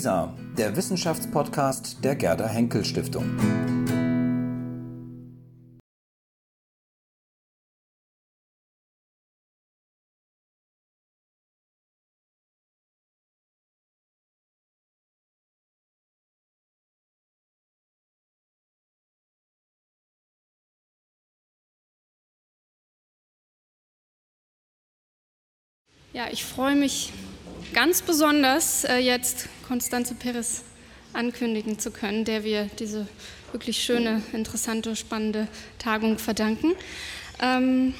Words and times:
WISA, 0.00 0.34
der 0.56 0.74
Wissenschaftspodcast 0.76 2.02
der 2.02 2.16
Gerda 2.16 2.48
Henkel 2.48 2.86
Stiftung. 2.86 3.36
Ja, 26.14 26.28
ich 26.32 26.42
freue 26.46 26.74
mich 26.74 27.12
ganz 27.74 28.00
besonders, 28.00 28.84
äh, 28.84 28.96
jetzt 28.96 29.50
Konstanze 29.70 30.16
Perez 30.16 30.62
ankündigen 31.12 31.78
zu 31.78 31.92
können, 31.92 32.24
der 32.24 32.42
wir 32.42 32.64
diese 32.80 33.06
wirklich 33.52 33.80
schöne, 33.80 34.20
interessante, 34.32 34.96
spannende 34.96 35.46
Tagung 35.78 36.18
verdanken. 36.18 36.72
Ähm, 37.40 37.94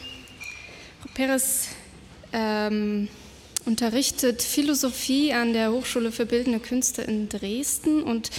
Frau 1.01 1.10
Perez 1.15 1.69
ähm, 2.33 3.06
unterrichtet 3.66 4.43
Philosophie 4.43 5.33
an 5.33 5.52
der 5.52 5.70
Hochschule 5.70 6.10
für 6.10 6.27
Bildende 6.27 6.59
Künste 6.59 7.02
in 7.02 7.29
Dresden 7.29 8.02
und 8.02 8.32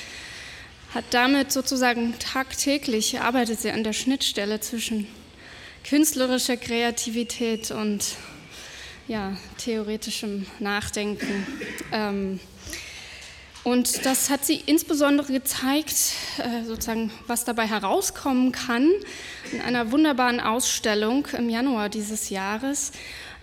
hat 0.93 1.05
damit 1.11 1.53
sozusagen 1.53 2.19
tagtäglich 2.19 3.21
arbeitet 3.21 3.61
sie 3.61 3.71
an 3.71 3.85
der 3.85 3.93
Schnittstelle 3.93 4.59
zwischen 4.59 5.07
künstlerischer 5.87 6.57
Kreativität 6.57 7.71
und 7.71 8.03
ja, 9.07 9.37
theoretischem 9.57 10.47
Nachdenken. 10.59 11.47
Ähm, 11.93 12.41
und 13.63 14.05
das 14.05 14.29
hat 14.29 14.43
sie 14.43 14.61
insbesondere 14.65 15.31
gezeigt, 15.31 16.13
äh, 16.39 16.65
sozusagen, 16.65 17.11
was 17.27 17.45
dabei 17.45 17.67
herauskommen 17.67 18.51
kann, 18.51 18.89
in 19.51 19.61
einer 19.61 19.91
wunderbaren 19.91 20.39
Ausstellung 20.39 21.27
im 21.37 21.49
Januar 21.49 21.89
dieses 21.89 22.29
Jahres, 22.29 22.91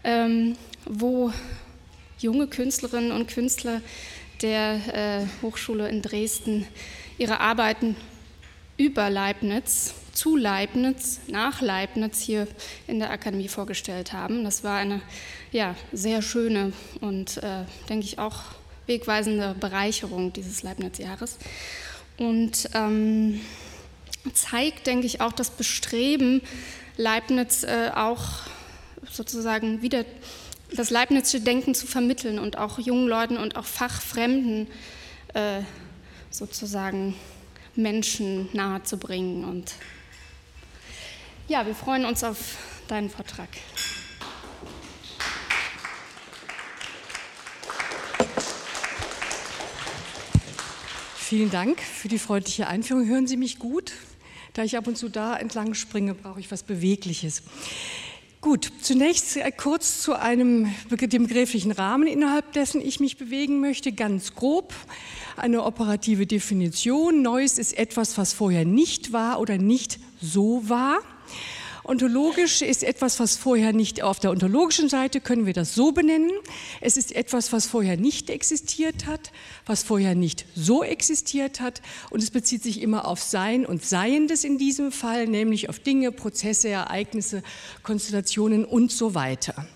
ähm, 0.02 0.56
wo 0.84 1.33
junge 2.19 2.48
Künstlerinnen 2.48 3.12
und 3.12 3.28
Künstler 3.28 3.80
der 4.42 4.80
äh, 4.92 5.27
Hochschule 5.42 5.88
in 5.88 6.02
Dresden 6.02 6.66
ihre 7.16 7.41
Arbeiten 7.41 7.97
über 8.77 9.10
Leibniz, 9.10 9.94
zu 10.12 10.36
Leibniz, 10.36 11.20
nach 11.28 11.60
Leibniz 11.60 12.20
hier 12.20 12.48
in 12.88 12.98
der 12.98 13.10
Akademie 13.10 13.48
vorgestellt 13.48 14.12
haben. 14.12 14.42
Das 14.42 14.64
war 14.64 14.78
eine 14.78 15.00
ja, 15.53 15.77
sehr 15.92 16.22
schöne 16.22 16.72
und, 17.00 17.36
äh, 17.38 17.64
denke 17.88 18.05
ich, 18.05 18.19
auch 18.19 18.42
wegweisende 18.89 19.55
Bereicherung 19.58 20.33
dieses 20.33 20.62
Leibniz-Jahres. 20.62 21.39
Und 22.17 22.69
ähm, 22.75 23.41
zeigt, 24.33 24.86
denke 24.86 25.06
ich, 25.06 25.20
auch 25.20 25.33
das 25.33 25.50
Bestreben, 25.50 26.42
Leibniz 26.97 27.62
äh, 27.62 27.91
auch 27.94 28.25
sozusagen 29.11 29.83
wieder 29.83 30.05
das 30.75 30.91
Leibnizsche 30.91 31.41
Denken 31.41 31.75
zu 31.75 31.86
vermitteln 31.86 32.39
und 32.39 32.59
auch 32.59 32.78
jungen 32.78 33.09
Leuten 33.09 33.36
und 33.36 33.56
auch 33.56 33.64
Fachfremden 33.64 34.66
äh, 35.34 35.61
sozusagen 36.31 37.14
Menschen 37.75 38.48
nahezubringen. 38.53 39.44
Und 39.44 39.72
ja, 41.47 41.64
wir 41.64 41.75
freuen 41.75 42.05
uns 42.05 42.25
auf 42.25 42.56
deinen 42.89 43.09
Vortrag. 43.09 43.48
Vielen 51.29 51.51
Dank 51.51 51.79
für 51.83 52.09
die 52.09 52.19
freundliche 52.19 52.69
Einführung. 52.69 53.07
Hören 53.07 53.27
Sie 53.27 53.37
mich 53.37 53.59
gut? 53.59 53.93
Da 54.55 54.65
ich 54.65 54.79
ab 54.79 54.87
und 54.87 54.97
zu 54.97 55.11
da 55.11 55.37
entlang 55.37 55.75
springe, 55.75 56.15
brauche 56.15 56.41
ich 56.41 56.50
was 56.50 56.62
Bewegliches. 56.62 57.43
Gut, 58.41 58.72
zunächst 58.81 59.38
kurz 59.59 60.00
zu 60.00 60.19
einem 60.19 60.75
dem 60.91 61.27
begrifflichen 61.27 61.71
Rahmen, 61.71 62.06
innerhalb 62.06 62.55
dessen 62.55 62.81
ich 62.81 62.99
mich 62.99 63.19
bewegen 63.19 63.61
möchte, 63.61 63.93
ganz 63.93 64.37
grob. 64.37 64.72
Eine 65.37 65.65
operative 65.65 66.27
Definition. 66.27 67.21
Neues 67.21 67.59
ist 67.59 67.77
etwas, 67.77 68.17
was 68.17 68.33
vorher 68.33 68.65
nicht 68.65 69.12
war 69.12 69.38
oder 69.38 69.59
nicht 69.59 69.99
so 70.22 70.67
war. 70.67 71.00
Ontologisch 71.88 72.60
ist 72.60 72.84
etwas, 72.84 73.19
was 73.19 73.38
vorher 73.38 73.72
nicht 73.72 74.03
auf 74.03 74.21
der 74.21 74.31
ontologischen 74.31 74.91
Seite 74.91 75.22
können 75.22 75.47
wir 75.47 75.54
das 75.54 75.75
so 75.75 75.91
benennen. 75.91 76.32
Es 76.82 76.99
ist 76.99 77.16
etwas, 77.16 77.50
was 77.50 77.66
vorher 77.66 77.97
nicht 77.97 78.28
existiert 78.28 79.06
hat, 79.06 79.32
was 79.65 79.84
vorher 79.84 80.15
nicht 80.15 80.44
so 80.54 80.84
existiert 80.84 81.60
hat. 81.60 81.81
Und 82.10 82.22
es 82.22 82.31
bezieht 82.31 82.62
sich 82.62 82.82
immer 82.82 83.09
auf 83.09 83.22
Sein 83.22 83.65
und 83.65 83.87
Seiendes 83.87 84.44
in 84.44 84.59
diesem 84.59 84.93
Fall, 84.93 85.26
nämlich 85.28 85.71
auf 85.71 85.78
Dinge, 85.78 86.12
Prozesse, 86.12 86.69
Ereignisse, 86.69 87.43
Konstellationen 87.82 88.66
und 88.66 88.93
so 88.93 89.15
weiter. 89.15 89.66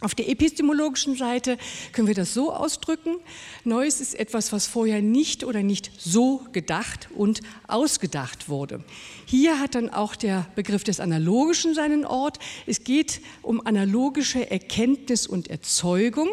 Auf 0.00 0.14
der 0.14 0.28
epistemologischen 0.28 1.16
Seite 1.16 1.58
können 1.92 2.06
wir 2.06 2.14
das 2.14 2.32
so 2.32 2.52
ausdrücken. 2.52 3.16
Neues 3.64 4.00
ist 4.00 4.14
etwas, 4.14 4.52
was 4.52 4.68
vorher 4.68 5.02
nicht 5.02 5.42
oder 5.42 5.64
nicht 5.64 5.90
so 5.98 6.46
gedacht 6.52 7.08
und 7.16 7.40
ausgedacht 7.66 8.48
wurde. 8.48 8.84
Hier 9.26 9.58
hat 9.58 9.74
dann 9.74 9.90
auch 9.90 10.14
der 10.14 10.46
Begriff 10.54 10.84
des 10.84 11.00
Analogischen 11.00 11.74
seinen 11.74 12.04
Ort. 12.04 12.38
Es 12.64 12.84
geht 12.84 13.20
um 13.42 13.60
analogische 13.66 14.48
Erkenntnis 14.48 15.26
und 15.26 15.48
Erzeugung. 15.48 16.28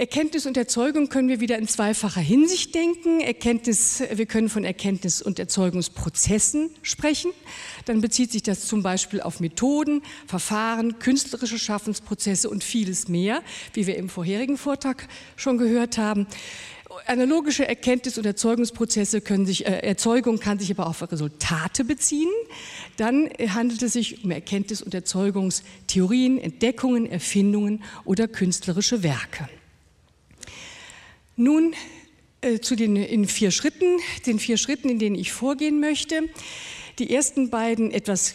Erkenntnis 0.00 0.46
und 0.46 0.56
Erzeugung 0.56 1.10
können 1.10 1.28
wir 1.28 1.40
wieder 1.40 1.58
in 1.58 1.68
zweifacher 1.68 2.22
Hinsicht 2.22 2.74
denken. 2.74 3.20
Erkenntnis, 3.20 4.02
wir 4.10 4.24
können 4.24 4.48
von 4.48 4.64
Erkenntnis- 4.64 5.20
und 5.20 5.38
Erzeugungsprozessen 5.38 6.70
sprechen. 6.80 7.32
Dann 7.84 8.00
bezieht 8.00 8.32
sich 8.32 8.42
das 8.42 8.66
zum 8.66 8.82
Beispiel 8.82 9.20
auf 9.20 9.40
Methoden, 9.40 10.00
Verfahren, 10.26 10.98
künstlerische 11.00 11.58
Schaffensprozesse 11.58 12.48
und 12.48 12.64
vieles 12.64 13.08
mehr, 13.08 13.42
wie 13.74 13.86
wir 13.86 13.98
im 13.98 14.08
vorherigen 14.08 14.56
Vortrag 14.56 15.06
schon 15.36 15.58
gehört 15.58 15.98
haben. 15.98 16.26
Analogische 17.04 17.68
Erkenntnis- 17.68 18.16
und 18.16 18.24
Erzeugungsprozesse 18.24 19.20
können 19.20 19.44
sich, 19.44 19.66
äh, 19.66 19.80
Erzeugung 19.86 20.40
kann 20.40 20.58
sich 20.58 20.70
aber 20.70 20.86
auf 20.86 21.02
Resultate 21.12 21.84
beziehen. 21.84 22.30
Dann 22.96 23.28
handelt 23.48 23.82
es 23.82 23.92
sich 23.92 24.24
um 24.24 24.30
Erkenntnis- 24.30 24.80
und 24.80 24.94
Erzeugungstheorien, 24.94 26.38
Entdeckungen, 26.38 27.04
Erfindungen 27.04 27.84
oder 28.06 28.28
künstlerische 28.28 29.02
Werke. 29.02 29.46
Nun 31.40 31.72
äh, 32.42 32.58
zu 32.58 32.76
den 32.76 32.96
in 32.96 33.26
vier 33.26 33.50
Schritten, 33.50 33.98
den 34.26 34.38
vier 34.38 34.58
Schritten, 34.58 34.90
in 34.90 34.98
denen 34.98 35.16
ich 35.16 35.32
vorgehen 35.32 35.80
möchte. 35.80 36.28
Die 36.98 37.14
ersten 37.14 37.48
beiden 37.48 37.92
etwas 37.92 38.34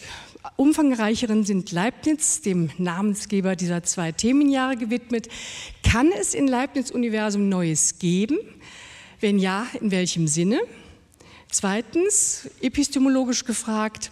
umfangreicheren 0.56 1.44
sind 1.44 1.70
Leibniz, 1.70 2.40
dem 2.40 2.68
Namensgeber 2.78 3.54
dieser 3.54 3.84
zwei 3.84 4.10
Themenjahre 4.10 4.76
gewidmet. 4.76 5.28
Kann 5.88 6.10
es 6.10 6.34
in 6.34 6.48
Leibniz-Universum 6.48 7.48
Neues 7.48 8.00
geben? 8.00 8.38
Wenn 9.20 9.38
ja, 9.38 9.68
in 9.80 9.92
welchem 9.92 10.26
Sinne? 10.26 10.58
Zweitens, 11.48 12.50
epistemologisch 12.60 13.44
gefragt, 13.44 14.10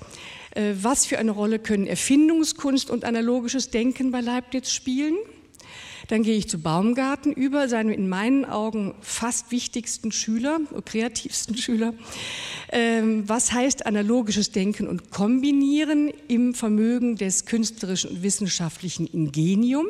äh, 0.53 0.72
was 0.81 1.05
für 1.05 1.19
eine 1.19 1.32
Rolle 1.32 1.59
können 1.59 1.88
Erfindungskunst 1.88 2.91
und 2.91 3.05
analogisches 3.05 3.71
Denken 3.71 4.12
bei 4.12 4.21
Leibniz 4.21 4.71
spielen? 4.71 5.16
Dann 6.09 6.22
gehe 6.22 6.37
ich 6.37 6.48
zu 6.48 6.59
Baumgarten 6.59 7.32
über, 7.32 7.69
seinem 7.69 7.92
in 7.92 8.09
meinen 8.09 8.44
Augen 8.44 8.94
fast 9.00 9.50
wichtigsten 9.50 10.12
Schüler, 10.12 10.60
kreativsten 10.84 11.56
Schüler. 11.56 11.94
Ähm, 12.70 13.28
was 13.28 13.53
heißt 13.53 13.87
analogisches 13.87 14.50
Denken 14.50 14.87
und 14.87 15.10
Kombinieren 15.10 16.12
im 16.28 16.54
Vermögen 16.54 17.16
des 17.16 17.47
künstlerischen 17.47 18.10
und 18.10 18.22
wissenschaftlichen 18.22 19.06
Ingenium? 19.06 19.87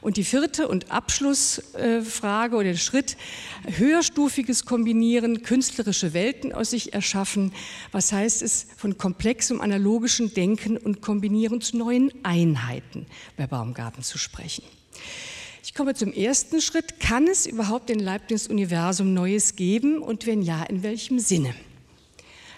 Und 0.00 0.16
die 0.16 0.24
vierte 0.24 0.66
und 0.66 0.90
Abschlussfrage 0.90 2.56
oder 2.56 2.74
Schritt, 2.74 3.18
höherstufiges 3.66 4.64
Kombinieren, 4.64 5.42
künstlerische 5.42 6.14
Welten 6.14 6.52
aus 6.52 6.70
sich 6.70 6.94
erschaffen. 6.94 7.52
Was 7.92 8.10
heißt 8.10 8.40
es, 8.40 8.66
von 8.78 8.96
komplexem 8.96 9.60
analogischen 9.60 10.32
Denken 10.32 10.78
und 10.78 11.02
Kombinieren 11.02 11.60
zu 11.60 11.76
neuen 11.76 12.12
Einheiten 12.22 13.06
bei 13.36 13.46
Baumgarten 13.46 14.02
zu 14.02 14.16
sprechen? 14.16 14.64
Ich 15.62 15.74
komme 15.74 15.94
zum 15.94 16.12
ersten 16.12 16.60
Schritt. 16.60 17.00
Kann 17.00 17.26
es 17.26 17.46
überhaupt 17.46 17.90
in 17.90 18.00
Leibniz-Universum 18.00 19.14
Neues 19.14 19.56
geben 19.56 20.02
und 20.02 20.26
wenn 20.26 20.42
ja, 20.42 20.62
in 20.64 20.82
welchem 20.82 21.18
Sinne? 21.18 21.54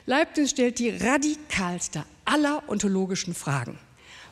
Leibniz 0.06 0.50
stellt 0.50 0.78
die 0.78 0.90
radikalste 0.90 2.04
aller 2.24 2.62
ontologischen 2.68 3.34
Fragen. 3.34 3.78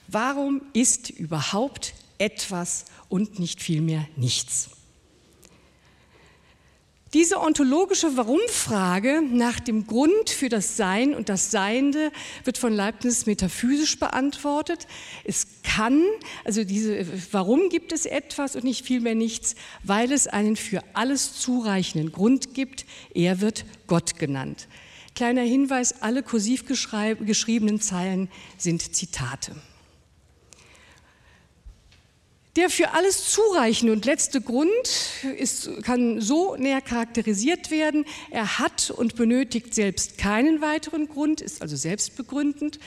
Warum 0.09 0.63
ist 0.73 1.11
überhaupt 1.11 1.95
etwas 2.19 2.87
und 3.09 3.39
nicht 3.39 3.63
vielmehr 3.63 4.09
nichts? 4.17 4.71
Diese 7.13 7.41
ontologische 7.41 8.17
Warum-Frage 8.17 9.21
nach 9.21 9.59
dem 9.59 9.89
Grund 9.89 10.31
für 10.31 10.49
das 10.49 10.77
Sein 10.77 11.13
und 11.13 11.29
das 11.29 11.51
Seiende 11.51 12.13
wird 12.45 12.57
von 12.57 12.73
Leibniz 12.73 13.27
metaphysisch 13.27 13.99
beantwortet. 13.99 14.87
Es 15.25 15.49
kann, 15.65 16.05
also 16.45 16.63
diese, 16.63 17.05
warum 17.33 17.69
gibt 17.69 17.91
es 17.91 18.07
etwas 18.07 18.55
und 18.55 18.63
nicht 18.63 18.87
vielmehr 18.87 19.17
nichts? 19.17 19.57
Weil 19.83 20.13
es 20.13 20.29
einen 20.29 20.55
für 20.55 20.85
alles 20.95 21.35
zureichenden 21.35 22.13
Grund 22.13 22.55
gibt. 22.55 22.87
Er 23.13 23.41
wird 23.41 23.65
Gott 23.89 24.21
genannt. 24.21 24.69
Kleiner 25.17 25.43
Hinweis, 25.43 26.03
alle 26.03 26.23
kursiv 26.23 26.65
geschriebenen 26.65 27.81
Zeilen 27.81 28.29
sind 28.57 28.95
Zitate. 28.95 29.57
Der 32.57 32.69
für 32.69 32.95
alles 32.95 33.31
zureichende 33.31 33.93
und 33.93 34.05
letzte 34.05 34.41
Grund 34.41 34.71
ist, 35.37 35.71
kann 35.85 36.21
so 36.21 36.57
näher 36.57 36.81
charakterisiert 36.81 37.71
werden. 37.71 38.05
Er 38.31 38.59
hat 38.59 38.91
und 38.91 39.15
benötigt 39.15 39.73
selbst 39.73 40.19
keinen 40.19 40.61
weiteren 40.61 41.09
Grund, 41.09 41.41
ist 41.41 41.63
also 41.63 41.77
selbstbegründend, 41.77 42.81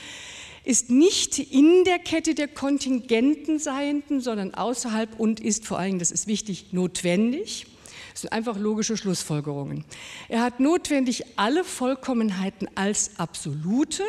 ist 0.64 0.90
nicht 0.90 1.38
in 1.38 1.84
der 1.84 1.98
Kette 1.98 2.34
der 2.34 2.48
kontingenten 2.48 3.58
Seienden, 3.58 4.20
sondern 4.20 4.52
außerhalb 4.52 5.18
und 5.18 5.40
ist 5.40 5.66
vor 5.66 5.78
allem, 5.78 5.98
das 5.98 6.10
ist 6.10 6.26
wichtig, 6.26 6.72
notwendig. 6.72 7.66
Das 8.12 8.20
sind 8.20 8.32
einfach 8.32 8.58
logische 8.58 8.98
Schlussfolgerungen. 8.98 9.84
Er 10.28 10.42
hat 10.42 10.60
notwendig 10.60 11.24
alle 11.36 11.64
Vollkommenheiten 11.64 12.68
als 12.74 13.18
absolute, 13.18 14.04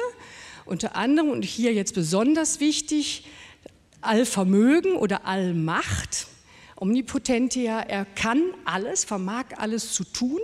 unter 0.66 0.96
anderem, 0.96 1.30
und 1.30 1.46
hier 1.46 1.74
jetzt 1.74 1.96
besonders 1.96 2.60
wichtig, 2.60 3.24
Allvermögen 4.06 4.96
oder 4.96 5.26
Allmacht, 5.26 6.28
Omnipotentia, 6.76 7.82
er 7.82 8.06
kann 8.06 8.42
alles, 8.66 9.06
vermag 9.06 9.46
alles 9.58 9.94
zu 9.94 10.04
tun. 10.04 10.40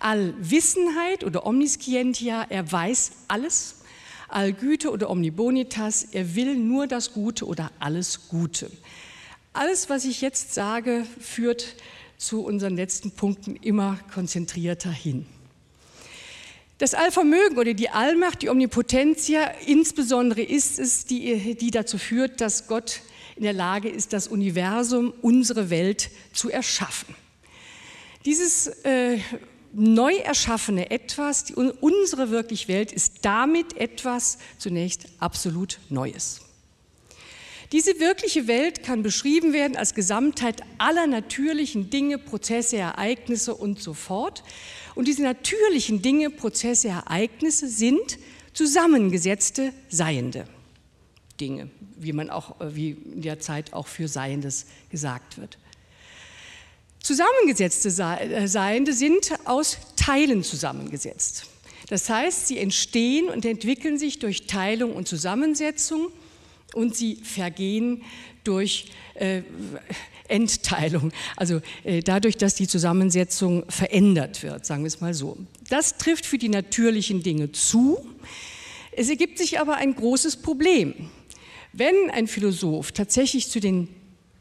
Allwissenheit 0.00 1.24
oder 1.24 1.46
Omniscientia, 1.46 2.46
er 2.48 2.70
weiß 2.70 3.12
alles. 3.28 3.76
Allgüte 4.28 4.90
oder 4.90 5.10
Omnibonitas, 5.10 6.02
er 6.12 6.34
will 6.34 6.56
nur 6.56 6.86
das 6.86 7.12
Gute 7.12 7.46
oder 7.46 7.70
alles 7.78 8.28
Gute. 8.28 8.70
Alles, 9.52 9.88
was 9.88 10.04
ich 10.04 10.20
jetzt 10.20 10.54
sage, 10.54 11.06
führt 11.20 11.76
zu 12.16 12.44
unseren 12.44 12.74
letzten 12.74 13.12
Punkten 13.12 13.54
immer 13.56 13.98
konzentrierter 14.12 14.90
hin. 14.90 15.26
Das 16.78 16.94
Allvermögen 16.94 17.56
oder 17.56 17.72
die 17.72 17.88
Allmacht, 17.90 18.42
die 18.42 18.48
Omnipotentia, 18.48 19.52
insbesondere 19.66 20.42
ist 20.42 20.80
es, 20.80 21.04
die, 21.04 21.54
die 21.54 21.70
dazu 21.70 21.98
führt, 21.98 22.40
dass 22.40 22.66
Gott 22.66 23.00
in 23.36 23.44
der 23.44 23.52
Lage 23.52 23.88
ist, 23.88 24.12
das 24.12 24.26
Universum, 24.26 25.12
unsere 25.22 25.70
Welt 25.70 26.10
zu 26.32 26.50
erschaffen. 26.50 27.14
Dieses 28.24 28.66
äh, 28.84 29.18
neu 29.72 30.14
erschaffene 30.16 30.90
Etwas, 30.90 31.44
die, 31.44 31.54
unsere 31.54 32.30
wirklich 32.30 32.66
Welt, 32.66 32.90
ist 32.90 33.18
damit 33.22 33.76
etwas 33.76 34.38
zunächst 34.58 35.06
absolut 35.20 35.78
Neues. 35.90 36.40
Diese 37.72 37.98
wirkliche 37.98 38.46
Welt 38.46 38.82
kann 38.82 39.02
beschrieben 39.02 39.52
werden 39.52 39.76
als 39.76 39.94
Gesamtheit 39.94 40.62
aller 40.78 41.06
natürlichen 41.06 41.90
Dinge, 41.90 42.18
Prozesse, 42.18 42.76
Ereignisse 42.76 43.54
und 43.54 43.80
so 43.80 43.94
fort. 43.94 44.44
Und 44.94 45.08
diese 45.08 45.22
natürlichen 45.22 46.02
Dinge, 46.02 46.30
Prozesse, 46.30 46.88
Ereignisse 46.88 47.68
sind 47.68 48.18
zusammengesetzte 48.52 49.72
Seiende 49.88 50.46
Dinge, 51.40 51.68
wie 51.96 52.12
man 52.12 52.30
auch, 52.30 52.60
äh, 52.60 52.76
wie 52.76 52.90
in 52.90 53.22
der 53.22 53.40
Zeit 53.40 53.72
auch 53.72 53.86
für 53.86 54.08
Seiendes 54.08 54.66
gesagt 54.90 55.38
wird. 55.38 55.58
Zusammengesetzte 57.00 57.88
äh, 57.88 58.46
Seiende 58.48 58.92
sind 58.92 59.32
aus 59.44 59.78
Teilen 59.96 60.42
zusammengesetzt. 60.42 61.46
Das 61.88 62.08
heißt, 62.08 62.46
sie 62.46 62.58
entstehen 62.58 63.28
und 63.28 63.44
entwickeln 63.44 63.98
sich 63.98 64.18
durch 64.18 64.46
Teilung 64.46 64.94
und 64.94 65.06
Zusammensetzung 65.06 66.08
und 66.72 66.96
sie 66.96 67.16
vergehen 67.16 68.02
durch 68.42 68.90
äh, 69.14 69.42
Endteilung, 70.28 71.12
also 71.36 71.60
äh, 71.84 72.00
dadurch, 72.00 72.36
dass 72.36 72.54
die 72.54 72.66
Zusammensetzung 72.66 73.64
verändert 73.68 74.42
wird, 74.42 74.64
sagen 74.64 74.82
wir 74.82 74.88
es 74.88 75.00
mal 75.00 75.14
so. 75.14 75.36
Das 75.68 75.98
trifft 75.98 76.26
für 76.26 76.38
die 76.38 76.48
natürlichen 76.48 77.22
Dinge 77.22 77.52
zu. 77.52 78.04
Es 78.92 79.08
ergibt 79.08 79.38
sich 79.38 79.60
aber 79.60 79.76
ein 79.76 79.94
großes 79.94 80.36
Problem. 80.36 80.94
Wenn 81.72 82.10
ein 82.10 82.26
Philosoph 82.26 82.92
tatsächlich 82.92 83.50
zu 83.50 83.60
den 83.60 83.88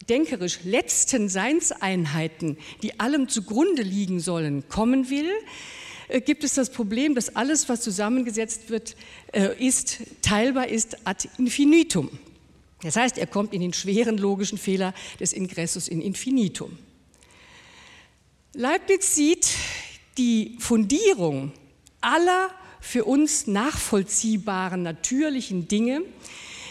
denkerisch 0.10 0.60
letzten 0.64 1.30
Seinseinheiten, 1.30 2.58
die 2.82 3.00
allem 3.00 3.30
zugrunde 3.30 3.82
liegen 3.82 4.20
sollen, 4.20 4.68
kommen 4.70 5.10
will, 5.10 5.30
äh, 6.10 6.22
gibt 6.22 6.44
es 6.44 6.54
das 6.54 6.70
Problem, 6.70 7.16
dass 7.16 7.36
alles, 7.36 7.70
was 7.70 7.82
zusammengesetzt 7.82 8.70
wird, 8.70 8.96
äh, 9.32 9.50
ist, 9.66 10.00
teilbar 10.22 10.68
ist 10.68 11.08
ad 11.08 11.28
infinitum. 11.38 12.10
Das 12.84 12.96
heißt, 12.96 13.18
er 13.18 13.28
kommt 13.28 13.54
in 13.54 13.62
den 13.62 13.74
schweren 13.74 14.18
logischen 14.18 14.58
Fehler 14.58 14.94
des 15.20 15.34
Ingressus 15.34 15.88
in 15.88 16.02
Infinitum. 16.02 16.78
Leibniz 18.54 19.16
sieht 19.16 19.50
die 20.18 20.58
Fundierung 20.60 21.52
aller 22.02 22.50
für 22.80 23.06
uns 23.06 23.48
nachvollziehbaren 23.48 24.84
natürlichen 24.84 25.68
Dinge 25.68 26.02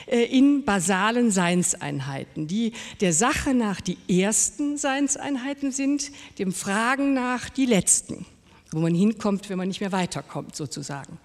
äh, 0.07 0.25
in 0.25 0.65
basalen 0.65 1.31
Seinseinheiten, 1.31 2.47
die 2.47 2.73
der 3.01 3.13
Sache 3.13 3.55
nach 3.55 3.81
die 3.81 3.97
ersten 4.09 4.77
Seinseinheiten 4.77 5.73
sind, 5.73 6.13
dem 6.39 6.53
Fragen 6.53 7.15
nach 7.15 7.49
die 7.49 7.67
letzten, 7.67 8.27
wo 8.71 8.79
man 8.79 8.95
hinkommt, 8.95 9.49
wenn 9.49 9.59
man 9.59 9.69
nicht 9.69 9.81
mehr 9.81 9.93
weiterkommt 9.93 10.55
sozusagen. 10.55 11.19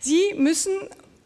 Sie 0.00 0.34
müssen 0.36 0.72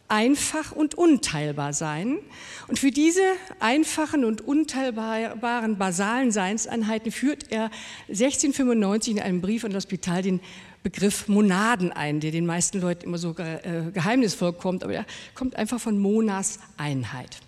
einfach 0.08 0.72
und 0.72 0.96
unteilbar 0.96 1.72
sein. 1.72 2.18
Und 2.66 2.78
für 2.78 2.90
diese 2.90 3.22
einfachen 3.60 4.24
und 4.24 4.40
unteilbaren 4.40 5.78
basalen 5.78 6.32
Seinseinheiten 6.32 7.12
führt 7.12 7.50
er 7.50 7.70
1695 8.08 9.16
in 9.16 9.20
einem 9.20 9.40
Brief 9.40 9.64
an 9.64 9.72
das 9.72 9.84
Hospital 9.84 10.22
den 10.22 10.40
Begriff 10.82 11.28
Monaden 11.28 11.92
ein, 11.92 12.20
der 12.20 12.30
den 12.30 12.46
meisten 12.46 12.80
Leuten 12.80 13.04
immer 13.04 13.18
so 13.18 13.34
äh, 13.36 13.90
geheimnisvoll 13.92 14.54
kommt, 14.54 14.84
aber 14.84 14.94
er 14.94 15.06
kommt 15.34 15.56
einfach 15.56 15.80
von 15.80 15.98
Monas 15.98 16.60
Einheit. 16.76 17.40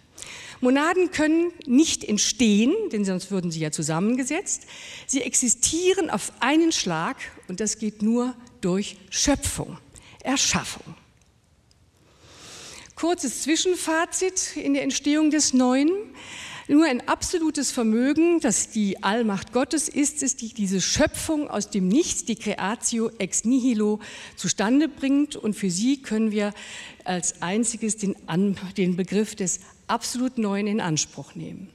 Monaden 0.61 1.11
können 1.11 1.53
nicht 1.67 2.05
entstehen, 2.05 2.75
denn 2.93 3.07
sonst 3.07 3.31
würden 3.31 3.51
sie 3.51 3.61
ja 3.61 3.71
zusammengesetzt. 3.71 4.67
Sie 5.07 5.23
existieren 5.23 6.11
auf 6.11 6.33
einen 6.41 6.71
Schlag 6.71 7.17
und 7.49 7.61
das 7.61 7.79
geht 7.79 8.03
nur 8.03 8.35
durch 8.61 8.99
Schöpfung, 9.09 9.79
Erschaffung. 10.23 10.95
Kurzes 13.01 13.45
Zwischenfazit 13.45 14.59
in 14.59 14.75
der 14.75 14.83
Entstehung 14.83 15.31
des 15.31 15.55
Neuen. 15.55 15.91
Nur 16.69 16.85
ein 16.85 17.09
absolutes 17.09 17.71
Vermögen, 17.71 18.41
das 18.41 18.69
die 18.69 19.03
Allmacht 19.03 19.55
Gottes 19.55 19.89
ist, 19.89 20.23
ist 20.23 20.43
die 20.43 20.53
diese 20.53 20.83
Schöpfung 20.83 21.49
aus 21.49 21.71
dem 21.71 21.89
Nichts, 21.89 22.27
die 22.27 22.37
Creatio 22.37 23.11
ex 23.17 23.47
nihilo, 23.47 24.01
zustande 24.37 24.87
bringt. 24.87 25.35
Und 25.35 25.55
für 25.55 25.71
sie 25.71 26.03
können 26.03 26.31
wir 26.31 26.53
als 27.05 27.41
einziges 27.41 27.97
den, 27.97 28.17
den 28.77 28.97
Begriff 28.97 29.35
des 29.35 29.61
absolut 29.87 30.37
Neuen 30.37 30.67
in 30.67 30.83
Anspruch 30.83 31.35
nehmen. 31.35 31.71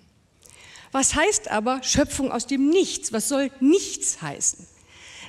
Was 0.92 1.16
heißt 1.16 1.50
aber 1.50 1.82
Schöpfung 1.82 2.32
aus 2.32 2.46
dem 2.46 2.70
Nichts? 2.70 3.14
Was 3.14 3.30
soll 3.30 3.50
Nichts 3.62 4.22
heißen? 4.22 4.68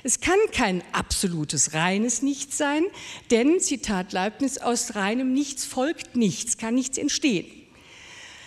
Es 0.03 0.19
kann 0.19 0.37
kein 0.51 0.83
absolutes 0.91 1.73
reines 1.73 2.21
Nichts 2.21 2.57
sein, 2.57 2.85
denn, 3.31 3.59
Zitat 3.59 4.13
Leibniz, 4.13 4.57
aus 4.57 4.95
reinem 4.95 5.33
Nichts 5.33 5.65
folgt 5.65 6.15
nichts, 6.15 6.57
kann 6.57 6.75
nichts 6.75 6.97
entstehen. 6.97 7.45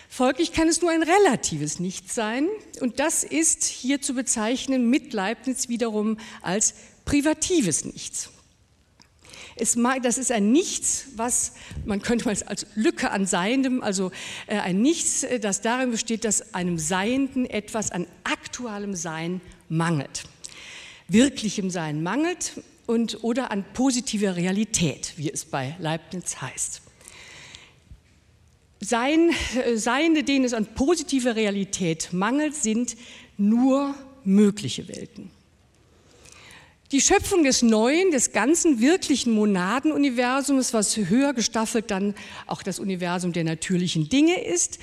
Folglich 0.09 0.52
kann 0.52 0.69
es 0.69 0.80
nur 0.80 0.90
ein 0.90 1.02
relatives 1.02 1.78
Nichts 1.78 2.14
sein 2.14 2.49
und 2.80 2.99
das 2.99 3.23
ist 3.23 3.64
hier 3.64 4.02
zu 4.02 4.14
bezeichnen 4.14 4.90
mit 4.90 5.12
Leibniz 5.12 5.69
wiederum 5.69 6.19
als 6.42 6.75
privatives 7.04 7.85
Nichts. 7.85 8.30
Mag, 9.76 10.02
das 10.02 10.16
ist 10.16 10.33
ein 10.33 10.52
Nichts, 10.52 11.07
was 11.16 11.52
man 11.85 12.00
könnte 12.00 12.25
mal 12.25 12.37
als 12.47 12.66
Lücke 12.75 13.11
an 13.11 13.26
Seiendem, 13.26 13.83
also 13.83 14.11
äh, 14.47 14.59
ein 14.59 14.80
Nichts, 14.80 15.23
äh, 15.23 15.38
das 15.38 15.61
darin 15.61 15.90
besteht, 15.90 16.25
dass 16.25 16.54
einem 16.54 16.78
Seienden 16.78 17.45
etwas 17.45 17.90
an 17.90 18.07
aktuellem 18.25 18.95
Sein 18.95 19.42
mangelt 19.69 20.25
wirklichem 21.12 21.71
Sein 21.71 22.02
mangelt 22.02 22.62
und, 22.87 23.23
oder 23.23 23.50
an 23.50 23.64
positiver 23.73 24.37
Realität, 24.37 25.14
wie 25.17 25.31
es 25.31 25.45
bei 25.45 25.76
Leibniz 25.79 26.40
heißt. 26.40 26.83
Sein, 28.81 29.31
äh, 29.64 29.76
Seiende, 29.76 30.25
denen 30.25 30.45
es 30.45 30.55
an 30.55 30.75
positiver 30.75 31.37
Realität 31.37 32.12
mangelt, 32.12 32.55
sind 32.55 32.97
nur 33.37 33.95
mögliche 34.25 34.88
Welten. 34.88 35.31
Die 36.93 37.00
Schöpfung 37.00 37.45
des 37.45 37.62
neuen, 37.62 38.11
des 38.11 38.33
ganzen 38.33 38.81
wirklichen 38.81 39.33
Monadenuniversums, 39.33 40.75
was 40.75 40.97
höher 40.97 41.35
gestaffelt 41.35 41.90
dann 41.93 42.17
auch 42.49 42.64
das 42.64 42.81
Universum 42.81 43.33
der 43.33 43.45
natürlichen 43.45 44.09
Dinge 44.09 44.43
ist, 44.43 44.81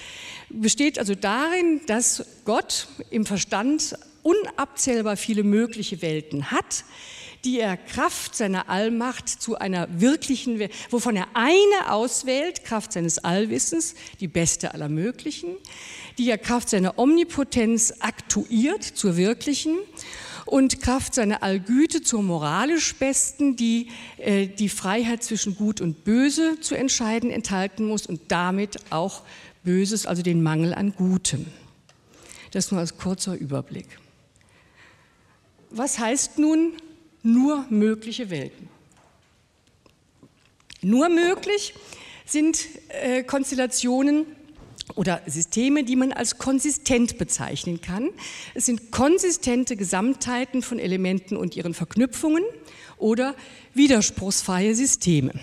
besteht 0.50 1.00
also 1.00 1.16
darin, 1.16 1.82
dass 1.88 2.26
Gott 2.46 2.88
im 3.10 3.26
Verstand 3.26 3.98
unabzählbar 4.28 5.16
viele 5.16 5.44
mögliche 5.44 6.02
Welten 6.02 6.52
hat, 6.52 6.84
die 7.46 7.60
er 7.60 7.78
Kraft 7.78 8.36
seiner 8.36 8.68
Allmacht 8.68 9.30
zu 9.30 9.58
einer 9.58 9.88
wirklichen, 10.02 10.68
wovon 10.90 11.16
er 11.16 11.28
eine 11.34 11.92
auswählt, 11.92 12.66
Kraft 12.66 12.92
seines 12.92 13.20
Allwissens, 13.20 13.96
die 14.20 14.28
beste 14.28 14.74
aller 14.74 14.90
möglichen, 14.90 15.56
die 16.18 16.30
er 16.30 16.38
Kraft 16.38 16.70
seiner 16.70 17.00
Omnipotenz 17.00 17.94
aktuiert 18.00 18.84
zur 18.84 19.16
wirklichen 19.16 19.78
und 20.46 20.82
Kraft 20.82 21.14
seiner 21.14 21.42
Allgüte 21.42 22.02
zur 22.02 22.22
moralisch 22.22 22.96
Besten, 22.96 23.56
die 23.56 23.88
äh, 24.18 24.48
die 24.48 24.70
Freiheit 24.70 25.24
zwischen 25.24 25.56
Gut 25.56 25.80
und 25.80 26.04
Böse 26.04 26.60
zu 26.60 26.76
entscheiden 26.76 27.32
enthalten 27.32 27.86
muss 27.86 28.08
und 28.08 28.22
damit 28.30 28.78
auch 28.90 29.22
Böses, 29.64 30.06
also 30.06 30.22
den 30.22 30.44
Mangel 30.44 30.74
an 30.74 30.94
Gutem. 30.94 31.46
Das 32.52 32.72
nur 32.72 32.80
als 32.80 32.98
kurzer 32.98 33.36
Überblick. 33.36 33.88
Was 35.70 36.00
heißt 36.00 36.40
nun 36.40 36.74
nur 37.24 37.66
mögliche 37.70 38.30
Welten? 38.30 38.70
Nur 40.82 41.10
möglich 41.10 41.74
sind 42.26 42.66
äh, 42.90 43.24
Konstellationen, 43.24 44.26
oder 44.96 45.22
Systeme, 45.28 45.84
die 45.84 45.96
man 45.96 46.14
als 46.14 46.38
konsistent 46.38 47.18
bezeichnen 47.18 47.82
kann. 47.82 48.10
Es 48.54 48.66
sind 48.66 48.92
konsistente 48.92 49.76
Gesamtheiten 49.76 50.62
von 50.62 50.80
Elementen 50.80 51.36
und 51.36 51.56
ihren 51.56 51.74
Verknüpfungen 51.74 52.44
oder 52.98 53.36
widerspruchsfreie 53.74 54.74
Systeme. 54.76 55.34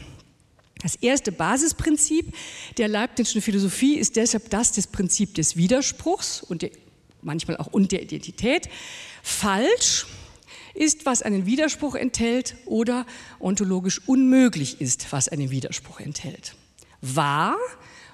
Das 0.82 0.96
erste 0.96 1.32
Basisprinzip 1.32 2.34
der 2.76 2.88
Leibnizischen 2.88 3.42
Philosophie 3.42 3.96
ist 3.96 4.16
deshalb 4.16 4.50
das 4.50 4.72
des 4.72 4.86
Prinzip 4.86 5.34
des 5.34 5.56
Widerspruchs 5.56 6.42
und 6.42 6.62
der, 6.62 6.70
manchmal 7.22 7.56
auch 7.56 7.68
und 7.68 7.92
der 7.92 8.02
Identität. 8.02 8.68
Falsch 9.22 10.06
ist, 10.74 11.06
was 11.06 11.22
einen 11.22 11.46
Widerspruch 11.46 11.94
enthält 11.94 12.56
oder 12.66 13.06
ontologisch 13.40 14.00
unmöglich 14.06 14.80
ist, 14.80 15.12
was 15.12 15.28
einen 15.28 15.50
Widerspruch 15.50 16.00
enthält. 16.00 16.54
Wahr 17.00 17.56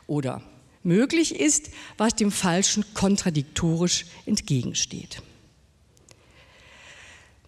oder 0.07 0.43
möglich 0.83 1.38
ist, 1.38 1.71
was 1.97 2.14
dem 2.14 2.31
Falschen 2.31 2.85
kontradiktorisch 2.95 4.07
entgegensteht. 4.26 5.23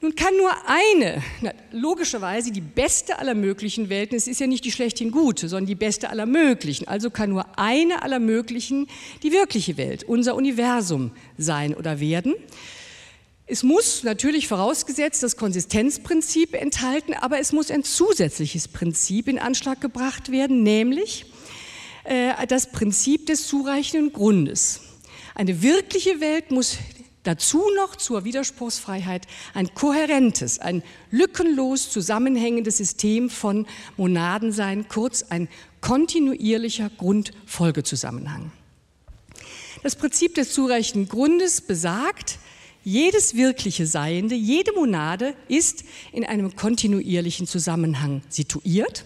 Nun 0.03 0.17
kann 0.17 0.37
nur 0.37 0.51
eine, 0.67 1.23
na, 1.43 1.53
logischerweise 1.71 2.51
die 2.51 2.61
beste 2.61 3.21
aller 3.21 3.35
möglichen 3.35 3.89
Welten, 3.89 4.17
es 4.17 4.27
ist 4.27 4.41
ja 4.41 4.49
nicht 4.49 4.65
die 4.65 4.73
schlechthin 4.73 5.13
gute, 5.13 5.49
sondern 5.49 5.67
die 5.67 5.77
beste 5.77 6.11
aller 6.11 6.27
möglichen, 6.27 6.89
also 6.89 7.09
kann 7.09 7.31
nur 7.31 7.57
eine 7.57 8.03
aller 8.03 8.19
möglichen 8.19 8.89
die 9.23 9.31
wirkliche 9.31 9.77
Welt, 9.77 10.03
unser 10.03 10.35
Universum 10.35 11.13
sein 11.39 11.73
oder 11.73 12.01
werden. 12.01 12.35
Es 13.53 13.63
muss 13.63 14.03
natürlich 14.03 14.49
vorausgesetzt 14.49 15.23
das 15.23 15.37
Konsistenzprinzip 15.37 16.55
enthalten, 16.55 17.13
aber 17.13 17.39
es 17.39 17.53
muss 17.53 17.71
ein 17.71 17.85
zusätzliches 17.85 18.67
Prinzip 18.67 19.29
in 19.29 19.39
Anschlag 19.39 19.79
gebracht 19.79 20.33
werden, 20.33 20.63
nämlich 20.63 21.27
äh, 22.05 22.47
das 22.47 22.73
Prinzip 22.73 23.27
des 23.27 23.47
zureichenden 23.47 24.15
Grundes. 24.15 24.81
Eine 25.35 25.61
wirkliche 25.61 26.23
Welt 26.23 26.51
muss 26.51 26.79
dazu 27.25 27.63
noch 27.77 27.97
zur 27.97 28.25
Widerspruchsfreiheit 28.25 29.27
ein 29.53 29.75
kohärentes, 29.75 30.59
ein 30.59 30.83
lückenlos 31.11 31.91
zusammenhängendes 31.91 32.79
System 32.79 33.29
von 33.29 33.67
Monaden 33.99 34.53
sein, 34.53 34.89
kurz 34.89 35.25
ein 35.25 35.47
kontinuierlicher 35.83 36.89
Grundfolgezusammenhang. 36.89 38.51
Das 39.83 39.95
Prinzip 39.95 40.37
des 40.37 40.55
zureichenden 40.55 41.07
Grundes 41.07 41.61
besagt, 41.61 42.39
jedes 42.85 43.35
wirkliche 43.35 43.87
Seiende, 43.87 44.35
jede 44.35 44.73
Monade 44.73 45.35
ist 45.49 45.85
in 46.13 46.25
einem 46.25 46.57
kontinuierlichen 46.57 47.47
Zusammenhang 47.47 48.23
situiert 48.29 49.05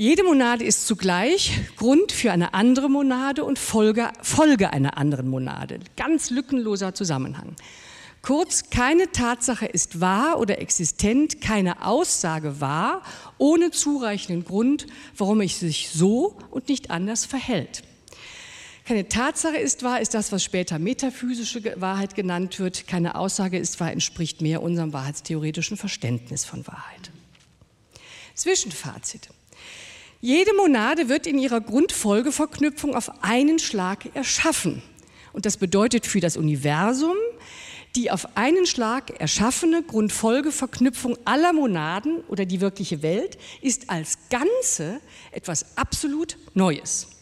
jede 0.00 0.24
Monade 0.24 0.64
ist 0.64 0.86
zugleich 0.86 1.60
Grund 1.76 2.10
für 2.10 2.32
eine 2.32 2.54
andere 2.54 2.88
Monade 2.88 3.44
und 3.44 3.58
Folge, 3.58 4.08
Folge 4.22 4.72
einer 4.72 4.96
anderen 4.96 5.28
Monade. 5.28 5.78
Ganz 5.94 6.30
lückenloser 6.30 6.94
Zusammenhang. 6.94 7.54
Kurz, 8.22 8.70
keine 8.70 9.12
Tatsache 9.12 9.66
ist 9.66 10.00
wahr 10.00 10.38
oder 10.38 10.58
existent, 10.58 11.42
keine 11.42 11.84
Aussage 11.84 12.62
wahr, 12.62 13.02
ohne 13.36 13.72
zureichenden 13.72 14.46
Grund, 14.46 14.86
warum 15.18 15.42
es 15.42 15.60
sich 15.60 15.90
so 15.90 16.38
und 16.50 16.70
nicht 16.70 16.90
anders 16.90 17.26
verhält. 17.26 17.82
Keine 18.90 19.08
Tatsache 19.08 19.56
ist 19.56 19.84
wahr, 19.84 20.00
ist 20.00 20.14
das, 20.14 20.32
was 20.32 20.42
später 20.42 20.80
metaphysische 20.80 21.80
Wahrheit 21.80 22.16
genannt 22.16 22.58
wird. 22.58 22.88
Keine 22.88 23.14
Aussage 23.14 23.56
ist 23.56 23.78
wahr, 23.78 23.92
entspricht 23.92 24.42
mehr 24.42 24.64
unserem 24.64 24.92
wahrheitstheoretischen 24.92 25.76
Verständnis 25.76 26.44
von 26.44 26.66
Wahrheit. 26.66 27.12
Zwischenfazit. 28.34 29.28
Jede 30.20 30.52
Monade 30.56 31.08
wird 31.08 31.28
in 31.28 31.38
ihrer 31.38 31.60
Grundfolgeverknüpfung 31.60 32.96
auf 32.96 33.22
einen 33.22 33.60
Schlag 33.60 34.06
erschaffen. 34.16 34.82
Und 35.32 35.46
das 35.46 35.56
bedeutet 35.56 36.04
für 36.04 36.18
das 36.18 36.36
Universum, 36.36 37.14
die 37.94 38.10
auf 38.10 38.36
einen 38.36 38.66
Schlag 38.66 39.20
erschaffene 39.20 39.84
Grundfolgeverknüpfung 39.84 41.16
aller 41.24 41.52
Monaden 41.52 42.24
oder 42.26 42.44
die 42.44 42.60
wirkliche 42.60 43.02
Welt 43.02 43.38
ist 43.62 43.88
als 43.88 44.18
Ganze 44.30 45.00
etwas 45.30 45.76
absolut 45.76 46.36
Neues. 46.54 47.19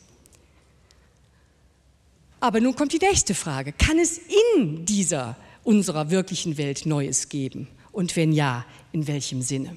Aber 2.41 2.61
nun 2.61 2.77
kommt 2.77 2.93
die 2.93 2.99
nächste 2.99 3.35
Frage. 3.35 3.73
Kann 3.73 3.99
es 3.99 4.19
in 4.57 4.85
dieser 4.85 5.37
unserer 5.65 6.11
wirklichen 6.11 6.57
Welt 6.57 6.87
Neues 6.87 7.29
geben? 7.29 7.69
Und 7.93 8.15
wenn 8.17 8.33
ja, 8.33 8.65
in 8.93 9.09
welchem 9.09 9.43
Sinne? 9.43 9.77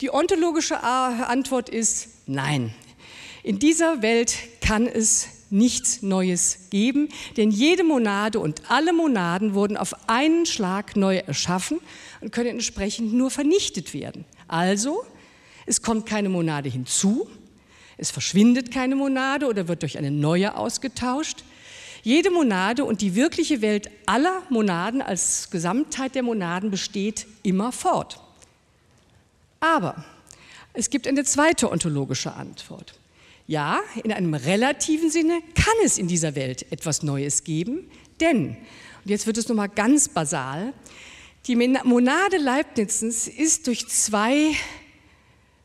Die 0.00 0.12
ontologische 0.12 0.82
Antwort 0.82 1.68
ist 1.68 2.08
nein. 2.26 2.72
In 3.42 3.58
dieser 3.58 4.00
Welt 4.02 4.36
kann 4.60 4.86
es 4.86 5.26
nichts 5.50 6.02
Neues 6.02 6.68
geben, 6.70 7.08
denn 7.36 7.50
jede 7.50 7.82
Monade 7.82 8.38
und 8.38 8.70
alle 8.70 8.92
Monaden 8.92 9.54
wurden 9.54 9.76
auf 9.76 10.08
einen 10.08 10.46
Schlag 10.46 10.94
neu 10.94 11.16
erschaffen 11.16 11.80
und 12.20 12.30
können 12.30 12.50
entsprechend 12.50 13.12
nur 13.14 13.30
vernichtet 13.30 13.94
werden. 13.94 14.24
Also, 14.46 15.02
es 15.66 15.82
kommt 15.82 16.06
keine 16.06 16.28
Monade 16.28 16.68
hinzu, 16.68 17.28
es 17.98 18.12
verschwindet 18.12 18.70
keine 18.72 18.94
Monade 18.94 19.46
oder 19.46 19.68
wird 19.68 19.82
durch 19.82 19.98
eine 19.98 20.12
neue 20.12 20.56
ausgetauscht. 20.56 21.42
Jede 22.04 22.30
Monade 22.30 22.84
und 22.84 23.00
die 23.00 23.16
wirkliche 23.16 23.60
Welt 23.60 23.90
aller 24.06 24.42
Monaden 24.50 25.02
als 25.02 25.50
Gesamtheit 25.50 26.14
der 26.14 26.22
Monaden 26.22 26.70
besteht 26.70 27.26
immer 27.42 27.72
fort. 27.72 28.20
Aber 29.58 30.04
es 30.72 30.90
gibt 30.90 31.08
eine 31.08 31.24
zweite 31.24 31.70
ontologische 31.70 32.32
Antwort. 32.32 32.94
Ja, 33.48 33.80
in 34.04 34.12
einem 34.12 34.34
relativen 34.34 35.10
Sinne 35.10 35.40
kann 35.54 35.74
es 35.84 35.98
in 35.98 36.06
dieser 36.06 36.36
Welt 36.36 36.70
etwas 36.70 37.02
Neues 37.02 37.42
geben, 37.42 37.90
denn, 38.20 38.50
und 39.04 39.10
jetzt 39.10 39.26
wird 39.26 39.38
es 39.38 39.48
nochmal 39.48 39.70
ganz 39.70 40.08
basal, 40.08 40.72
die 41.46 41.56
Monade 41.56 42.36
Leibnizens 42.36 43.26
ist 43.26 43.66
durch 43.66 43.88
zwei 43.88 44.54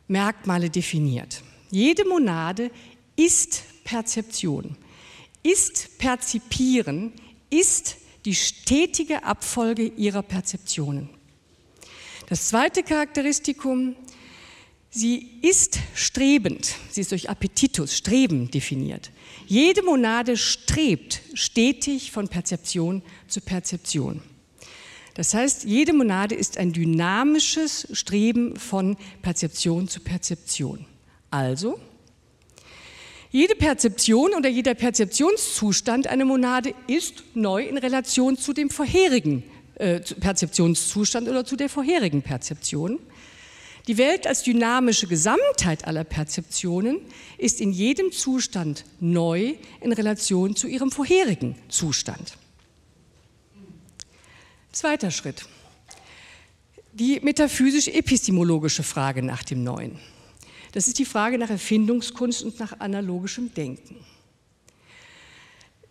Merkmale 0.07 0.69
definiert. 0.69 1.43
Jede 1.74 2.06
Monade 2.06 2.70
ist 3.15 3.63
Perzeption, 3.84 4.77
ist 5.42 5.98
Perzipieren, 5.98 7.13
ist 7.50 7.96
die 8.25 8.36
stetige 8.36 9.24
Abfolge 9.24 9.88
ihrer 9.88 10.22
Perzeptionen. 10.22 11.10
Das 12.30 12.50
zweite 12.50 12.84
Charakteristikum, 12.84 13.96
sie 14.92 15.32
ist 15.42 15.80
strebend, 15.96 16.75
sie 16.92 17.01
ist 17.01 17.10
durch 17.10 17.27
Appetitus, 17.27 17.98
Streben 17.98 18.51
definiert. 18.51 19.10
Jede 19.48 19.82
Monade 19.82 20.38
strebt 20.38 21.24
stetig 21.34 22.12
von 22.12 22.27
Perzeption 22.27 23.01
zu 23.27 23.42
Perzeption. 23.42 24.22
Das 25.15 25.34
heißt, 25.34 25.63
jede 25.63 25.94
Monade 25.94 26.36
ist 26.36 26.60
ein 26.60 26.72
dynamisches 26.72 27.88
Streben 27.94 28.58
von 28.58 28.96
Perzeption 29.24 29.88
zu 29.88 30.01
Perzeption. 30.01 30.86
Also, 31.33 31.79
jede 33.31 33.55
Perzeption 33.55 34.35
oder 34.35 34.49
jeder 34.49 34.75
Perzeptionszustand 34.75 36.05
einer 36.05 36.25
Monade 36.25 36.75
ist 36.85 37.23
neu 37.33 37.63
in 37.63 37.79
Relation 37.79 38.37
zu 38.37 38.53
dem 38.53 38.69
vorherigen 38.69 39.41
äh, 39.73 39.99
Perzeptionszustand 39.99 41.27
oder 41.27 41.43
zu 41.43 41.55
der 41.55 41.69
vorherigen 41.69 42.21
Perzeption. 42.21 42.99
Die 43.87 43.97
Welt 43.97 44.27
als 44.27 44.43
dynamische 44.43 45.07
Gesamtheit 45.07 45.85
aller 45.87 46.03
Perzeptionen 46.03 46.99
ist 47.39 47.61
in 47.61 47.71
jedem 47.71 48.11
Zustand 48.11 48.85
neu 48.99 49.55
in 49.81 49.91
Relation 49.91 50.55
zu 50.55 50.67
ihrem 50.67 50.91
vorherigen 50.91 51.55
Zustand. 51.67 52.37
Zweiter 54.71 55.09
Schritt. 55.09 55.47
die 56.93 57.19
metaphysisch-epistemologische 57.21 58.83
Frage 58.83 59.23
nach 59.23 59.41
dem 59.41 59.63
Neuen. 59.63 59.97
Das 60.74 60.88
ist 60.88 61.00
die 61.00 61.06
Frage 61.06 61.38
nach 61.38 61.50
Erfindungskunst 61.50 62.44
und 62.44 62.60
nach 62.60 62.80
analogischem 62.80 63.53
Denken. 63.53 63.96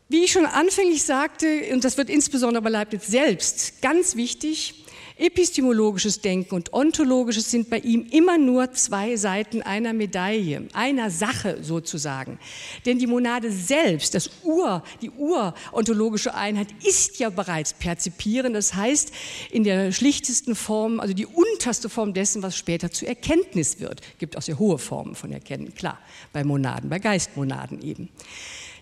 Wie 0.09 0.25
ich 0.25 0.33
schon 0.33 0.45
anfänglich 0.45 1.05
sagte, 1.05 1.73
und 1.73 1.85
das 1.85 1.97
wird 1.97 2.11
insbesondere 2.11 2.63
bei 2.63 2.69
Leibniz 2.69 3.07
selbst 3.07 3.81
ganz 3.81 4.17
wichtig, 4.17 4.85
Epistemologisches 5.23 6.21
Denken 6.21 6.57
und 6.57 6.73
ontologisches 6.73 7.49
sind 7.49 7.71
bei 7.71 7.79
ihm 7.79 8.07
immer 8.11 8.39
nur 8.39 8.73
zwei 8.73 9.15
Seiten 9.15 9.63
einer 9.63 9.93
Medaille, 9.93 10.67
einer 10.73 11.11
Sache 11.11 11.59
sozusagen. 11.63 12.41
Denn 12.87 12.99
die 12.99 13.07
Monade 13.07 13.53
selbst, 13.53 14.17
das 14.17 14.31
Ur, 14.43 14.83
die 15.01 15.11
urontologische 15.11 16.35
Einheit 16.35 16.69
ist 16.85 17.21
ja 17.21 17.31
bereits 17.31 17.73
perzipieren, 17.73 18.53
das 18.53 18.75
heißt 18.75 19.13
in 19.53 19.63
der 19.63 19.93
schlichtesten 19.93 20.57
Form, 20.57 20.99
also 20.99 21.15
die 21.15 21.27
unterste 21.27 21.89
Form 21.89 22.15
dessen, 22.15 22.43
was 22.43 22.57
später 22.57 22.91
zur 22.91 23.07
Erkenntnis 23.07 23.79
wird. 23.79 24.01
Es 24.01 24.19
gibt 24.19 24.37
auch 24.37 24.43
sehr 24.43 24.59
hohe 24.59 24.79
Formen 24.79 25.15
von 25.15 25.31
Erkennen, 25.31 25.73
klar, 25.73 26.01
bei 26.33 26.43
Monaden, 26.43 26.91
bei 26.91 26.99
Geistmonaden 26.99 27.81
eben. 27.81 28.09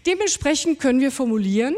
Dementsprechend 0.07 0.81
können 0.81 1.01
wir 1.01 1.11
formulieren, 1.11 1.75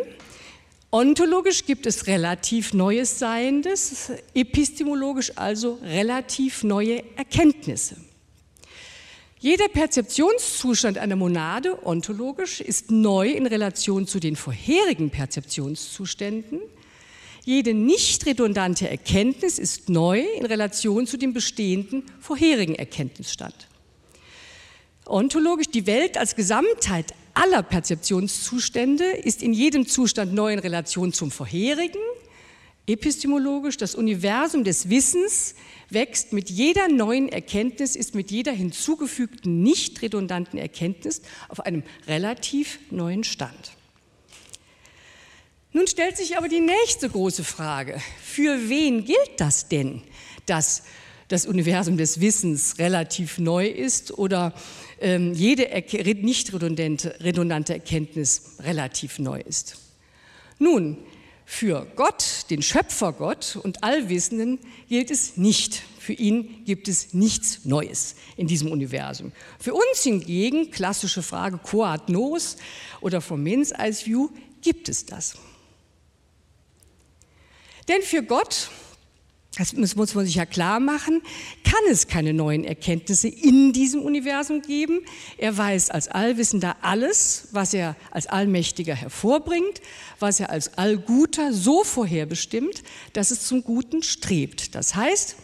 Ontologisch 0.95 1.65
gibt 1.65 1.87
es 1.87 2.07
relativ 2.07 2.75
Neues 2.75 3.19
Seiendes, 3.19 4.13
epistemologisch 4.35 5.33
also 5.37 5.79
relativ 5.83 6.65
neue 6.65 7.03
Erkenntnisse. 7.17 7.97
Jeder 9.39 9.69
Perzeptionszustand 9.69 10.99
einer 10.99 11.17
Monade, 11.17 11.79
ontologisch, 11.87 12.61
ist 12.61 12.91
neu 12.91 13.31
in 13.31 13.47
Relation 13.47 14.07
zu 14.07 14.21
den 14.21 14.37
vorherigen 14.37 15.09
Perzeptionszuständen. 15.09 16.61
Jede 17.43 17.73
nicht 17.73 18.27
redundante 18.27 18.87
Erkenntnis 18.91 19.59
ist 19.59 19.89
neu 19.89 20.21
in 20.21 20.45
Relation 20.45 21.07
zu 21.07 21.17
dem 21.17 21.33
bestehenden 21.33 22.05
vorherigen 22.21 22.75
Erkenntnisstand. 22.75 23.67
Ontologisch, 25.07 25.69
die 25.69 25.87
Welt 25.87 26.19
als 26.19 26.37
Gesamtheit 26.37 27.15
aller 27.35 27.63
Perzeptionszustände 27.63 29.05
ist 29.05 29.43
in 29.43 29.53
jedem 29.53 29.87
Zustand 29.87 30.33
neu 30.33 30.53
in 30.53 30.59
Relation 30.59 31.13
zum 31.13 31.31
vorherigen. 31.31 32.01
Epistemologisch, 32.87 33.77
das 33.77 33.95
Universum 33.95 34.65
des 34.65 34.91
Wissens 34.91 35.55
wächst 35.89 36.33
mit 36.33 36.51
jeder 36.51 36.89
neuen 36.89 37.29
Erkenntnis, 37.29 37.95
ist 37.95 38.15
mit 38.15 38.31
jeder 38.31 38.53
hinzugefügten 38.53 39.63
nicht 39.63 40.03
redundanten 40.03 40.59
Erkenntnis 40.59 41.23
auf 41.49 41.61
einem 41.61 41.85
relativ 42.07 42.81
neuen 42.91 43.23
Stand. 43.23 43.73
Nun 45.73 45.87
stellt 45.87 46.17
sich 46.17 46.37
aber 46.37 46.49
die 46.49 46.61
nächste 46.61 47.09
große 47.09 47.45
Frage. 47.45 48.01
Für 48.23 48.69
wen 48.69 49.05
gilt 49.05 49.39
das 49.39 49.69
denn, 49.69 50.03
dass 50.47 50.83
das 51.29 51.47
Universum 51.47 51.97
des 51.97 52.21
Wissens 52.21 52.79
relativ 52.79 53.39
neu 53.39 53.67
ist 53.67 54.19
oder 54.19 54.53
ähm, 55.03 55.35
jede 55.35 55.69
nicht 56.23 56.53
redundante, 56.53 57.17
redundante 57.21 57.75
Erkenntnis 57.75 58.57
relativ 58.61 59.19
neu 59.19 59.41
ist. 59.41 59.77
Nun, 60.59 60.97
für 61.45 61.87
Gott, 61.97 62.47
den 62.51 62.63
Schöpfergott 62.63 63.57
und 63.63 63.85
Allwissenden 63.85 64.59
gilt 64.89 65.11
es 65.11 65.37
nicht. 65.37 65.83
Für 65.99 66.15
ihn 66.15 66.65
gibt 66.65 66.89
es 66.89 67.15
nichts 67.15 67.65
Neues 67.65 68.15
in 68.37 68.47
diesem 68.47 68.71
Universum. 68.71 69.33
Für 69.59 69.75
uns 69.75 70.03
hingegen, 70.03 70.71
klassische 70.71 71.23
Frage, 71.23 71.59
quoad 71.59 72.09
nos 72.09 72.57
oder 73.01 73.21
from 73.21 73.43
Men's 73.43 73.73
Eyes 73.73 74.07
View, 74.07 74.31
gibt 74.63 74.89
es 74.89 75.05
das. 75.05 75.35
Denn 77.89 78.03
für 78.03 78.23
Gott 78.23 78.71
das 79.59 79.75
muss 79.75 80.15
man 80.15 80.25
sich 80.25 80.37
ja 80.37 80.47
klar 80.47 80.81
machen, 80.81 81.21
kann 81.63 81.83
es 81.91 82.09
keine 82.09 82.33
neuen 82.33 82.65
Erkenntnisse 82.65 83.29
in 83.29 83.75
diesem 83.75 84.01
Universum 84.01 84.63
geben. 84.63 85.01
Er 85.37 85.57
weiß 85.57 85.91
als 85.91 86.09
Allwissender 86.09 86.77
alles, 86.81 87.49
was 87.53 87.75
er 87.75 87.95
als 88.11 88.27
Allmächtiger 88.27 88.95
hervorbringt, 88.95 89.83
was 90.19 90.41
er 90.41 90.49
als 90.49 90.79
Allguter 90.79 91.53
so 91.53 91.85
vorherbestimmt, 91.85 92.83
dass 93.13 93.31
es 93.31 93.47
zum 93.47 93.63
Guten 93.63 94.03
strebt. 94.03 94.75
Das 94.75 94.95
heißt, 94.95 95.37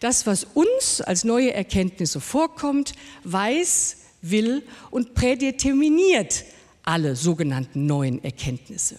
das, 0.00 0.26
was 0.26 0.44
uns 0.44 1.00
als 1.00 1.24
neue 1.24 1.54
Erkenntnisse 1.54 2.20
vorkommt, 2.20 2.92
weiß, 3.24 3.96
will 4.20 4.62
und 4.90 5.14
prädeterminiert 5.14 6.44
alle 6.82 7.16
sogenannten 7.16 7.86
neuen 7.86 8.22
Erkenntnisse 8.22 8.98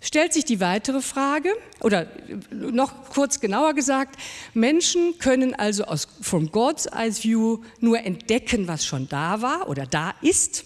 stellt 0.00 0.32
sich 0.32 0.44
die 0.44 0.60
weitere 0.60 1.00
Frage, 1.00 1.52
oder 1.80 2.08
noch 2.50 3.10
kurz 3.10 3.40
genauer 3.40 3.74
gesagt, 3.74 4.16
Menschen 4.54 5.18
können 5.18 5.54
also 5.54 5.84
aus, 5.84 6.08
from 6.20 6.50
God's 6.50 6.86
Eyes 6.86 7.22
View 7.22 7.58
nur 7.80 7.98
entdecken, 8.00 8.66
was 8.66 8.84
schon 8.86 9.08
da 9.08 9.42
war 9.42 9.68
oder 9.68 9.86
da 9.86 10.14
ist 10.22 10.64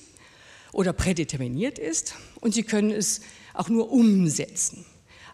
oder 0.72 0.92
prädeterminiert 0.92 1.78
ist, 1.78 2.14
und 2.40 2.54
sie 2.54 2.62
können 2.62 2.90
es 2.90 3.20
auch 3.54 3.68
nur 3.68 3.90
umsetzen. 3.90 4.84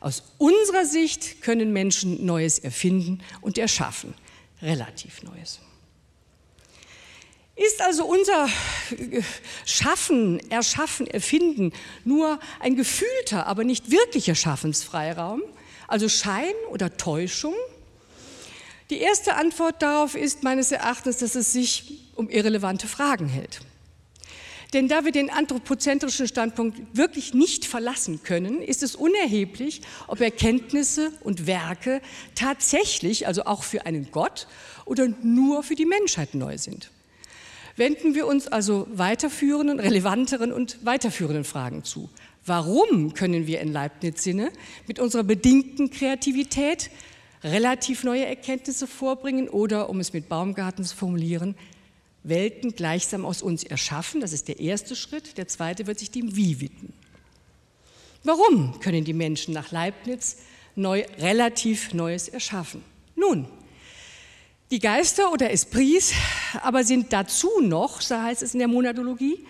Aus 0.00 0.22
unserer 0.38 0.86
Sicht 0.86 1.42
können 1.42 1.72
Menschen 1.72 2.24
Neues 2.24 2.58
erfinden 2.58 3.20
und 3.42 3.58
erschaffen, 3.58 4.14
relativ 4.62 5.22
Neues. 5.22 5.60
Ist 7.60 7.82
also 7.82 8.06
unser 8.06 8.48
Schaffen, 9.66 10.40
Erschaffen, 10.50 11.06
Erfinden 11.06 11.74
nur 12.06 12.40
ein 12.58 12.74
gefühlter, 12.74 13.46
aber 13.46 13.64
nicht 13.64 13.90
wirklicher 13.90 14.34
Schaffensfreiraum, 14.34 15.42
also 15.86 16.08
Schein 16.08 16.54
oder 16.70 16.96
Täuschung? 16.96 17.52
Die 18.88 18.96
erste 18.96 19.34
Antwort 19.34 19.82
darauf 19.82 20.14
ist 20.14 20.42
meines 20.42 20.72
Erachtens, 20.72 21.18
dass 21.18 21.34
es 21.34 21.52
sich 21.52 22.00
um 22.14 22.30
irrelevante 22.30 22.88
Fragen 22.88 23.28
hält. 23.28 23.60
Denn 24.72 24.88
da 24.88 25.04
wir 25.04 25.12
den 25.12 25.28
anthropozentrischen 25.28 26.28
Standpunkt 26.28 26.96
wirklich 26.96 27.34
nicht 27.34 27.66
verlassen 27.66 28.22
können, 28.22 28.62
ist 28.62 28.82
es 28.82 28.96
unerheblich, 28.96 29.82
ob 30.06 30.22
Erkenntnisse 30.22 31.12
und 31.20 31.46
Werke 31.46 32.00
tatsächlich, 32.34 33.26
also 33.26 33.44
auch 33.44 33.64
für 33.64 33.84
einen 33.84 34.10
Gott 34.12 34.46
oder 34.86 35.08
nur 35.22 35.62
für 35.62 35.74
die 35.74 35.84
Menschheit 35.84 36.32
neu 36.32 36.56
sind. 36.56 36.90
Wenden 37.80 38.14
wir 38.14 38.26
uns 38.26 38.46
also 38.46 38.86
weiterführenden, 38.92 39.80
relevanteren 39.80 40.52
und 40.52 40.84
weiterführenden 40.84 41.44
Fragen 41.44 41.82
zu. 41.82 42.10
Warum 42.44 43.14
können 43.14 43.46
wir 43.46 43.62
in 43.62 43.72
Leibniz-Sinne 43.72 44.50
mit 44.86 44.98
unserer 44.98 45.22
bedingten 45.22 45.88
Kreativität 45.90 46.90
relativ 47.42 48.04
neue 48.04 48.26
Erkenntnisse 48.26 48.86
vorbringen 48.86 49.48
oder, 49.48 49.88
um 49.88 49.98
es 49.98 50.12
mit 50.12 50.28
Baumgarten 50.28 50.84
zu 50.84 50.94
formulieren, 50.94 51.54
Welten 52.22 52.74
gleichsam 52.74 53.24
aus 53.24 53.40
uns 53.40 53.64
erschaffen? 53.64 54.20
Das 54.20 54.34
ist 54.34 54.48
der 54.48 54.60
erste 54.60 54.94
Schritt. 54.94 55.38
Der 55.38 55.48
zweite 55.48 55.86
wird 55.86 56.00
sich 56.00 56.10
dem 56.10 56.36
Wie 56.36 56.60
widmen. 56.60 56.92
Warum 58.24 58.78
können 58.80 59.06
die 59.06 59.14
Menschen 59.14 59.54
nach 59.54 59.72
Leibniz 59.72 60.36
neu, 60.76 61.02
relativ 61.18 61.94
Neues 61.94 62.28
erschaffen? 62.28 62.84
Nun, 63.16 63.48
die 64.70 64.78
Geister 64.78 65.32
oder 65.32 65.50
Esprits 65.50 66.12
aber 66.62 66.84
sind 66.84 67.12
dazu 67.12 67.60
noch, 67.60 68.00
so 68.00 68.16
heißt 68.16 68.42
es 68.42 68.54
in 68.54 68.60
der 68.60 68.68
Monadologie, 68.68 69.44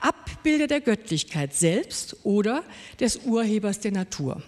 Abbilder 0.00 0.66
der 0.66 0.80
Göttlichkeit 0.80 1.54
selbst 1.54 2.16
oder 2.24 2.62
des 3.00 3.16
Urhebers 3.24 3.80
der 3.80 3.92
Natur. 3.92 4.42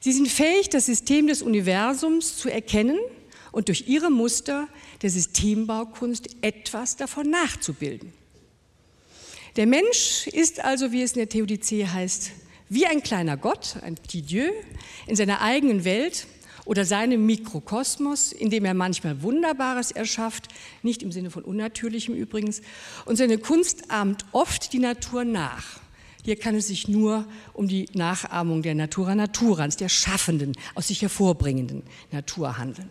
Sie 0.00 0.12
sind 0.12 0.28
fähig, 0.28 0.68
das 0.68 0.86
System 0.86 1.26
des 1.26 1.42
Universums 1.42 2.36
zu 2.36 2.48
erkennen 2.48 2.98
und 3.52 3.68
durch 3.68 3.88
ihre 3.88 4.10
Muster 4.10 4.68
der 5.02 5.10
Systembaukunst 5.10 6.28
etwas 6.42 6.96
davon 6.96 7.30
nachzubilden. 7.30 8.12
Der 9.56 9.66
Mensch 9.66 10.28
ist 10.28 10.60
also, 10.60 10.92
wie 10.92 11.02
es 11.02 11.12
in 11.12 11.18
der 11.18 11.28
Theodizee 11.28 11.86
heißt, 11.86 12.30
wie 12.68 12.86
ein 12.86 13.02
kleiner 13.02 13.36
Gott, 13.36 13.76
ein 13.82 13.94
Petit 13.96 14.30
Dieu, 14.30 14.50
in 15.06 15.16
seiner 15.16 15.40
eigenen 15.40 15.84
Welt 15.84 16.26
oder 16.68 16.84
seinem 16.84 17.24
Mikrokosmos, 17.24 18.30
in 18.30 18.50
dem 18.50 18.66
er 18.66 18.74
manchmal 18.74 19.22
Wunderbares 19.22 19.90
erschafft, 19.90 20.48
nicht 20.82 21.02
im 21.02 21.10
Sinne 21.10 21.30
von 21.30 21.42
Unnatürlichem 21.42 22.14
übrigens. 22.14 22.60
Und 23.06 23.16
seine 23.16 23.38
Kunst 23.38 23.90
ahmt 23.90 24.26
oft 24.32 24.74
die 24.74 24.78
Natur 24.78 25.24
nach. 25.24 25.80
Hier 26.26 26.36
kann 26.36 26.54
es 26.54 26.68
sich 26.68 26.86
nur 26.86 27.26
um 27.54 27.68
die 27.68 27.88
Nachahmung 27.94 28.60
der 28.60 28.74
Natura 28.74 29.14
Naturans, 29.14 29.78
der 29.78 29.88
schaffenden, 29.88 30.52
aus 30.74 30.88
sich 30.88 31.00
hervorbringenden 31.00 31.84
Natur 32.12 32.58
handeln. 32.58 32.90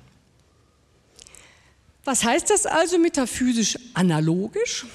Was 2.04 2.24
heißt 2.24 2.50
das 2.50 2.66
also 2.66 2.98
metaphysisch 2.98 3.78
analogisch? 3.94 4.88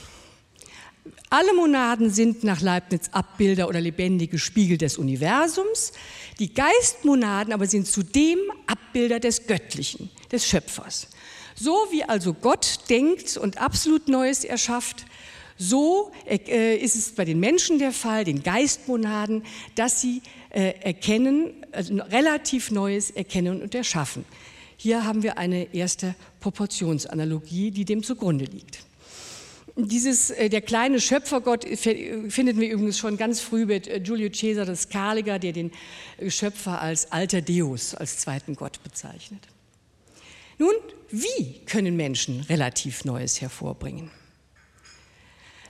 Alle 1.32 1.54
Monaden 1.54 2.10
sind 2.10 2.44
nach 2.44 2.60
Leibniz 2.60 3.08
Abbilder 3.10 3.66
oder 3.66 3.80
lebendige 3.80 4.38
Spiegel 4.38 4.76
des 4.76 4.98
Universums. 4.98 5.92
Die 6.38 6.52
Geistmonaden 6.52 7.54
aber 7.54 7.66
sind 7.66 7.86
zudem 7.86 8.38
Abbilder 8.66 9.18
des 9.18 9.46
Göttlichen, 9.46 10.10
des 10.30 10.46
Schöpfers. 10.46 11.08
So 11.54 11.72
wie 11.90 12.04
also 12.04 12.34
Gott 12.34 12.80
denkt 12.90 13.38
und 13.38 13.56
absolut 13.56 14.08
Neues 14.08 14.44
erschafft, 14.44 15.06
So 15.56 16.12
äh, 16.26 16.76
ist 16.76 16.96
es 16.96 17.12
bei 17.12 17.24
den 17.24 17.40
Menschen 17.40 17.78
der 17.78 17.92
Fall, 17.92 18.24
den 18.24 18.42
Geistmonaden, 18.42 19.42
dass 19.74 20.02
sie 20.02 20.20
äh, 20.50 20.74
erkennen, 20.82 21.54
also 21.72 21.94
relativ 21.94 22.70
Neues 22.70 23.10
erkennen 23.10 23.62
und 23.62 23.74
erschaffen. 23.74 24.26
Hier 24.76 25.06
haben 25.06 25.22
wir 25.22 25.38
eine 25.38 25.72
erste 25.72 26.14
Proportionsanalogie, 26.40 27.70
die 27.70 27.86
dem 27.86 28.02
zugrunde 28.02 28.44
liegt. 28.44 28.80
Dieses, 29.76 30.30
äh, 30.30 30.48
der 30.48 30.61
kleine 30.61 31.00
Schöpfergott 31.00 31.64
finden 31.64 32.61
wir 32.61 32.70
übrigens 32.70 32.98
schon 32.98 33.16
ganz 33.16 33.40
früh 33.40 33.64
mit 33.64 33.88
Giulio 34.04 34.30
Cesar 34.30 34.66
de 34.66 34.76
Scaliger, 34.76 35.38
der 35.38 35.52
den 35.52 35.72
Schöpfer 36.28 36.80
als 36.80 37.11
alter 37.11 37.40
Deus, 37.40 37.94
als 37.94 38.18
zweiten 38.18 38.54
Gott 38.54 38.82
bezeichnet. 38.82 39.48
Nun, 40.58 40.74
wie 41.11 41.64
können 41.64 41.96
Menschen 41.96 42.40
relativ 42.42 43.04
Neues 43.04 43.40
hervorbringen? 43.40 44.11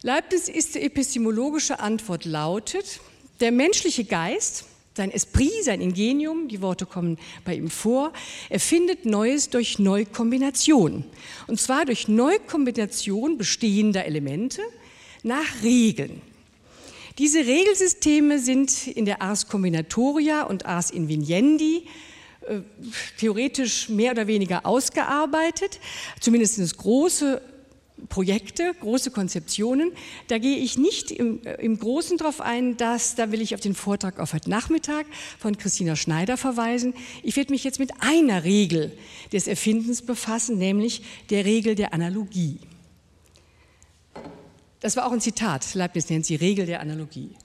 Leibniz 0.03 0.49
ist 0.49 0.75
die 0.75 0.81
epistemologische 0.81 1.79
Antwort 1.79 2.25
lautet, 2.25 3.01
der 3.41 3.53
menschliche 3.53 4.05
Geist 4.05 4.65
sein 4.95 5.11
Esprit, 5.11 5.65
sein 5.65 5.81
Ingenium, 5.81 6.49
die 6.49 6.61
Worte 6.61 6.87
kommen 6.87 7.19
bei 7.45 7.55
ihm 7.55 7.71
vor, 7.71 8.13
er 8.49 8.61
findet 8.61 9.07
Neues 9.07 9.51
durch 9.51 9.79
Neukombination. 9.79 11.05
Und 11.47 11.61
zwar 11.61 11.85
durch 11.85 12.09
Neukombination 12.09 13.39
bestehender 13.39 14.05
Elemente 14.05 14.61
nach 15.23 15.63
Regeln. 15.63 16.21
Diese 17.19 17.41
Regelsysteme 17.41 18.39
sind 18.39 18.87
in 18.87 19.05
der 19.05 19.21
Ars 19.21 19.47
Combinatoria 19.49 20.45
und 20.45 20.67
Ars 20.67 20.91
Inviniendi 20.91 21.87
äh, 22.47 22.61
theoretisch 23.19 23.89
mehr 23.89 24.13
oder 24.13 24.27
weniger 24.27 24.65
ausgearbeitet, 24.65 25.79
zumindest 26.21 26.77
große 26.77 27.43
Projekte, 28.09 28.75
große 28.81 29.11
Konzeptionen. 29.11 29.93
Da 30.29 30.39
gehe 30.39 30.57
ich 30.57 30.77
nicht 30.79 31.11
im, 31.11 31.45
äh, 31.45 31.55
im 31.55 31.79
Großen 31.79 32.19
drauf 32.19 32.41
ein, 32.41 32.77
dass, 32.77 33.15
da 33.15 33.31
will 33.31 33.41
ich 33.41 33.55
auf 33.55 33.61
den 33.61 33.75
Vortrag 33.75 34.19
auf 34.19 34.33
heute 34.33 34.51
Nachmittag 34.51 35.07
von 35.39 35.57
Christina 35.57 35.97
Schneider 35.97 36.37
verweisen. 36.37 36.95
Ich 37.23 37.37
werde 37.37 37.53
mich 37.53 37.65
jetzt 37.65 37.79
mit 37.79 37.91
einer 38.01 38.45
Regel 38.45 38.97
des 39.33 39.47
Erfindens 39.47 40.03
befassen, 40.03 40.59
nämlich 40.59 41.03
der 41.31 41.45
Regel 41.45 41.75
der 41.75 41.95
Analogie. 41.95 42.59
Das 44.81 44.97
war 44.97 45.07
auch 45.07 45.13
ein 45.13 45.21
Zitat, 45.21 45.75
Leibniz 45.75 46.11
nennt 46.11 46.27
sie 46.27 46.35
Regel 46.35 46.67
der 46.67 46.81
Analogie. 46.81 47.37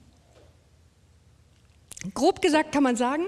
Grob 2.14 2.42
gesagt 2.42 2.72
kann 2.72 2.84
man 2.84 2.96
sagen, 2.96 3.24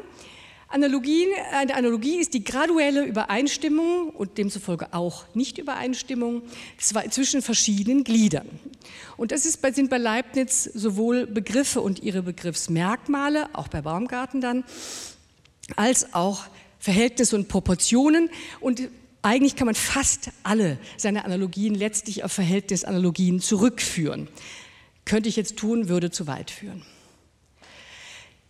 Analogien, 0.71 1.29
eine 1.51 1.73
Analogie 1.73 2.17
ist 2.17 2.35
die 2.35 2.43
graduelle 2.43 3.03
Übereinstimmung 3.03 4.11
und 4.11 4.37
demzufolge 4.37 4.93
auch 4.93 5.25
Nichtübereinstimmung 5.33 6.43
zwischen 6.77 7.41
verschiedenen 7.41 8.03
Gliedern. 8.03 8.47
Und 9.17 9.31
das 9.31 9.45
ist, 9.45 9.61
sind 9.73 9.89
bei 9.89 9.97
Leibniz 9.97 10.63
sowohl 10.65 11.25
Begriffe 11.25 11.81
und 11.81 12.03
ihre 12.03 12.21
Begriffsmerkmale, 12.21 13.49
auch 13.53 13.67
bei 13.67 13.81
Baumgarten 13.81 14.41
dann, 14.41 14.63
als 15.75 16.13
auch 16.13 16.45
Verhältnisse 16.77 17.35
und 17.35 17.47
Proportionen. 17.47 18.29
Und 18.59 18.89
eigentlich 19.23 19.55
kann 19.55 19.65
man 19.65 19.75
fast 19.75 20.29
alle 20.43 20.77
seine 20.97 21.25
Analogien 21.25 21.73
letztlich 21.73 22.23
auf 22.23 22.31
Verhältnisanalogien 22.31 23.41
zurückführen. 23.41 24.27
Könnte 25.03 25.29
ich 25.29 25.35
jetzt 25.35 25.57
tun, 25.57 25.89
würde 25.89 26.11
zu 26.11 26.27
weit 26.27 26.51
führen. 26.51 26.83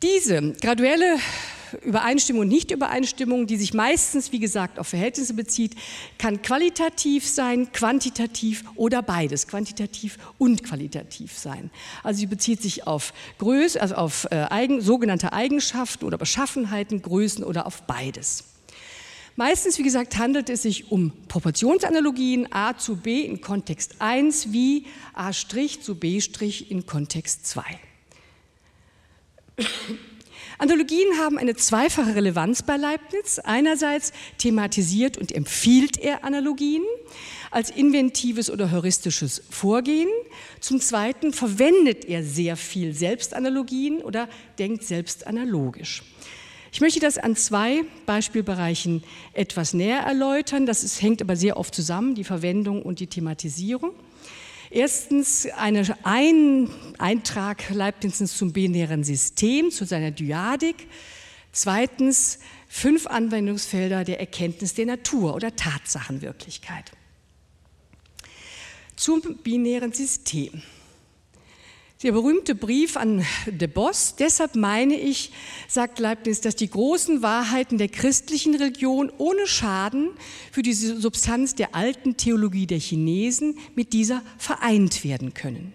Diese 0.02 0.54
graduelle 0.62 1.18
Übereinstimmung 1.84 2.42
und 2.42 2.48
Nichtübereinstimmung, 2.50 3.48
die 3.48 3.58
sich 3.58 3.74
meistens, 3.74 4.32
wie 4.32 4.40
gesagt, 4.40 4.80
auf 4.80 4.88
Verhältnisse 4.88 5.34
bezieht, 5.34 5.76
kann 6.18 6.42
qualitativ 6.42 7.28
sein, 7.28 7.72
quantitativ 7.72 8.64
oder 8.76 9.02
beides, 9.02 9.48
quantitativ 9.48 10.18
und 10.38 10.64
qualitativ 10.64 11.38
sein. 11.38 11.70
Also 12.04 12.20
sie 12.20 12.28
bezieht 12.28 12.62
sich 12.62 12.88
auf 12.88 13.14
Größe, 13.38 13.82
also 13.82 13.96
auf 13.96 14.28
äh, 14.32 14.48
eigen, 14.50 14.82
sogenannte 14.82 15.34
Eigenschaften 15.34 16.06
oder 16.06 16.18
Beschaffenheiten, 16.18 17.02
Größen 17.02 17.44
oder 17.44 17.66
auf 17.66 17.84
beides. 17.84 18.46
Meistens, 19.40 19.78
wie 19.78 19.84
gesagt, 19.84 20.18
handelt 20.18 20.50
es 20.50 20.64
sich 20.64 20.92
um 20.92 21.14
Proportionsanalogien 21.30 22.52
A 22.52 22.78
zu 22.78 22.98
B 22.98 23.22
in 23.22 23.40
Kontext 23.40 23.96
1 24.00 24.52
wie 24.52 24.86
A' 25.14 25.32
zu 25.32 25.96
B' 25.96 26.20
in 26.68 26.86
Kontext 26.86 27.46
2. 27.48 27.64
Analogien 30.60 31.18
haben 31.18 31.38
eine 31.38 31.56
zweifache 31.56 32.16
Relevanz 32.16 32.64
bei 32.64 32.76
Leibniz. 32.76 33.40
Einerseits 33.40 34.12
thematisiert 34.38 35.18
und 35.18 35.32
empfiehlt 35.32 35.98
er 35.98 36.26
Analogien 36.26 36.84
als 37.50 37.70
inventives 37.70 38.50
oder 38.50 38.70
heuristisches 38.70 39.42
Vorgehen. 39.50 40.10
Zum 40.60 40.82
Zweiten 40.82 41.32
verwendet 41.32 42.04
er 42.04 42.24
sehr 42.24 42.58
viel 42.58 42.94
Selbstanalogien 42.94 44.02
oder 44.02 44.28
denkt 44.60 44.84
selbst 44.84 45.26
analogisch. 45.28 46.04
Ich 46.74 46.82
möchte 46.82 47.00
das 47.00 47.18
an 47.18 47.38
zwei 47.38 47.86
Beispielbereichen 48.06 49.02
etwas 49.32 49.74
näher 49.74 50.02
erläutern. 50.02 50.66
Das 50.66 50.84
ist, 50.84 51.02
hängt 51.02 51.22
aber 51.22 51.38
sehr 51.38 51.56
oft 51.56 51.74
zusammen, 51.74 52.16
die 52.16 52.26
Verwendung 52.26 52.82
und 52.82 53.00
die 53.00 53.08
Thematisierung. 53.08 53.94
Erstens 54.72 55.48
ein 55.56 56.70
Eintrag 57.00 57.70
Leibnizens 57.72 58.38
zum 58.38 58.54
binären 58.54 59.04
System, 59.04 59.72
zu 59.72 59.86
seiner 59.86 60.12
Dyadik. 60.12 60.88
Zweitens 61.52 62.40
fünf 62.68 63.08
Anwendungsfelder 63.08 64.04
der 64.04 64.20
Erkenntnis 64.20 64.76
der 64.76 64.86
Natur 64.86 65.34
oder 65.34 65.56
Tatsachenwirklichkeit. 65.56 66.92
Zum 68.96 69.22
binären 69.44 69.92
System. 69.92 70.62
Der 72.02 72.14
berühmte 72.14 72.56
Brief 72.56 72.96
an 72.96 73.26
de 73.46 73.68
Boss, 73.68 74.16
deshalb 74.18 74.56
meine 74.56 74.98
ich, 74.98 75.34
sagt 75.68 76.00
Leibniz, 76.00 76.40
dass 76.40 76.56
die 76.56 76.70
großen 76.70 77.22
Wahrheiten 77.22 77.78
der 77.78 77.90
christlichen 77.90 78.56
Religion 78.56 79.12
ohne 79.18 79.46
Schaden 79.48 80.12
für 80.50 80.62
die 80.62 80.72
Substanz 80.72 81.56
der 81.56 81.76
alten 81.76 82.16
Theologie 82.16 82.68
der 82.68 82.80
Chinesen 82.80 83.58
mit 83.76 83.92
dieser 83.92 84.22
vereint 84.38 85.04
werden 85.04 85.34
können. 85.34 85.74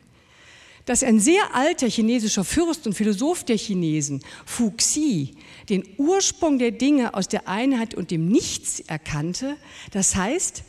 Dass 0.86 1.02
ein 1.02 1.20
sehr 1.20 1.54
alter 1.54 1.90
chinesischer 1.90 2.44
Fürst 2.44 2.86
und 2.86 2.94
Philosoph 2.94 3.44
der 3.44 3.58
Chinesen, 3.58 4.22
Fu 4.46 4.70
Xi, 4.70 5.34
den 5.68 5.84
Ursprung 5.98 6.58
der 6.58 6.70
Dinge 6.70 7.12
aus 7.12 7.28
der 7.28 7.48
Einheit 7.48 7.94
und 7.94 8.10
dem 8.10 8.28
Nichts 8.28 8.80
erkannte, 8.80 9.58
das 9.90 10.16
heißt, 10.16 10.62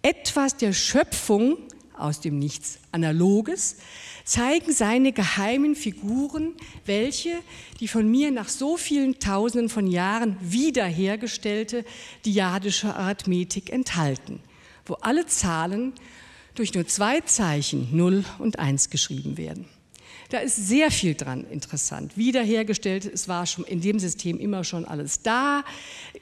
etwas 0.00 0.56
der 0.56 0.72
Schöpfung 0.72 1.58
aus 1.98 2.20
dem 2.20 2.38
Nichts 2.38 2.78
Analoges, 2.92 3.76
zeigen 4.24 4.72
seine 4.72 5.12
geheimen 5.12 5.74
Figuren, 5.74 6.54
welche 6.84 7.34
die 7.80 7.88
von 7.88 8.10
mir 8.10 8.30
nach 8.30 8.48
so 8.48 8.76
vielen 8.76 9.18
Tausenden 9.18 9.68
von 9.68 9.86
Jahren 9.86 10.36
wiederhergestellte 10.40 11.84
diadische 12.24 12.94
Arithmetik 12.94 13.70
enthalten, 13.70 14.40
wo 14.86 14.94
alle 14.94 15.26
Zahlen 15.26 15.92
durch 16.54 16.74
nur 16.74 16.86
zwei 16.86 17.20
Zeichen 17.20 17.88
0 17.92 18.24
und 18.38 18.58
1 18.58 18.90
geschrieben 18.90 19.36
werden. 19.36 19.66
Da 20.32 20.38
ist 20.38 20.56
sehr 20.56 20.90
viel 20.90 21.14
dran 21.14 21.44
interessant. 21.50 22.16
Wiederhergestellt, 22.16 23.04
es 23.04 23.28
war 23.28 23.44
schon 23.44 23.64
in 23.64 23.82
dem 23.82 23.98
System 23.98 24.38
immer 24.38 24.64
schon 24.64 24.86
alles 24.86 25.20
da. 25.20 25.62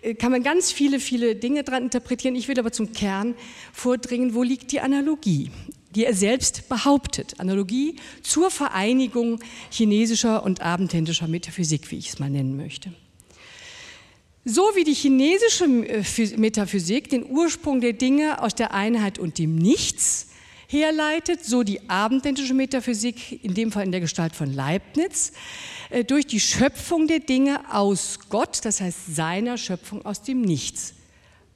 Äh, 0.02 0.14
kann 0.14 0.32
man 0.32 0.42
ganz 0.42 0.72
viele, 0.72 0.98
viele 0.98 1.36
Dinge 1.36 1.62
dran 1.62 1.84
interpretieren. 1.84 2.34
Ich 2.34 2.48
will 2.48 2.58
aber 2.58 2.72
zum 2.72 2.92
Kern 2.92 3.36
vordringen, 3.72 4.34
wo 4.34 4.42
liegt 4.42 4.72
die 4.72 4.80
Analogie? 4.80 5.52
Die 5.94 6.04
er 6.04 6.14
selbst 6.14 6.68
behauptet. 6.68 7.38
Analogie 7.38 7.96
zur 8.22 8.50
Vereinigung 8.50 9.40
chinesischer 9.70 10.42
und 10.44 10.60
abendländischer 10.60 11.28
Metaphysik, 11.28 11.90
wie 11.90 11.98
ich 11.98 12.10
es 12.10 12.18
mal 12.18 12.30
nennen 12.30 12.56
möchte. 12.56 12.92
So 14.44 14.62
wie 14.74 14.84
die 14.84 14.94
chinesische 14.94 15.64
äh, 15.64 16.36
Metaphysik 16.36 17.10
den 17.10 17.26
Ursprung 17.26 17.80
der 17.80 17.92
Dinge 17.92 18.42
aus 18.42 18.54
der 18.54 18.72
Einheit 18.72 19.18
und 19.18 19.38
dem 19.38 19.54
Nichts 19.56 20.28
herleitet, 20.66 21.44
so 21.44 21.62
die 21.62 21.90
abendländische 21.90 22.54
Metaphysik, 22.54 23.44
in 23.44 23.54
dem 23.54 23.72
Fall 23.72 23.84
in 23.84 23.92
der 23.92 24.00
Gestalt 24.00 24.34
von 24.34 24.52
Leibniz, 24.52 25.32
äh, 25.90 26.04
durch 26.04 26.26
die 26.26 26.40
Schöpfung 26.40 27.06
der 27.06 27.18
Dinge 27.18 27.60
aus 27.74 28.18
Gott, 28.30 28.60
das 28.64 28.80
heißt 28.80 29.14
seiner 29.14 29.58
Schöpfung 29.58 30.06
aus 30.06 30.22
dem 30.22 30.40
Nichts. 30.40 30.94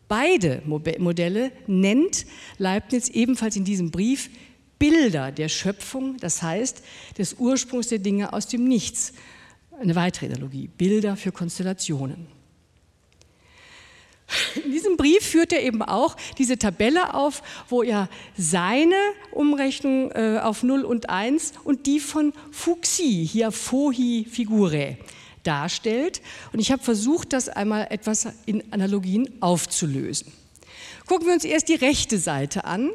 Beide 0.08 0.62
Modelle 0.66 1.52
nennt 1.66 2.26
Leibniz 2.58 3.08
ebenfalls 3.08 3.56
in 3.56 3.64
diesem 3.64 3.90
Brief 3.90 4.30
Bilder 4.78 5.32
der 5.32 5.48
Schöpfung, 5.48 6.16
das 6.18 6.42
heißt 6.42 6.82
des 7.16 7.34
Ursprungs 7.34 7.88
der 7.88 8.00
Dinge 8.00 8.32
aus 8.32 8.48
dem 8.48 8.64
Nichts. 8.64 9.12
Eine 9.80 9.94
weitere 9.94 10.26
Analogie, 10.26 10.68
Bilder 10.76 11.16
für 11.16 11.32
Konstellationen. 11.32 12.26
In 14.64 14.70
diesem 14.70 14.96
Brief 14.96 15.24
führt 15.24 15.52
er 15.52 15.62
eben 15.62 15.82
auch 15.82 16.16
diese 16.38 16.58
Tabelle 16.58 17.14
auf, 17.14 17.42
wo 17.68 17.82
er 17.82 18.08
seine 18.36 18.96
Umrechnung 19.32 20.10
äh, 20.12 20.40
auf 20.42 20.62
0 20.62 20.82
und 20.82 21.10
1 21.10 21.52
und 21.64 21.86
die 21.86 22.00
von 22.00 22.32
Fuxi, 22.50 23.26
hier 23.30 23.52
Fohi 23.52 24.26
Figure, 24.30 24.96
darstellt. 25.44 26.20
Und 26.52 26.60
ich 26.60 26.72
habe 26.72 26.82
versucht, 26.82 27.32
das 27.32 27.48
einmal 27.48 27.86
etwas 27.90 28.28
in 28.46 28.72
Analogien 28.72 29.30
aufzulösen. 29.40 30.32
Gucken 31.06 31.26
wir 31.26 31.34
uns 31.34 31.44
erst 31.44 31.68
die 31.68 31.74
rechte 31.74 32.18
Seite 32.18 32.64
an. 32.64 32.90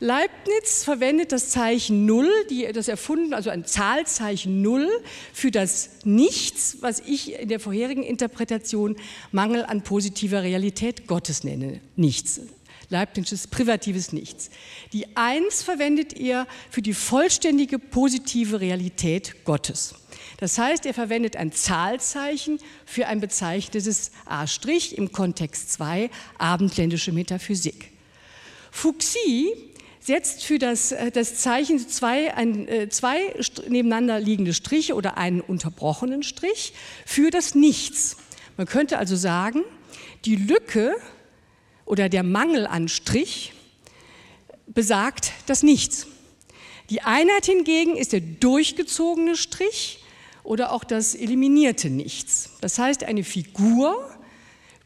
Leibniz 0.00 0.84
verwendet 0.84 1.32
das 1.32 1.50
Zeichen 1.50 2.04
Null, 2.04 2.28
die, 2.50 2.70
das 2.72 2.88
erfunden, 2.88 3.32
also 3.32 3.50
ein 3.50 3.64
Zahlzeichen 3.64 4.60
Null 4.60 4.88
für 5.32 5.50
das 5.50 5.90
Nichts, 6.04 6.78
was 6.80 7.00
ich 7.00 7.32
in 7.40 7.48
der 7.48 7.60
vorherigen 7.60 8.02
Interpretation 8.02 8.96
Mangel 9.30 9.64
an 9.64 9.82
positiver 9.82 10.42
Realität 10.42 11.06
Gottes 11.06 11.44
nenne. 11.44 11.80
Nichts. 11.96 12.40
Leibnizes 12.90 13.46
privatives 13.46 14.12
Nichts. 14.12 14.50
Die 14.92 15.16
Eins 15.16 15.62
verwendet 15.62 16.12
er 16.12 16.46
für 16.70 16.82
die 16.82 16.92
vollständige 16.92 17.78
positive 17.78 18.60
Realität 18.60 19.44
Gottes. 19.44 19.94
Das 20.38 20.58
heißt, 20.58 20.86
er 20.86 20.94
verwendet 20.94 21.36
ein 21.36 21.52
Zahlzeichen 21.52 22.58
für 22.84 23.06
ein 23.06 23.20
bezeichnetes 23.20 24.10
A' 24.26 24.46
im 24.94 25.12
Kontext 25.12 25.72
2, 25.72 26.10
abendländische 26.38 27.12
Metaphysik. 27.12 27.92
Fuxi 28.70 29.52
setzt 30.00 30.44
für 30.44 30.58
das, 30.58 30.92
äh, 30.92 31.10
das 31.10 31.36
Zeichen 31.36 31.78
zwei, 31.88 32.34
ein, 32.34 32.68
äh, 32.68 32.88
zwei 32.90 33.34
nebeneinander 33.68 34.20
liegende 34.20 34.52
Striche 34.52 34.94
oder 34.94 35.16
einen 35.16 35.40
unterbrochenen 35.40 36.22
Strich 36.22 36.74
für 37.06 37.30
das 37.30 37.54
Nichts. 37.54 38.16
Man 38.56 38.66
könnte 38.66 38.98
also 38.98 39.16
sagen, 39.16 39.62
die 40.24 40.36
Lücke 40.36 40.94
oder 41.86 42.08
der 42.08 42.22
Mangel 42.22 42.66
an 42.66 42.88
Strich 42.88 43.52
besagt 44.66 45.32
das 45.46 45.62
Nichts. 45.62 46.06
Die 46.90 47.00
Einheit 47.00 47.46
hingegen 47.46 47.96
ist 47.96 48.12
der 48.12 48.20
durchgezogene 48.20 49.36
Strich 49.36 50.03
oder 50.44 50.72
auch 50.72 50.84
das 50.84 51.14
eliminierte 51.14 51.90
Nichts. 51.90 52.50
Das 52.60 52.78
heißt, 52.78 53.02
eine 53.02 53.24
Figur 53.24 54.08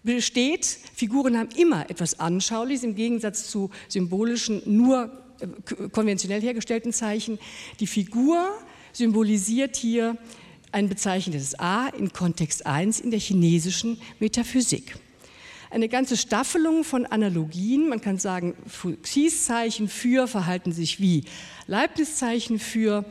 besteht, 0.03 0.65
Figuren 0.95 1.37
haben 1.37 1.51
immer 1.57 1.91
etwas 1.91 2.19
Anschauliches 2.19 2.85
im 2.85 2.95
Gegensatz 2.95 3.51
zu 3.51 3.71
symbolischen, 3.89 4.63
nur 4.65 5.11
äh, 5.41 5.89
konventionell 5.91 6.41
hergestellten 6.41 6.93
Zeichen. 6.93 7.39
Die 7.81 7.87
Figur 7.87 8.49
symbolisiert 8.93 9.77
hier 9.77 10.17
ein 10.73 10.89
bezeichnetes 10.89 11.59
A 11.59 11.89
in 11.89 12.13
Kontext 12.13 12.65
1 12.67 13.01
in 13.01 13.11
der 13.11 13.21
chinesischen 13.21 14.01
Metaphysik. 14.21 14.97
Eine 15.71 15.89
ganze 15.89 16.17
Staffelung 16.17 16.85
von 16.85 17.05
Analogien, 17.05 17.89
man 17.89 18.01
kann 18.01 18.19
sagen, 18.19 18.55
Fuchsieszeichen 18.67 19.89
für 19.89 20.27
verhalten 20.27 20.73
sich 20.73 21.01
wie 21.01 21.25
Leibnizzeichen 21.67 22.59
für 22.59 23.05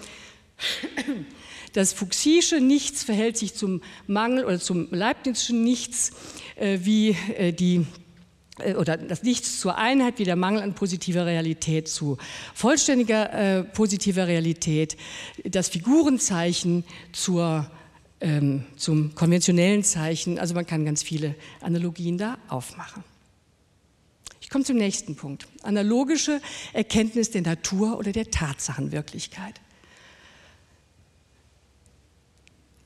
das 1.73 1.93
Fuchsische 1.93 2.59
Nichts 2.61 3.03
verhält 3.03 3.37
sich 3.37 3.53
zum 3.53 3.81
Mangel 4.07 4.45
oder 4.45 4.59
zum 4.59 4.87
Leibnizischen 4.91 5.63
Nichts 5.63 6.11
äh, 6.55 6.79
wie 6.81 7.15
äh, 7.37 7.51
die 7.51 7.85
äh, 8.59 8.75
oder 8.75 8.97
das 8.97 9.23
Nichts 9.23 9.59
zur 9.59 9.77
Einheit, 9.77 10.19
wie 10.19 10.23
der 10.23 10.35
Mangel 10.35 10.61
an 10.61 10.73
positiver 10.73 11.25
Realität 11.25 11.87
zu 11.87 12.17
vollständiger 12.53 13.33
äh, 13.33 13.63
positiver 13.63 14.27
Realität, 14.27 14.97
das 15.43 15.69
Figurenzeichen 15.69 16.83
zur, 17.11 17.69
ähm, 18.21 18.65
zum 18.75 19.15
konventionellen 19.15 19.83
Zeichen. 19.83 20.39
Also 20.39 20.53
man 20.53 20.65
kann 20.65 20.85
ganz 20.85 21.03
viele 21.03 21.35
Analogien 21.61 22.17
da 22.17 22.37
aufmachen. 22.47 23.03
Ich 24.41 24.49
komme 24.49 24.63
zum 24.63 24.77
nächsten 24.77 25.17
Punkt. 25.17 25.45
Analogische 25.61 26.39
Erkenntnis 26.71 27.31
der 27.31 27.41
Natur 27.41 27.97
oder 27.97 28.13
der 28.13 28.31
Tatsachenwirklichkeit. 28.31 29.59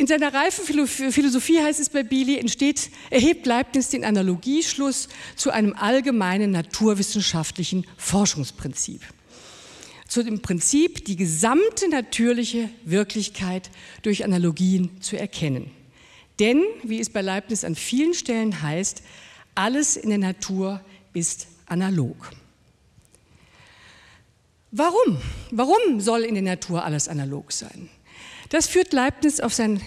In 0.02 0.08
seiner 0.08 0.34
reifen 0.34 0.66
Philosophie 0.66 1.62
heißt 1.62 1.80
es 1.80 1.90
bei 1.90 2.02
Bili, 2.02 2.40
entsteht, 2.40 2.90
erhebt 3.12 3.46
Leibniz 3.46 3.90
den 3.90 4.04
Analogieschluss 4.04 5.10
zu 5.36 5.52
einem 5.52 5.76
allgemeinen 5.76 6.50
naturwissenschaftlichen 6.50 7.86
Forschungsprinzip. 7.98 9.02
Zu 10.08 10.24
dem 10.24 10.42
Prinzip, 10.42 11.06
die 11.06 11.18
gesamte 11.18 11.88
natürliche 11.88 12.72
Wirklichkeit 12.84 13.70
durch 14.02 14.24
Analogien 14.26 15.00
zu 15.02 15.20
erkennen. 15.20 15.70
Denn, 16.40 16.64
wie 16.82 17.00
es 17.00 17.12
bei 17.12 17.22
Leibniz 17.22 17.64
an 17.64 17.76
vielen 17.76 18.16
Stellen 18.16 18.64
heißt, 18.64 19.04
alles 19.54 19.98
in 19.98 20.10
der 20.10 20.18
Natur 20.18 20.82
ist 21.14 21.46
analog. 21.68 22.32
Warum? 24.72 25.22
Warum 25.52 26.02
soll 26.02 26.22
in 26.22 26.34
der 26.34 26.42
Natur 26.42 26.84
alles 26.84 27.08
analog 27.08 27.52
sein? 27.52 27.88
Das 28.52 28.68
führt 28.68 28.92
Leibniz 28.92 29.40
auf 29.40 29.54
sein 29.54 29.82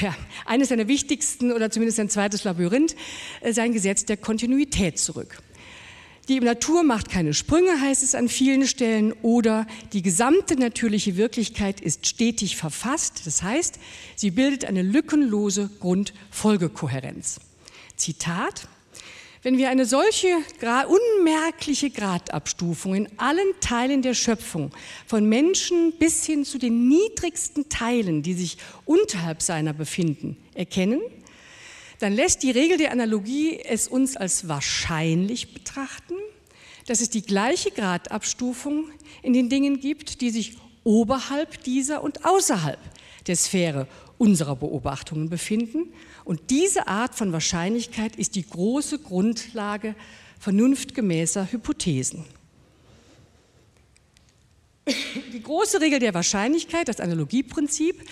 ja, 0.00 0.14
eines 0.46 0.68
seiner 0.68 0.88
wichtigsten 0.88 1.52
oder 1.52 1.70
zumindest 1.70 1.96
sein 1.96 2.08
zweites 2.08 2.44
Labyrinth, 2.44 2.96
äh, 3.40 3.52
sein 3.52 3.72
Gesetz 3.72 4.04
der 4.04 4.16
Kontinuität 4.16 4.98
zurück. 4.98 5.42
Die 6.28 6.40
Natur 6.40 6.84
macht 6.84 7.10
keine 7.10 7.34
Sprünge, 7.34 7.80
heißt 7.80 8.02
es 8.02 8.14
an 8.14 8.28
vielen 8.28 8.66
Stellen, 8.66 9.12
oder 9.22 9.66
die 9.92 10.02
gesamte 10.02 10.56
natürliche 10.56 11.16
Wirklichkeit 11.16 11.80
ist 11.80 12.06
stetig 12.06 12.56
verfasst. 12.56 13.22
Das 13.26 13.42
heißt, 13.42 13.78
sie 14.14 14.30
bildet 14.30 14.64
eine 14.64 14.82
lückenlose 14.82 15.68
Grundfolgekohärenz. 15.80 17.40
Zitat, 17.96 18.68
wenn 19.46 19.58
wir 19.58 19.70
eine 19.70 19.86
solche 19.86 20.26
unmerkliche 20.88 21.90
Gradabstufung 21.90 22.96
in 22.96 23.08
allen 23.16 23.46
Teilen 23.60 24.02
der 24.02 24.14
Schöpfung, 24.14 24.72
von 25.06 25.28
Menschen 25.28 25.92
bis 26.00 26.26
hin 26.26 26.44
zu 26.44 26.58
den 26.58 26.88
niedrigsten 26.88 27.68
Teilen, 27.68 28.24
die 28.24 28.34
sich 28.34 28.58
unterhalb 28.86 29.40
seiner 29.42 29.72
befinden, 29.72 30.36
erkennen, 30.54 31.00
dann 32.00 32.12
lässt 32.12 32.42
die 32.42 32.50
Regel 32.50 32.76
der 32.76 32.90
Analogie 32.90 33.60
es 33.64 33.86
uns 33.86 34.16
als 34.16 34.48
wahrscheinlich 34.48 35.54
betrachten, 35.54 36.14
dass 36.88 37.00
es 37.00 37.10
die 37.10 37.22
gleiche 37.22 37.70
Gradabstufung 37.70 38.90
in 39.22 39.32
den 39.32 39.48
Dingen 39.48 39.78
gibt, 39.78 40.22
die 40.22 40.30
sich 40.30 40.56
oberhalb 40.82 41.62
dieser 41.62 42.02
und 42.02 42.24
außerhalb 42.24 42.80
der 43.28 43.36
Sphäre 43.36 43.86
unserer 44.18 44.56
Beobachtungen 44.56 45.28
befinden 45.28 45.92
und 46.24 46.50
diese 46.50 46.88
Art 46.88 47.14
von 47.14 47.32
Wahrscheinlichkeit 47.32 48.16
ist 48.16 48.34
die 48.34 48.48
große 48.48 48.98
Grundlage 48.98 49.94
vernunftgemäßer 50.38 51.50
Hypothesen. 51.50 52.24
Die 55.32 55.42
große 55.42 55.80
Regel 55.80 55.98
der 55.98 56.14
Wahrscheinlichkeit, 56.14 56.88
das 56.88 57.00
Analogieprinzip, 57.00 58.02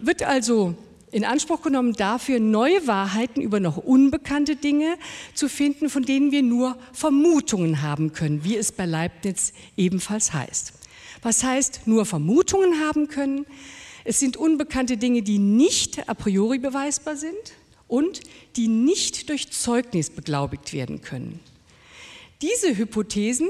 wird 0.00 0.22
also 0.22 0.74
in 1.14 1.24
Anspruch 1.24 1.62
genommen, 1.62 1.92
dafür 1.92 2.40
neue 2.40 2.86
Wahrheiten 2.88 3.40
über 3.40 3.60
noch 3.60 3.76
unbekannte 3.76 4.56
Dinge 4.56 4.96
zu 5.34 5.48
finden, 5.48 5.88
von 5.88 6.02
denen 6.02 6.32
wir 6.32 6.42
nur 6.42 6.76
Vermutungen 6.92 7.82
haben 7.82 8.12
können, 8.12 8.42
wie 8.42 8.56
es 8.56 8.72
bei 8.72 8.84
Leibniz 8.84 9.52
ebenfalls 9.76 10.32
heißt. 10.32 10.72
Was 11.22 11.44
heißt 11.44 11.82
nur 11.86 12.04
Vermutungen 12.04 12.80
haben 12.80 13.06
können? 13.08 13.46
Es 14.04 14.20
sind 14.20 14.36
unbekannte 14.36 14.98
Dinge, 14.98 15.22
die 15.22 15.38
nicht 15.38 16.08
a 16.08 16.14
priori 16.14 16.58
beweisbar 16.58 17.16
sind 17.16 17.32
und 17.88 18.20
die 18.56 18.68
nicht 18.68 19.30
durch 19.30 19.50
Zeugnis 19.50 20.10
beglaubigt 20.10 20.72
werden 20.72 21.00
können. 21.00 21.40
Diese 22.42 22.76
Hypothesen 22.76 23.48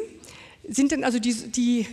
sind 0.69 0.93
dann 0.93 1.03
also 1.03 1.19
die, 1.19 1.35
die 1.35 1.87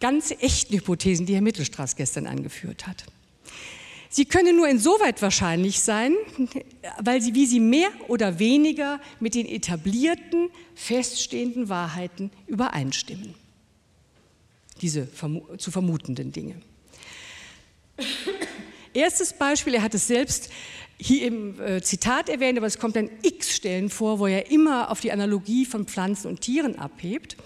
ganz 0.00 0.30
echten 0.40 0.74
Hypothesen, 0.74 1.26
die 1.26 1.34
Herr 1.34 1.42
Mittelstraß 1.42 1.96
gestern 1.96 2.26
angeführt 2.26 2.86
hat. 2.86 3.04
Sie 4.08 4.24
können 4.24 4.56
nur 4.56 4.68
insoweit 4.68 5.20
wahrscheinlich 5.20 5.80
sein, 5.80 6.14
weil 7.02 7.20
sie, 7.20 7.34
wie 7.34 7.44
sie 7.44 7.60
mehr 7.60 7.90
oder 8.08 8.38
weniger 8.38 9.00
mit 9.20 9.34
den 9.34 9.46
etablierten, 9.46 10.48
feststehenden 10.74 11.68
Wahrheiten 11.68 12.30
übereinstimmen. 12.46 13.34
Diese 14.80 15.08
zu 15.58 15.70
vermutenden 15.70 16.32
Dinge. 16.32 16.54
Erstes 18.94 19.32
Beispiel, 19.32 19.74
er 19.74 19.82
hat 19.82 19.94
es 19.94 20.06
selbst 20.06 20.50
hier 20.98 21.26
im 21.26 21.60
äh, 21.60 21.82
Zitat 21.82 22.28
erwähnt, 22.28 22.58
aber 22.58 22.66
es 22.66 22.78
kommt 22.78 22.96
an 22.96 23.10
x 23.22 23.54
Stellen 23.54 23.90
vor, 23.90 24.18
wo 24.18 24.26
er 24.26 24.50
immer 24.50 24.90
auf 24.90 25.00
die 25.00 25.12
Analogie 25.12 25.66
von 25.66 25.86
Pflanzen 25.86 26.28
und 26.28 26.40
Tieren 26.40 26.78
abhebt. 26.78 27.36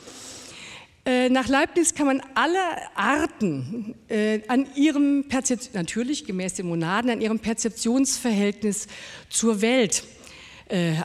Äh, 1.05 1.31
nach 1.31 1.49
Leibniz 1.49 1.95
kann 1.95 2.07
man 2.07 2.23
alle 2.35 2.61
Arten 2.95 3.95
äh, 4.09 4.41
an 4.49 4.67
ihrem 4.77 5.25
Perzeption, 5.29 5.75
natürlich 5.75 6.27
gemäß 6.27 6.55
den 6.55 6.67
Monaden, 6.67 7.11
an 7.11 7.21
ihrem 7.21 7.39
Perzeptionsverhältnis 7.39 8.87
zur 9.29 9.61
Welt 9.61 10.05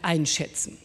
einschätzen. 0.03 0.77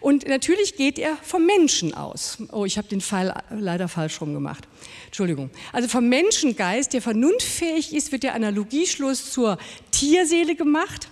Und 0.00 0.26
natürlich 0.26 0.76
geht 0.76 0.98
er 0.98 1.16
vom 1.22 1.46
Menschen 1.46 1.94
aus. 1.94 2.38
Oh, 2.52 2.64
ich 2.64 2.78
habe 2.78 2.88
den 2.88 3.00
Fall 3.00 3.42
leider 3.50 3.88
falsch 3.88 4.20
rum 4.20 4.34
gemacht. 4.34 4.66
Entschuldigung. 5.06 5.50
Also 5.72 5.88
vom 5.88 6.08
Menschengeist, 6.08 6.92
der 6.92 7.02
vernunftfähig 7.02 7.94
ist, 7.94 8.12
wird 8.12 8.22
der 8.22 8.34
Analogieschluss 8.34 9.30
zur 9.30 9.58
Tierseele 9.90 10.54
gemacht. 10.54 11.08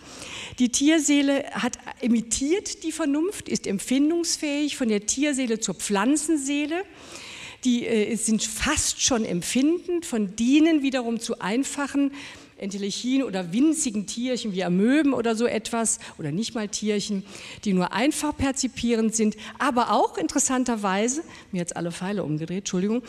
Die 0.58 0.70
Tierseele 0.70 1.44
hat 1.52 1.78
imitiert 2.00 2.82
die 2.82 2.92
Vernunft, 2.92 3.48
ist 3.48 3.66
empfindungsfähig 3.66 4.76
von 4.76 4.88
der 4.88 5.06
Tierseele 5.06 5.60
zur 5.60 5.74
Pflanzenseele. 5.74 6.82
Die 7.64 7.86
äh, 7.86 8.14
sind 8.16 8.42
fast 8.42 9.02
schon 9.02 9.24
empfindend, 9.24 10.06
von 10.06 10.36
denen 10.36 10.82
wiederum 10.82 11.20
zu 11.20 11.40
einfachen 11.40 12.12
Entelechien 12.58 13.22
oder 13.22 13.52
winzigen 13.52 14.06
Tierchen 14.06 14.52
wie 14.52 14.64
Amöben 14.64 15.12
oder 15.12 15.34
so 15.36 15.46
etwas 15.46 15.98
oder 16.18 16.32
nicht 16.32 16.54
mal 16.54 16.68
Tierchen, 16.68 17.24
die 17.64 17.72
nur 17.72 17.92
einfach 17.92 18.36
perzipierend 18.36 19.14
sind, 19.14 19.36
aber 19.58 19.90
auch 19.90 20.16
interessanterweise, 20.16 21.22
mir 21.52 21.58
jetzt 21.58 21.76
alle 21.76 21.92
Pfeile 21.92 22.24
umgedreht, 22.24 22.58
Entschuldigung, 22.58 23.02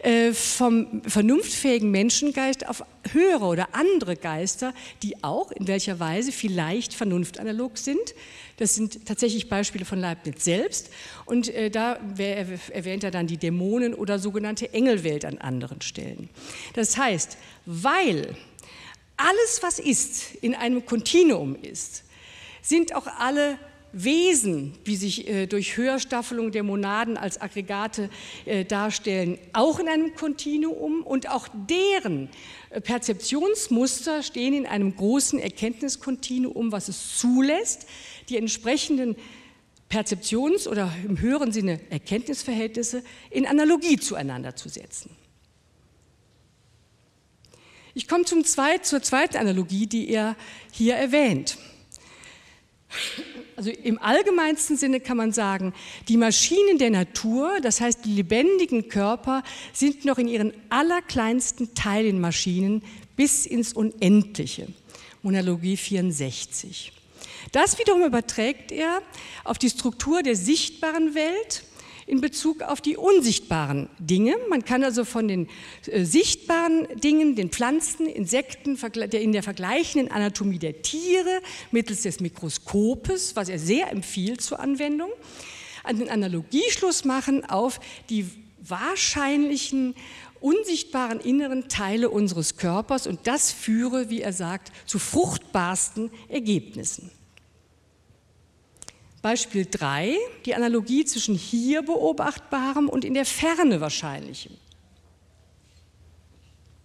äh, 0.00 0.32
vom 0.32 1.02
vernunftfähigen 1.02 1.90
Menschengeist 1.90 2.68
auf 2.68 2.82
höhere 3.12 3.44
oder 3.44 3.74
andere 3.74 4.16
Geister, 4.16 4.72
die 5.02 5.22
auch 5.22 5.50
in 5.50 5.66
welcher 5.66 6.00
Weise 6.00 6.32
vielleicht 6.32 6.94
vernunftanalog 6.94 7.76
sind. 7.78 8.14
Das 8.56 8.74
sind 8.74 9.04
tatsächlich 9.04 9.48
Beispiele 9.48 9.84
von 9.84 9.98
Leibniz 9.98 10.44
selbst. 10.44 10.90
Und 11.26 11.48
äh, 11.48 11.70
da 11.70 11.98
erwähnt 12.16 13.04
er 13.04 13.10
dann 13.10 13.26
die 13.26 13.36
Dämonen 13.36 13.94
oder 13.94 14.18
sogenannte 14.18 14.72
Engelwelt 14.72 15.24
an 15.24 15.38
anderen 15.38 15.80
Stellen. 15.80 16.30
Das 16.74 16.96
heißt, 16.96 17.36
weil 17.66 18.36
alles, 19.16 19.62
was 19.62 19.78
ist, 19.78 20.34
in 20.36 20.54
einem 20.54 20.86
Kontinuum 20.86 21.56
ist, 21.56 22.04
sind 22.62 22.94
auch 22.94 23.06
alle 23.06 23.58
Wesen, 23.94 24.74
wie 24.84 24.96
sich 24.96 25.28
äh, 25.28 25.46
durch 25.46 25.76
Höherstaffelung 25.76 26.50
der 26.50 26.64
Monaden 26.64 27.16
als 27.16 27.40
Aggregate 27.40 28.10
äh, 28.44 28.64
darstellen, 28.64 29.38
auch 29.52 29.78
in 29.78 29.88
einem 29.88 30.14
Kontinuum 30.16 31.02
und 31.02 31.30
auch 31.30 31.46
deren 31.68 32.28
äh, 32.70 32.80
Perzeptionsmuster 32.80 34.24
stehen 34.24 34.52
in 34.52 34.66
einem 34.66 34.96
großen 34.96 35.38
Erkenntniskontinuum, 35.38 36.72
was 36.72 36.88
es 36.88 37.18
zulässt, 37.18 37.86
die 38.28 38.36
entsprechenden 38.36 39.14
Perzeptions- 39.88 40.66
oder 40.66 40.92
im 41.06 41.20
höheren 41.20 41.52
Sinne 41.52 41.78
Erkenntnisverhältnisse 41.90 43.04
in 43.30 43.46
Analogie 43.46 43.96
zueinander 43.96 44.56
zu 44.56 44.68
setzen. 44.68 45.10
Ich 47.94 48.08
komme 48.08 48.24
zum 48.24 48.44
zweit, 48.44 48.84
zur 48.84 49.02
zweiten 49.02 49.36
Analogie, 49.36 49.86
die 49.86 50.08
er 50.10 50.36
hier 50.72 50.96
erwähnt. 50.96 51.56
Also 53.56 53.70
im 53.70 53.98
allgemeinsten 53.98 54.76
Sinne 54.76 55.00
kann 55.00 55.16
man 55.16 55.32
sagen, 55.32 55.72
die 56.08 56.16
Maschinen 56.16 56.78
der 56.78 56.90
Natur, 56.90 57.60
das 57.62 57.80
heißt 57.80 58.04
die 58.04 58.14
lebendigen 58.14 58.88
Körper, 58.88 59.42
sind 59.72 60.04
noch 60.04 60.18
in 60.18 60.26
ihren 60.26 60.52
allerkleinsten 60.70 61.74
Teilen 61.74 62.20
Maschinen 62.20 62.82
bis 63.16 63.46
ins 63.46 63.72
Unendliche. 63.72 64.68
Monologie 65.22 65.76
64. 65.76 66.92
Das 67.52 67.78
wiederum 67.78 68.02
überträgt 68.02 68.72
er 68.72 69.02
auf 69.44 69.58
die 69.58 69.70
Struktur 69.70 70.22
der 70.22 70.34
sichtbaren 70.34 71.14
Welt 71.14 71.64
in 72.06 72.20
Bezug 72.20 72.62
auf 72.62 72.80
die 72.80 72.96
unsichtbaren 72.96 73.88
Dinge. 73.98 74.34
Man 74.48 74.64
kann 74.64 74.84
also 74.84 75.04
von 75.04 75.28
den 75.28 75.48
äh, 75.86 76.04
sichtbaren 76.04 76.86
Dingen, 76.96 77.36
den 77.36 77.50
Pflanzen, 77.50 78.06
Insekten, 78.06 78.78
in 79.12 79.32
der 79.32 79.42
vergleichenden 79.42 80.10
Anatomie 80.10 80.58
der 80.58 80.82
Tiere 80.82 81.40
mittels 81.70 82.02
des 82.02 82.20
Mikroskopes, 82.20 83.36
was 83.36 83.48
er 83.48 83.58
sehr 83.58 83.90
empfiehlt 83.90 84.40
zur 84.40 84.60
Anwendung, 84.60 85.10
einen 85.82 86.08
Analogieschluss 86.08 87.04
machen 87.04 87.44
auf 87.44 87.80
die 88.10 88.26
wahrscheinlichen 88.60 89.94
unsichtbaren 90.40 91.20
inneren 91.20 91.68
Teile 91.68 92.10
unseres 92.10 92.56
Körpers 92.56 93.06
und 93.06 93.26
das 93.26 93.50
führe, 93.50 94.10
wie 94.10 94.20
er 94.20 94.32
sagt, 94.32 94.72
zu 94.86 94.98
fruchtbarsten 94.98 96.10
Ergebnissen. 96.28 97.10
Beispiel 99.24 99.66
3, 99.70 100.18
die 100.44 100.54
Analogie 100.54 101.06
zwischen 101.06 101.34
hier 101.34 101.80
beobachtbarem 101.80 102.90
und 102.90 103.06
in 103.06 103.14
der 103.14 103.24
Ferne 103.24 103.80
wahrscheinlichem. 103.80 104.52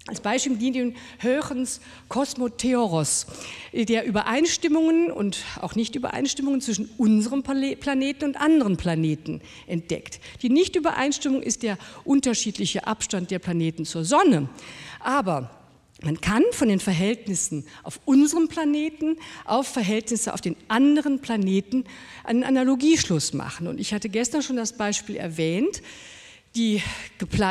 Als 0.08 0.22
Beispiel 0.22 0.56
dient 0.56 0.78
ihm 0.78 0.96
Hörens 1.18 1.82
Kosmotheoros, 2.08 3.28
der 3.74 4.06
Übereinstimmungen 4.06 5.12
und 5.12 5.44
auch 5.60 5.76
Nicht-Übereinstimmungen 5.76 6.62
zwischen 6.62 6.90
unserem 6.98 7.44
Planeten 7.44 8.24
und 8.24 8.38
anderen 8.38 8.78
Planeten 8.78 9.42
entdeckt. 9.68 10.22
Die 10.42 10.50
Nicht-Übereinstimmung 10.50 11.44
ist 11.44 11.62
der 11.62 11.78
unterschiedliche 12.06 12.88
Abstand 12.88 13.32
der 13.32 13.40
Planeten 13.40 13.84
zur 13.84 14.06
Sonne. 14.06 14.48
Aber 15.02 15.59
man 16.02 16.22
kann 16.22 16.44
von 16.52 16.70
den 16.70 16.80
Verhältnissen 16.80 17.66
auf 17.84 18.00
unserem 18.06 18.48
Planeten 18.48 19.18
auf 19.46 19.68
Verhältnisse 19.68 20.34
auf 20.34 20.42
den 20.42 20.56
anderen 20.70 21.20
Planeten 21.20 21.84
einen 22.24 22.44
Analogieschluss 22.44 23.34
machen. 23.34 23.68
Und 23.68 23.80
ich 23.80 23.94
hatte 23.94 24.08
gestern 24.08 24.42
schon 24.42 24.56
das 24.56 24.78
Beispiel 24.78 25.18
erwähnt, 25.18 25.82
die, 26.56 26.82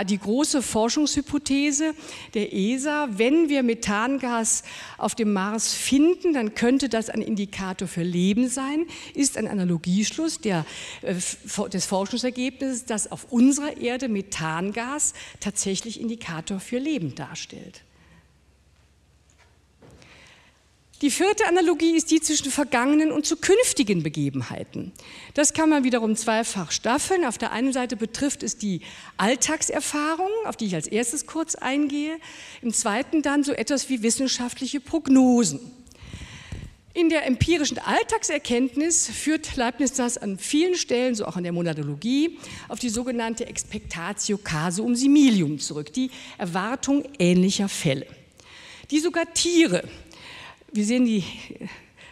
die, 0.09 0.19
große 0.19 0.61
Forschungshypothese 0.61 1.95
der 2.35 2.53
ESA, 2.53 3.09
wenn 3.13 3.49
wir 3.49 3.63
Methangas 3.63 4.65
auf 4.97 5.15
dem 5.15 5.33
Mars 5.33 5.73
finden, 5.73 6.33
dann 6.33 6.55
könnte 6.55 6.89
das 6.89 7.09
ein 7.09 7.23
Indikator 7.23 7.87
für 7.87 8.03
Leben 8.03 8.49
sein, 8.49 8.87
ist 9.15 9.39
ein 9.39 9.47
Analogieschluss 9.47 10.41
der, 10.41 10.67
äh, 11.03 11.15
des 11.15 11.87
Forschungsergebnisses, 11.87 12.87
dass 12.87 13.13
auf 13.13 13.31
unserer 13.31 13.77
Erde 13.77 14.09
Methangas 14.09 15.15
tatsächlich 15.39 16.01
Indikator 16.01 16.59
für 16.59 16.79
Leben 16.79 17.15
darstellt. 17.15 17.85
Die 21.01 21.13
vierte 21.13 21.47
Analogie 21.47 21.97
ist 21.97 22.11
die 22.11 22.21
zwischen 22.21 22.51
vergangenen 22.51 23.13
und 23.13 23.25
zukünftigen 23.25 24.03
Begebenheiten. 24.03 24.91
Das 25.35 25.53
kann 25.53 25.71
man 25.71 25.85
wiederum 25.85 26.17
zweifach 26.17 26.73
staffeln. 26.73 27.25
Auf 27.25 27.39
der 27.39 27.53
einen 27.53 27.73
Seite 27.73 27.95
betrifft 27.95 28.43
es 28.43 28.59
die 28.59 28.81
Alltagserfahrung, 29.17 30.31
auf 30.45 30.57
die 30.57 30.67
ich 30.67 30.75
als 30.75 30.89
erstes 30.89 31.27
kurz 31.27 31.55
eingehe. 31.55 32.19
Im 32.63 32.73
zweiten 32.73 33.23
dann 33.23 33.45
so 33.45 33.53
etwas 33.53 33.89
wie 33.89 34.03
wissenschaftliche 34.03 34.81
Prognosen. 34.81 35.61
In 36.95 37.11
der 37.11 37.27
empirischen 37.27 37.79
Alltagserkenntnis 37.79 39.07
führt 39.07 39.55
Leibniz 39.55 39.93
das 39.93 40.19
an 40.19 40.37
vielen 40.37 40.75
Stellen, 40.75 41.15
so 41.15 41.27
auch 41.27 41.37
in 41.37 41.45
der 41.45 41.53
Monadologie, 41.53 42.39
auf 42.67 42.81
die 42.81 42.89
sogenannte 42.89 43.47
Expectatio 43.47 44.37
Casuum 44.37 44.97
Similium 44.97 45.61
zurück, 45.61 45.93
die 45.93 46.11
Erwartung 46.39 47.05
ähnlicher 47.21 47.69
Fälle, 47.69 48.07
die 48.91 48.99
sogar 48.99 49.33
Tiere 49.33 49.85
wir 50.73 50.85
sehen 50.85 51.05
die 51.05 51.25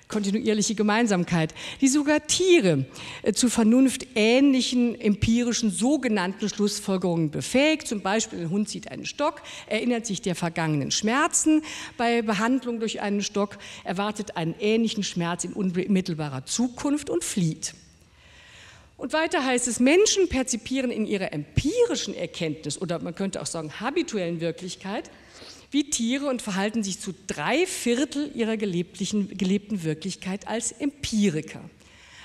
kontinuierliche 0.08 0.74
Gemeinsamkeit, 0.74 1.52
die 1.80 1.88
sogar 1.88 2.26
Tiere 2.26 2.86
äh, 3.22 3.32
zu 3.32 3.48
vernunftähnlichen 3.48 5.00
empirischen 5.00 5.70
sogenannten 5.70 6.48
Schlussfolgerungen 6.48 7.30
befähigt. 7.30 7.88
Zum 7.88 8.02
Beispiel 8.02 8.40
ein 8.40 8.50
Hund 8.50 8.68
zieht 8.68 8.90
einen 8.90 9.04
Stock, 9.04 9.42
erinnert 9.66 10.06
sich 10.06 10.22
der 10.22 10.34
vergangenen 10.34 10.90
Schmerzen 10.90 11.62
bei 11.96 12.22
Behandlung 12.22 12.78
durch 12.80 13.00
einen 13.00 13.22
Stock, 13.22 13.58
erwartet 13.84 14.36
einen 14.36 14.54
ähnlichen 14.60 15.02
Schmerz 15.02 15.44
in 15.44 15.52
unmittelbarer 15.52 16.46
Zukunft 16.46 17.10
und 17.10 17.24
flieht. 17.24 17.74
Und 18.96 19.12
weiter 19.12 19.44
heißt 19.44 19.68
es, 19.68 19.78
Menschen 19.78 20.28
perzipieren 20.28 20.90
in 20.90 21.06
ihrer 21.06 21.32
empirischen 21.32 22.14
Erkenntnis 22.14 22.80
oder 22.80 22.98
man 22.98 23.14
könnte 23.14 23.42
auch 23.42 23.46
sagen 23.46 23.78
habituellen 23.78 24.40
Wirklichkeit 24.40 25.10
wie 25.76 25.90
Tiere 25.90 26.28
und 26.28 26.40
verhalten 26.40 26.82
sich 26.82 27.00
zu 27.00 27.12
drei 27.26 27.66
Viertel 27.66 28.30
ihrer 28.34 28.56
gelebten 28.56 29.84
Wirklichkeit 29.84 30.48
als 30.48 30.72
Empiriker. 30.72 31.60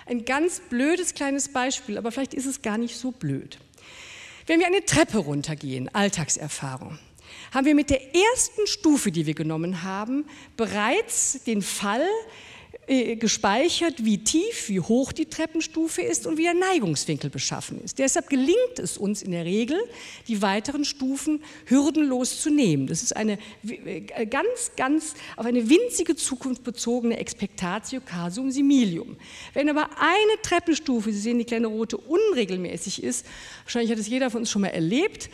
Ein 0.05 0.23
ganz 0.23 0.61
blödes 0.69 1.15
kleines 1.15 1.49
Beispiel, 1.49 1.97
aber 1.97 2.13
vielleicht 2.13 2.33
ist 2.33 2.45
es 2.45 2.61
gar 2.61 2.77
nicht 2.77 2.95
so 2.95 3.11
blöd. 3.11 3.57
Wenn 4.47 4.61
wir 4.61 4.67
eine 4.67 4.85
Treppe 4.85 5.17
runtergehen, 5.17 5.93
Alltagserfahrung, 5.93 6.97
haben 7.53 7.65
wir 7.65 7.75
mit 7.75 7.89
der 7.89 8.15
ersten 8.15 8.67
Stufe, 8.67 9.11
die 9.11 9.25
wir 9.25 9.33
genommen 9.33 9.83
haben, 9.83 10.23
bereits 10.55 11.43
den 11.43 11.61
Fall, 11.61 12.07
gespeichert, 12.87 14.03
wie 14.03 14.17
tief, 14.17 14.67
wie 14.67 14.79
hoch 14.79 15.11
die 15.11 15.25
Treppenstufe 15.25 16.01
ist 16.01 16.25
und 16.25 16.37
wie 16.37 16.43
der 16.43 16.55
Neigungswinkel 16.55 17.29
beschaffen 17.29 17.79
ist. 17.81 17.99
Deshalb 17.99 18.27
gelingt 18.29 18.79
es 18.79 18.97
uns 18.97 19.21
in 19.21 19.31
der 19.31 19.45
Regel, 19.45 19.79
die 20.27 20.41
weiteren 20.41 20.83
Stufen 20.83 21.41
hürdenlos 21.65 22.41
zu 22.41 22.49
nehmen. 22.49 22.87
Das 22.87 23.03
ist 23.03 23.15
eine 23.15 23.37
äh, 23.65 24.25
ganz, 24.25 24.71
ganz 24.75 25.13
auf 25.37 25.45
eine 25.45 25.69
winzige 25.69 26.15
Zukunft 26.15 26.63
bezogene 26.63 27.17
Expectatio 27.17 28.01
casum 28.01 28.51
similium. 28.51 29.15
Wenn 29.53 29.69
aber 29.69 29.89
eine 29.97 30.41
Treppenstufe, 30.41 31.13
Sie 31.13 31.19
sehen 31.19 31.37
die 31.37 31.45
kleine 31.45 31.67
rote, 31.67 31.97
unregelmäßig 31.97 33.03
ist, 33.03 33.25
wahrscheinlich 33.63 33.91
hat 33.91 33.99
es 33.99 34.07
jeder 34.07 34.29
von 34.29 34.41
uns 34.41 34.49
schon 34.49 34.63
mal 34.63 34.69
erlebt, 34.69 35.29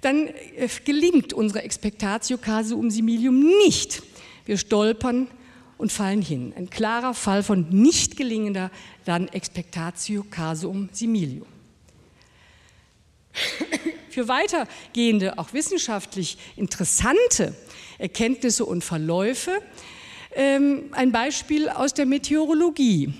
dann 0.00 0.26
äh, 0.26 0.68
gelingt 0.84 1.32
unsere 1.32 1.62
Expectatio 1.62 2.38
casum 2.38 2.90
similium 2.90 3.40
nicht. 3.64 4.02
Wir 4.44 4.58
stolpern 4.58 5.28
und 5.78 5.92
fallen 5.92 6.20
hin. 6.20 6.52
Ein 6.56 6.68
klarer 6.68 7.14
Fall 7.14 7.42
von 7.42 7.68
nicht 7.70 8.16
gelingender 8.16 8.70
dann 9.04 9.28
Expectatio 9.28 10.24
casum 10.28 10.88
similium. 10.92 11.46
Für 14.10 14.26
weitergehende, 14.26 15.38
auch 15.38 15.52
wissenschaftlich 15.52 16.36
interessante 16.56 17.54
Erkenntnisse 17.98 18.64
und 18.64 18.82
Verläufe 18.82 19.62
ähm, 20.32 20.90
ein 20.92 21.12
Beispiel 21.12 21.68
aus 21.68 21.94
der 21.94 22.06
Meteorologie. 22.06 23.12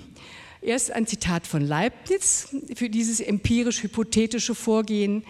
Erst 0.61 0.91
ein 0.91 1.07
Zitat 1.07 1.47
von 1.47 1.61
Leibniz 1.61 2.49
für 2.75 2.89
dieses 2.89 3.21
empirisch-hypothetische 3.21 4.55
Vorgehen. 4.55 5.23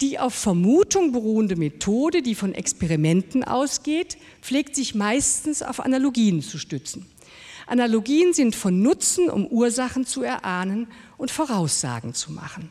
Die 0.00 0.18
auf 0.18 0.34
Vermutung 0.34 1.12
beruhende 1.12 1.56
Methode, 1.56 2.22
die 2.22 2.34
von 2.34 2.54
Experimenten 2.54 3.44
ausgeht, 3.44 4.18
pflegt 4.42 4.76
sich 4.76 4.94
meistens 4.94 5.62
auf 5.62 5.80
Analogien 5.80 6.42
zu 6.42 6.58
stützen. 6.58 7.06
Analogien 7.66 8.32
sind 8.32 8.54
von 8.54 8.82
Nutzen, 8.82 9.28
um 9.28 9.46
Ursachen 9.46 10.06
zu 10.06 10.22
erahnen 10.22 10.88
und 11.16 11.30
Voraussagen 11.30 12.14
zu 12.14 12.30
machen. 12.32 12.70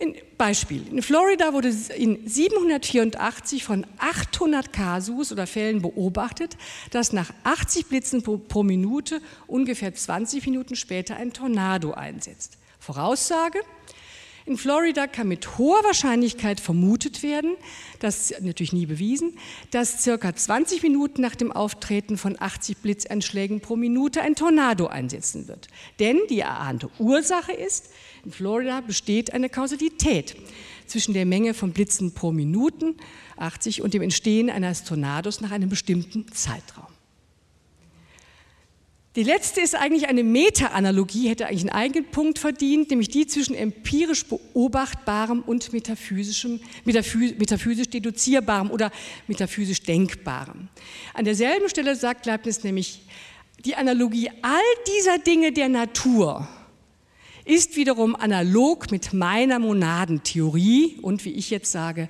Ein 0.00 0.16
Beispiel. 0.36 0.88
In 0.88 1.02
Florida 1.02 1.52
wurde 1.52 1.68
in 1.96 2.26
784 2.26 3.62
von 3.62 3.86
800 3.98 4.72
Kasus 4.72 5.30
oder 5.30 5.46
Fällen 5.46 5.80
beobachtet, 5.80 6.56
dass 6.90 7.12
nach 7.12 7.30
80 7.44 7.86
Blitzen 7.86 8.22
pro, 8.22 8.38
pro 8.38 8.64
Minute 8.64 9.20
ungefähr 9.46 9.94
20 9.94 10.44
Minuten 10.46 10.74
später 10.74 11.16
ein 11.16 11.32
Tornado 11.32 11.92
einsetzt. 11.92 12.58
Voraussage, 12.80 13.60
in 14.44 14.56
Florida 14.56 15.06
kann 15.06 15.28
mit 15.28 15.58
hoher 15.58 15.82
Wahrscheinlichkeit 15.84 16.60
vermutet 16.60 17.22
werden, 17.22 17.56
das 18.00 18.34
natürlich 18.40 18.72
nie 18.72 18.86
bewiesen, 18.86 19.38
dass 19.70 20.02
circa 20.02 20.34
20 20.34 20.82
Minuten 20.82 21.22
nach 21.22 21.34
dem 21.34 21.52
Auftreten 21.52 22.18
von 22.18 22.36
80 22.38 22.78
Blitzeinschlägen 22.78 23.60
pro 23.60 23.76
Minute 23.76 24.20
ein 24.22 24.34
Tornado 24.34 24.86
einsetzen 24.86 25.48
wird. 25.48 25.68
Denn 26.00 26.18
die 26.28 26.40
erahnte 26.40 26.90
Ursache 26.98 27.52
ist, 27.52 27.90
in 28.24 28.32
Florida 28.32 28.80
besteht 28.80 29.32
eine 29.32 29.48
Kausalität 29.48 30.36
zwischen 30.86 31.14
der 31.14 31.26
Menge 31.26 31.54
von 31.54 31.72
Blitzen 31.72 32.12
pro 32.12 32.32
Minuten, 32.32 32.96
80, 33.36 33.82
und 33.82 33.94
dem 33.94 34.02
Entstehen 34.02 34.50
eines 34.50 34.84
Tornados 34.84 35.40
nach 35.40 35.50
einem 35.50 35.68
bestimmten 35.68 36.30
Zeitraum. 36.32 36.91
Die 39.14 39.24
letzte 39.24 39.60
ist 39.60 39.74
eigentlich 39.74 40.08
eine 40.08 40.24
Meta-Analogie, 40.24 41.28
hätte 41.28 41.46
eigentlich 41.46 41.60
einen 41.60 41.70
eigenen 41.70 42.10
Punkt 42.10 42.38
verdient, 42.38 42.88
nämlich 42.88 43.08
die 43.08 43.26
zwischen 43.26 43.54
empirisch 43.54 44.24
beobachtbarem 44.24 45.42
und 45.42 45.70
metaphysischem, 45.74 46.60
metaphysisch 46.86 47.90
deduzierbarem 47.90 48.70
oder 48.70 48.90
metaphysisch 49.28 49.82
denkbarem. 49.82 50.68
An 51.12 51.26
derselben 51.26 51.68
Stelle 51.68 51.94
sagt 51.94 52.24
Leibniz 52.24 52.64
nämlich, 52.64 53.02
die 53.66 53.74
Analogie 53.74 54.30
all 54.40 54.60
dieser 54.96 55.18
Dinge 55.18 55.52
der 55.52 55.68
Natur 55.68 56.48
ist 57.44 57.76
wiederum 57.76 58.16
analog 58.16 58.90
mit 58.90 59.12
meiner 59.12 59.58
Monadentheorie 59.58 60.96
und 61.02 61.24
wie 61.26 61.32
ich 61.32 61.50
jetzt 61.50 61.70
sage, 61.70 62.08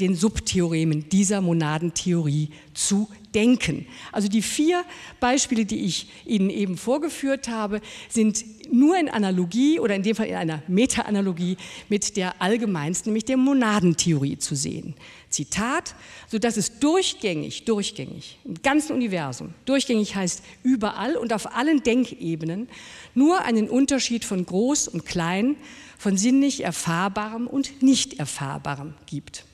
den 0.00 0.14
Subtheoremen 0.14 1.10
dieser 1.10 1.42
Monadentheorie 1.42 2.50
zu 2.72 3.08
denken. 3.34 3.86
Also 4.12 4.28
die 4.28 4.42
vier 4.42 4.84
Beispiele, 5.20 5.64
die 5.64 5.84
ich 5.84 6.08
Ihnen 6.24 6.50
eben 6.50 6.76
vorgeführt 6.76 7.48
habe, 7.48 7.80
sind 8.08 8.44
nur 8.72 8.98
in 8.98 9.08
Analogie 9.08 9.80
oder 9.80 9.94
in 9.94 10.02
dem 10.02 10.14
Fall 10.14 10.26
in 10.26 10.34
einer 10.34 10.62
Meta-Analogie 10.68 11.56
mit 11.88 12.16
der 12.16 12.40
allgemeinsten, 12.40 13.10
nämlich 13.10 13.24
der 13.24 13.36
Monadentheorie 13.36 14.38
zu 14.38 14.54
sehen. 14.54 14.94
Zitat, 15.30 15.94
sodass 16.28 16.56
es 16.56 16.78
durchgängig, 16.78 17.64
durchgängig, 17.64 18.38
im 18.44 18.62
ganzen 18.62 18.94
Universum, 18.94 19.54
durchgängig 19.64 20.14
heißt 20.14 20.42
überall 20.62 21.16
und 21.16 21.32
auf 21.32 21.54
allen 21.54 21.82
Denkebenen, 21.82 22.68
nur 23.14 23.42
einen 23.42 23.68
Unterschied 23.68 24.24
von 24.24 24.44
groß 24.44 24.88
und 24.88 25.04
klein, 25.04 25.56
von 25.98 26.16
sinnlich 26.16 26.64
Erfahrbarem 26.64 27.46
und 27.46 27.82
nicht 27.82 28.18
Erfahrbarem 28.18 28.94
gibt. 29.06 29.44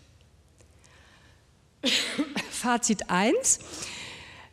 Fazit 2.64 3.10
1. 3.10 3.58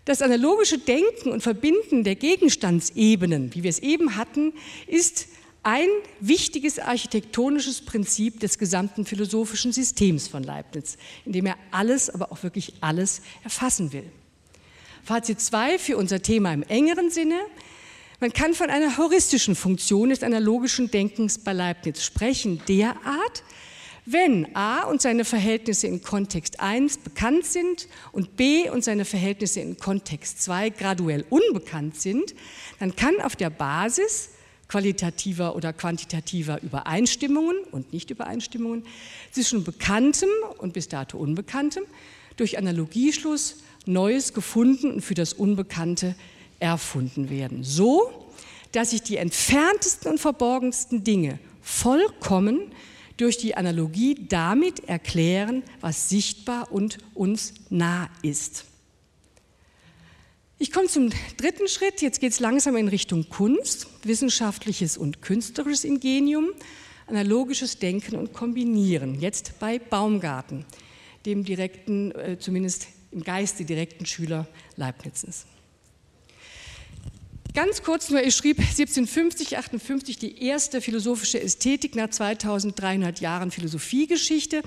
Das 0.03 0.21
analogische 0.21 0.77
Denken 0.77 1.31
und 1.31 1.41
Verbinden 1.41 2.03
der 2.03 2.15
Gegenstandsebenen, 2.15 3.55
wie 3.55 3.63
wir 3.63 3.69
es 3.69 3.79
eben 3.79 4.17
hatten, 4.17 4.51
ist 4.85 5.27
ein 5.63 5.87
wichtiges 6.19 6.77
architektonisches 6.77 7.85
Prinzip 7.85 8.41
des 8.41 8.57
gesamten 8.57 9.05
philosophischen 9.05 9.71
Systems 9.71 10.27
von 10.27 10.43
Leibniz, 10.43 10.97
in 11.25 11.31
dem 11.31 11.45
er 11.45 11.55
alles, 11.71 12.09
aber 12.09 12.33
auch 12.33 12.43
wirklich 12.43 12.73
alles 12.81 13.21
erfassen 13.45 13.93
will. 13.93 14.11
Fazit 15.05 15.39
2 15.39 15.79
für 15.79 15.95
unser 15.95 16.21
Thema 16.21 16.53
im 16.53 16.63
engeren 16.63 17.11
Sinne. 17.11 17.39
Man 18.19 18.33
kann 18.33 18.53
von 18.53 18.69
einer 18.69 18.97
heuristischen 18.97 19.55
Funktion 19.55 20.09
des 20.09 20.21
analogischen 20.21 20.91
Denkens 20.91 21.37
bei 21.37 21.53
Leibniz 21.53 22.03
sprechen, 22.03 22.61
derart, 22.67 23.43
wenn 24.05 24.55
A 24.55 24.83
und 24.83 25.01
seine 25.01 25.25
Verhältnisse 25.25 25.87
in 25.87 26.01
Kontext 26.01 26.59
1 26.59 26.99
bekannt 26.99 27.45
sind 27.45 27.87
und 28.11 28.35
B 28.35 28.69
und 28.69 28.83
seine 28.83 29.05
Verhältnisse 29.05 29.59
in 29.59 29.77
Kontext 29.77 30.41
2 30.43 30.71
graduell 30.71 31.25
unbekannt 31.29 31.99
sind, 31.99 32.33
dann 32.79 32.95
kann 32.95 33.21
auf 33.21 33.35
der 33.35 33.51
Basis 33.51 34.29
qualitativer 34.67 35.55
oder 35.55 35.73
quantitativer 35.73 36.61
Übereinstimmungen 36.63 37.57
und 37.71 37.91
Nichtübereinstimmungen 37.93 38.85
zwischen 39.31 39.63
Bekanntem 39.63 40.29
und 40.57 40.73
bis 40.73 40.87
dato 40.87 41.17
Unbekanntem 41.17 41.83
durch 42.37 42.57
Analogieschluss 42.57 43.57
Neues 43.85 44.33
gefunden 44.33 44.91
und 44.91 45.01
für 45.01 45.15
das 45.15 45.33
Unbekannte 45.33 46.15
erfunden 46.59 47.29
werden. 47.29 47.63
So, 47.63 48.29
dass 48.71 48.91
sich 48.91 49.01
die 49.01 49.17
entferntesten 49.17 50.11
und 50.11 50.19
verborgensten 50.19 51.03
Dinge 51.03 51.39
vollkommen 51.61 52.71
durch 53.21 53.37
die 53.37 53.55
Analogie 53.55 54.15
damit 54.27 54.89
erklären, 54.89 55.61
was 55.79 56.09
sichtbar 56.09 56.71
und 56.71 56.97
uns 57.13 57.53
nah 57.69 58.09
ist. 58.23 58.65
Ich 60.57 60.71
komme 60.71 60.87
zum 60.87 61.11
dritten 61.37 61.67
Schritt. 61.67 62.01
Jetzt 62.01 62.19
geht 62.19 62.31
es 62.31 62.39
langsam 62.39 62.75
in 62.77 62.87
Richtung 62.87 63.29
Kunst, 63.29 63.87
wissenschaftliches 64.03 64.97
und 64.97 65.21
künstlerisches 65.21 65.83
Ingenium, 65.83 66.49
analogisches 67.05 67.77
Denken 67.77 68.15
und 68.15 68.33
Kombinieren. 68.33 69.19
Jetzt 69.19 69.59
bei 69.59 69.77
Baumgarten, 69.77 70.65
dem 71.25 71.43
direkten, 71.43 72.11
äh, 72.13 72.37
zumindest 72.39 72.87
im 73.11 73.23
Geiste 73.23 73.65
direkten 73.65 74.05
Schüler 74.07 74.47
Leibnizes. 74.77 75.45
Ganz 77.53 77.83
kurz 77.83 78.09
nur, 78.09 78.23
ich 78.23 78.33
schrieb 78.33 78.59
1750, 78.59 79.57
58 79.57 80.17
die 80.17 80.41
erste 80.41 80.79
philosophische 80.79 81.41
Ästhetik 81.41 81.97
nach 81.97 82.09
2300 82.09 83.19
Jahren 83.19 83.51
Philosophiegeschichte. 83.51 84.61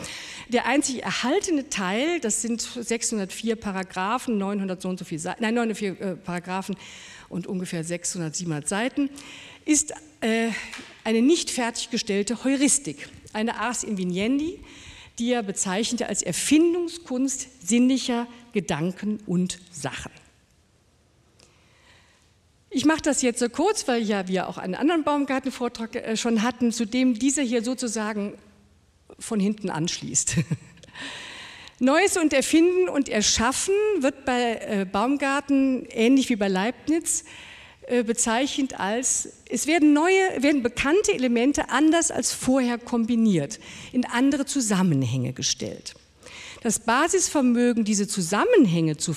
Der 0.50 0.66
einzig 0.66 1.02
erhaltene 1.02 1.70
Teil, 1.70 2.20
das 2.20 2.42
sind 2.42 2.60
604 2.60 3.56
Paragraphen, 3.56 4.36
900 4.36 4.82
so 4.82 4.90
und 4.90 4.98
so 4.98 5.06
viel 5.06 5.18
nein, 5.40 5.54
904 5.54 6.00
äh, 6.00 6.16
Paragraphen 6.16 6.76
und 7.30 7.46
ungefähr 7.46 7.84
600, 7.84 8.36
700 8.36 8.68
Seiten, 8.68 9.08
ist 9.64 9.92
äh, 10.20 10.50
eine 11.04 11.22
nicht 11.22 11.50
fertiggestellte 11.50 12.44
Heuristik, 12.44 13.08
eine 13.32 13.60
Ars 13.60 13.82
Inviniendi, 13.82 14.60
die 15.18 15.32
er 15.32 15.42
bezeichnete 15.42 16.06
als 16.06 16.20
Erfindungskunst 16.20 17.66
sinnlicher 17.66 18.26
Gedanken 18.52 19.20
und 19.24 19.58
Sachen. 19.72 20.12
Ich 22.76 22.84
mache 22.84 23.02
das 23.02 23.22
jetzt 23.22 23.38
so 23.38 23.48
kurz, 23.48 23.86
weil 23.86 24.02
ja 24.02 24.26
wir 24.26 24.48
auch 24.48 24.58
einen 24.58 24.74
anderen 24.74 25.04
Baumgartenvortrag 25.04 25.94
äh, 25.94 26.16
schon 26.16 26.42
hatten, 26.42 26.72
zu 26.72 26.86
dem 26.86 27.16
dieser 27.16 27.42
hier 27.42 27.62
sozusagen 27.62 28.36
von 29.16 29.38
hinten 29.38 29.70
anschließt. 29.70 30.38
Neues 31.78 32.16
und 32.16 32.32
Erfinden 32.32 32.88
und 32.88 33.08
Erschaffen 33.08 33.74
wird 34.00 34.24
bei 34.24 34.54
äh, 34.54 34.86
Baumgarten 34.90 35.86
ähnlich 35.88 36.30
wie 36.30 36.34
bei 36.34 36.48
Leibniz 36.48 37.22
äh, 37.86 38.02
bezeichnet 38.02 38.80
als, 38.80 39.28
es 39.48 39.68
werden 39.68 39.92
neue, 39.92 40.42
werden 40.42 40.64
bekannte 40.64 41.14
Elemente 41.14 41.70
anders 41.70 42.10
als 42.10 42.32
vorher 42.32 42.78
kombiniert, 42.78 43.60
in 43.92 44.04
andere 44.04 44.46
Zusammenhänge 44.46 45.32
gestellt. 45.32 45.94
Das 46.64 46.78
Basisvermögen, 46.78 47.84
diese 47.84 48.08
Zusammenhänge 48.08 48.96
zu 48.96 49.14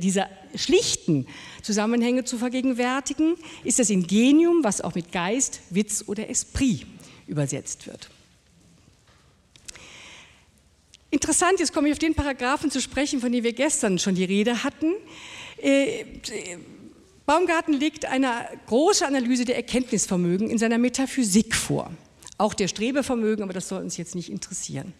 diese 0.00 0.26
schlichten 0.56 1.28
Zusammenhänge 1.62 2.24
zu 2.24 2.38
vergegenwärtigen, 2.38 3.36
ist 3.62 3.78
das 3.78 3.88
Ingenium, 3.88 4.64
was 4.64 4.80
auch 4.80 4.96
mit 4.96 5.12
Geist, 5.12 5.60
Witz 5.70 6.02
oder 6.08 6.28
Esprit 6.28 6.86
übersetzt 7.28 7.86
wird. 7.86 8.10
Interessant, 11.12 11.60
jetzt 11.60 11.72
komme 11.72 11.86
ich 11.86 11.92
auf 11.92 12.00
den 12.00 12.16
Paragraphen 12.16 12.68
zu 12.68 12.80
sprechen, 12.80 13.20
von 13.20 13.30
dem 13.30 13.44
wir 13.44 13.52
gestern 13.52 14.00
schon 14.00 14.16
die 14.16 14.24
Rede 14.24 14.64
hatten. 14.64 14.92
Äh, 15.62 16.04
Baumgarten 17.26 17.74
legt 17.74 18.06
eine 18.06 18.48
große 18.66 19.06
Analyse 19.06 19.44
der 19.44 19.54
Erkenntnisvermögen 19.54 20.50
in 20.50 20.58
seiner 20.58 20.78
Metaphysik 20.78 21.54
vor. 21.54 21.92
Auch 22.38 22.54
der 22.54 22.66
Strebevermögen, 22.66 23.44
aber 23.44 23.52
das 23.52 23.68
soll 23.68 23.82
uns 23.82 23.96
jetzt 23.96 24.16
nicht 24.16 24.32
interessieren. 24.32 24.94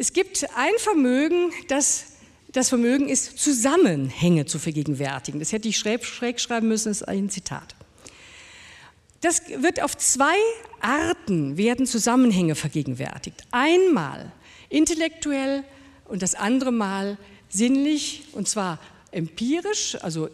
Es 0.00 0.14
gibt 0.14 0.46
ein 0.56 0.72
Vermögen, 0.78 1.52
das 1.68 2.06
das 2.52 2.70
Vermögen 2.70 3.10
ist, 3.10 3.38
Zusammenhänge 3.38 4.46
zu 4.46 4.58
vergegenwärtigen. 4.58 5.40
Das 5.40 5.52
hätte 5.52 5.68
ich 5.68 5.76
schräg, 5.76 6.06
schräg 6.06 6.40
schreiben 6.40 6.68
müssen, 6.68 6.88
das 6.88 7.02
ist 7.02 7.06
ein 7.06 7.28
Zitat. 7.28 7.74
Das 9.20 9.42
wird 9.58 9.82
auf 9.82 9.98
zwei 9.98 10.34
Arten 10.80 11.58
werden 11.58 11.84
Zusammenhänge 11.84 12.54
vergegenwärtigt. 12.54 13.44
Einmal 13.50 14.32
intellektuell 14.70 15.64
und 16.06 16.22
das 16.22 16.34
andere 16.34 16.72
Mal 16.72 17.18
sinnlich, 17.50 18.22
und 18.32 18.48
zwar 18.48 18.80
empirisch, 19.10 19.98
also 20.00 20.30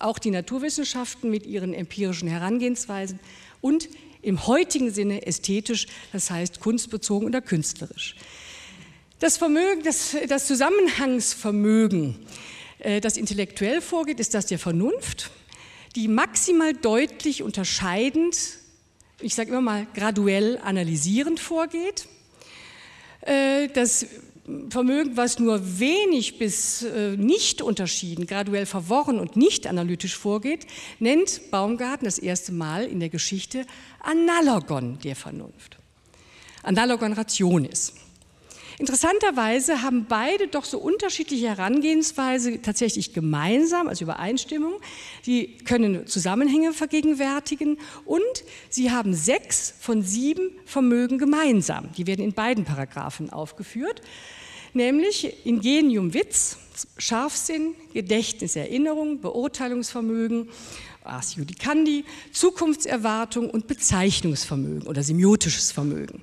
auch 0.00 0.18
die 0.18 0.32
Naturwissenschaften 0.32 1.30
mit 1.30 1.46
ihren 1.46 1.72
empirischen 1.72 2.28
Herangehensweisen 2.28 3.20
und 3.60 3.88
im 4.22 4.48
heutigen 4.48 4.90
Sinne 4.90 5.24
ästhetisch, 5.24 5.86
das 6.12 6.32
heißt 6.32 6.58
kunstbezogen 6.58 7.28
oder 7.28 7.40
künstlerisch. 7.40 8.16
Das, 9.20 9.36
Vermögen, 9.36 9.82
das, 9.84 10.16
das 10.28 10.46
Zusammenhangsvermögen, 10.46 12.16
äh, 12.80 13.00
das 13.00 13.16
intellektuell 13.16 13.80
vorgeht, 13.80 14.18
ist 14.18 14.34
das 14.34 14.46
der 14.46 14.58
Vernunft, 14.58 15.30
die 15.94 16.08
maximal 16.08 16.74
deutlich 16.74 17.42
unterscheidend, 17.42 18.36
ich 19.20 19.34
sage 19.34 19.50
immer 19.50 19.60
mal 19.60 19.86
graduell 19.94 20.58
analysierend 20.58 21.38
vorgeht. 21.38 22.08
Äh, 23.20 23.68
das 23.68 24.06
Vermögen, 24.68 25.16
was 25.16 25.38
nur 25.38 25.78
wenig 25.78 26.38
bis 26.38 26.82
äh, 26.82 27.16
nicht 27.16 27.62
unterschieden, 27.62 28.26
graduell 28.26 28.66
verworren 28.66 29.18
und 29.18 29.36
nicht 29.36 29.66
analytisch 29.66 30.16
vorgeht, 30.18 30.66
nennt 30.98 31.50
Baumgarten 31.50 32.04
das 32.04 32.18
erste 32.18 32.52
Mal 32.52 32.84
in 32.84 33.00
der 33.00 33.08
Geschichte 33.08 33.64
Analogon 34.00 34.98
der 35.02 35.16
Vernunft. 35.16 35.78
Analogon 36.62 37.14
Rationis. 37.14 37.94
Interessanterweise 38.78 39.82
haben 39.82 40.06
beide 40.08 40.48
doch 40.48 40.64
so 40.64 40.78
unterschiedliche 40.78 41.48
Herangehensweise 41.48 42.60
tatsächlich 42.60 43.12
gemeinsam, 43.12 43.88
also 43.88 44.04
Übereinstimmung. 44.04 44.74
Sie 45.22 45.58
können 45.64 46.06
Zusammenhänge 46.06 46.72
vergegenwärtigen 46.72 47.78
und 48.04 48.22
sie 48.70 48.90
haben 48.90 49.14
sechs 49.14 49.74
von 49.78 50.02
sieben 50.02 50.50
Vermögen 50.64 51.18
gemeinsam. 51.18 51.92
Die 51.96 52.06
werden 52.06 52.24
in 52.24 52.32
beiden 52.32 52.64
Paragraphen 52.64 53.30
aufgeführt, 53.30 54.02
nämlich 54.72 55.46
Ingenium 55.46 56.12
Witz, 56.12 56.58
Scharfsinn, 56.98 57.76
Gedächtnis, 57.92 58.56
Erinnerung, 58.56 59.20
Beurteilungsvermögen, 59.20 60.48
Ars 61.04 61.36
Judicandi, 61.36 62.04
Zukunftserwartung 62.32 63.50
und 63.50 63.68
Bezeichnungsvermögen 63.68 64.88
oder 64.88 65.04
semiotisches 65.04 65.70
Vermögen. 65.70 66.22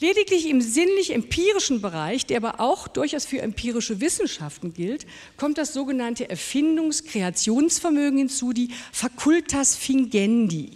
Lediglich 0.00 0.48
im 0.48 0.60
sinnlich-empirischen 0.60 1.80
Bereich, 1.80 2.24
der 2.24 2.36
aber 2.36 2.60
auch 2.60 2.86
durchaus 2.86 3.26
für 3.26 3.42
empirische 3.42 4.00
Wissenschaften 4.00 4.72
gilt, 4.72 5.06
kommt 5.36 5.58
das 5.58 5.74
sogenannte 5.74 6.30
Erfindungs-Kreationsvermögen 6.30 8.18
hinzu, 8.18 8.52
die 8.52 8.68
Facultas 8.92 9.74
Fingendi. 9.74 10.70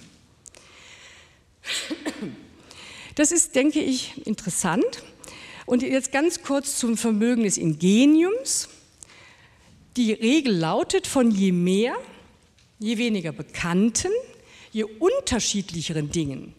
Das 3.14 3.30
ist, 3.30 3.54
denke 3.54 3.78
ich, 3.78 4.26
interessant. 4.26 5.04
Und 5.66 5.82
jetzt 5.82 6.10
ganz 6.10 6.42
kurz 6.42 6.78
zum 6.78 6.96
Vermögen 6.96 7.44
des 7.44 7.58
Ingeniums. 7.58 8.68
Die 9.96 10.12
Regel 10.12 10.56
lautet, 10.56 11.06
von 11.06 11.30
je 11.30 11.52
mehr, 11.52 11.94
je 12.80 12.98
weniger 12.98 13.30
bekannten, 13.30 14.10
je 14.72 14.84
unterschiedlicheren 14.84 16.10
Dingen 16.10 16.54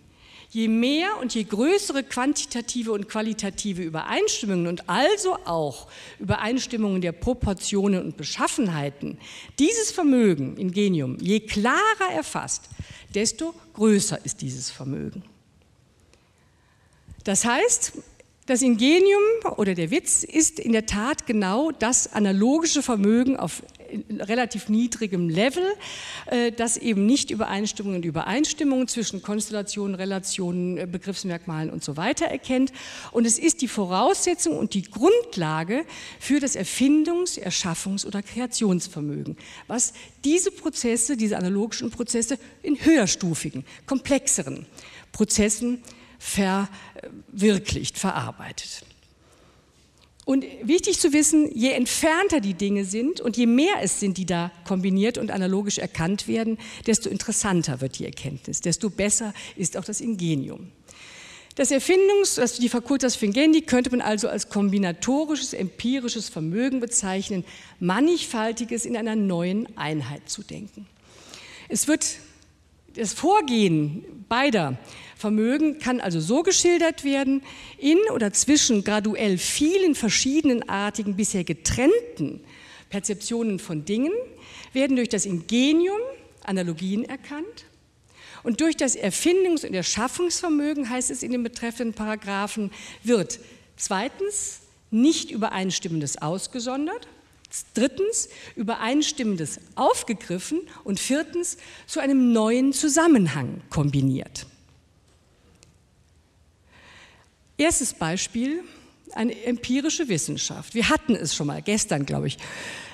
Je 0.53 0.67
mehr 0.67 1.17
und 1.19 1.33
je 1.33 1.45
größere 1.45 2.03
quantitative 2.03 2.91
und 2.91 3.09
qualitative 3.09 3.81
Übereinstimmungen 3.81 4.67
und 4.67 4.87
also 4.87 5.35
auch 5.45 5.87
Übereinstimmungen 6.19 7.01
der 7.01 7.11
Proportionen 7.11 8.03
und 8.03 8.17
Beschaffenheiten 8.17 9.17
dieses 9.57 9.89
Vermögen, 9.89 10.55
Ingenium, 10.57 11.17
je 11.19 11.39
klarer 11.39 12.11
erfasst, 12.13 12.69
desto 13.15 13.55
größer 13.73 14.23
ist 14.25 14.41
dieses 14.41 14.69
Vermögen. 14.69 15.23
Das 17.23 17.45
heißt, 17.45 17.93
das 18.45 18.61
Ingenium 18.61 19.23
oder 19.57 19.73
der 19.73 19.89
Witz 19.89 20.23
ist 20.23 20.59
in 20.59 20.73
der 20.73 20.85
Tat 20.85 21.25
genau 21.25 21.71
das 21.71 22.13
analogische 22.13 22.83
Vermögen 22.83 23.37
auf 23.37 23.63
relativ 24.19 24.69
niedrigem 24.69 25.29
Level, 25.29 25.63
äh, 26.27 26.51
das 26.51 26.77
eben 26.77 27.05
nicht 27.05 27.31
Übereinstimmungen 27.31 27.97
und 27.97 28.05
Übereinstimmungen 28.05 28.87
zwischen 28.87 29.21
Konstellationen, 29.21 29.95
Relationen, 29.95 30.77
äh, 30.77 30.87
Begriffsmerkmalen 30.89 31.69
und 31.69 31.83
so 31.83 31.97
weiter 31.97 32.25
erkennt. 32.25 32.71
Und 33.11 33.25
es 33.25 33.39
ist 33.39 33.61
die 33.61 33.67
Voraussetzung 33.67 34.57
und 34.57 34.73
die 34.73 34.83
Grundlage 34.83 35.85
für 36.19 36.39
das 36.39 36.55
Erfindungs-, 36.55 37.37
Erschaffungs- 37.37 38.05
oder 38.05 38.21
Kreationsvermögen, 38.21 39.37
was 39.67 39.93
diese 40.23 40.51
Prozesse, 40.51 41.17
diese 41.17 41.37
analogischen 41.37 41.91
Prozesse 41.91 42.37
in 42.61 42.83
höherstufigen, 42.83 43.65
komplexeren 43.85 44.65
Prozessen 45.11 45.83
verwirklicht, 46.17 47.97
verarbeitet. 47.97 48.85
Und 50.26 50.45
wichtig 50.61 50.99
zu 50.99 51.11
wissen, 51.11 51.51
je 51.53 51.71
entfernter 51.71 52.39
die 52.39 52.53
Dinge 52.53 52.86
sind 52.86 53.19
und 53.19 53.36
je 53.36 53.45
mehr 53.45 53.76
es 53.82 53.99
sind, 53.99 54.17
die 54.17 54.26
da 54.26 54.51
kombiniert 54.65 55.17
und 55.17 55.32
analogisch 55.32 55.80
erkannt 55.80 56.28
werden, 56.28 56.57
desto 56.88 57.09
interessanter 57.09 57.82
wird 57.82 57.99
die 57.99 58.05
Erkenntnis, 58.05 58.61
desto 58.61 58.89
besser 58.89 59.34
ist 59.57 59.76
auch 59.76 59.84
das 59.84 59.99
Ingenium. 59.99 60.71
Das 61.55 61.71
Erfindungs-, 61.71 62.39
also 62.39 62.61
die 62.61 62.69
Facultas 62.69 63.15
Fingendi 63.15 63.61
könnte 63.61 63.91
man 63.91 64.01
also 64.01 64.28
als 64.28 64.49
kombinatorisches, 64.49 65.53
empirisches 65.53 66.30
Vermögen 66.30 66.80
bezeichnen, 66.80 67.43
mannigfaltiges 67.80 68.86
in 68.86 68.97
einer 68.97 69.15
neuen 69.15 69.67
Einheit 69.78 70.30
zu 70.30 70.41
denken. 70.41 70.88
Es 71.69 71.88
wird 71.88 72.05
das 72.95 73.13
Vorgehen 73.13 74.25
beider 74.29 74.77
Vermögen 75.17 75.79
kann 75.79 76.01
also 76.01 76.19
so 76.19 76.43
geschildert 76.43 77.03
werden, 77.03 77.43
in 77.77 77.97
oder 78.13 78.33
zwischen 78.33 78.83
graduell 78.83 79.37
vielen 79.37 79.95
verschiedenartigen, 79.95 81.15
bisher 81.15 81.43
getrennten 81.43 82.41
Perzeptionen 82.89 83.59
von 83.59 83.85
Dingen 83.85 84.11
werden 84.73 84.97
durch 84.97 85.09
das 85.09 85.25
Ingenium 85.25 85.99
Analogien 86.43 87.05
erkannt 87.05 87.65
und 88.43 88.59
durch 88.59 88.75
das 88.75 88.97
Erfindungs- 88.97 89.65
und 89.65 89.73
Erschaffungsvermögen, 89.73 90.89
heißt 90.89 91.09
es 91.09 91.23
in 91.23 91.31
den 91.31 91.43
betreffenden 91.43 91.93
Paragraphen, 91.93 92.71
wird 93.01 93.39
zweitens 93.77 94.59
nicht 94.91 95.31
Übereinstimmendes 95.31 96.21
ausgesondert, 96.21 97.07
drittens 97.73 98.29
Übereinstimmendes 98.55 99.59
aufgegriffen 99.75 100.61
und 100.83 100.99
viertens 100.99 101.57
zu 101.85 101.99
einem 101.99 102.33
neuen 102.33 102.73
Zusammenhang 102.73 103.61
kombiniert. 103.69 104.47
Erstes 107.57 107.93
Beispiel, 107.93 108.63
eine 109.13 109.39
empirische 109.45 110.09
Wissenschaft. 110.09 110.73
Wir 110.73 110.89
hatten 110.89 111.15
es 111.15 111.35
schon 111.35 111.47
mal, 111.47 111.61
gestern 111.61 112.05
glaube 112.05 112.27
ich. 112.27 112.37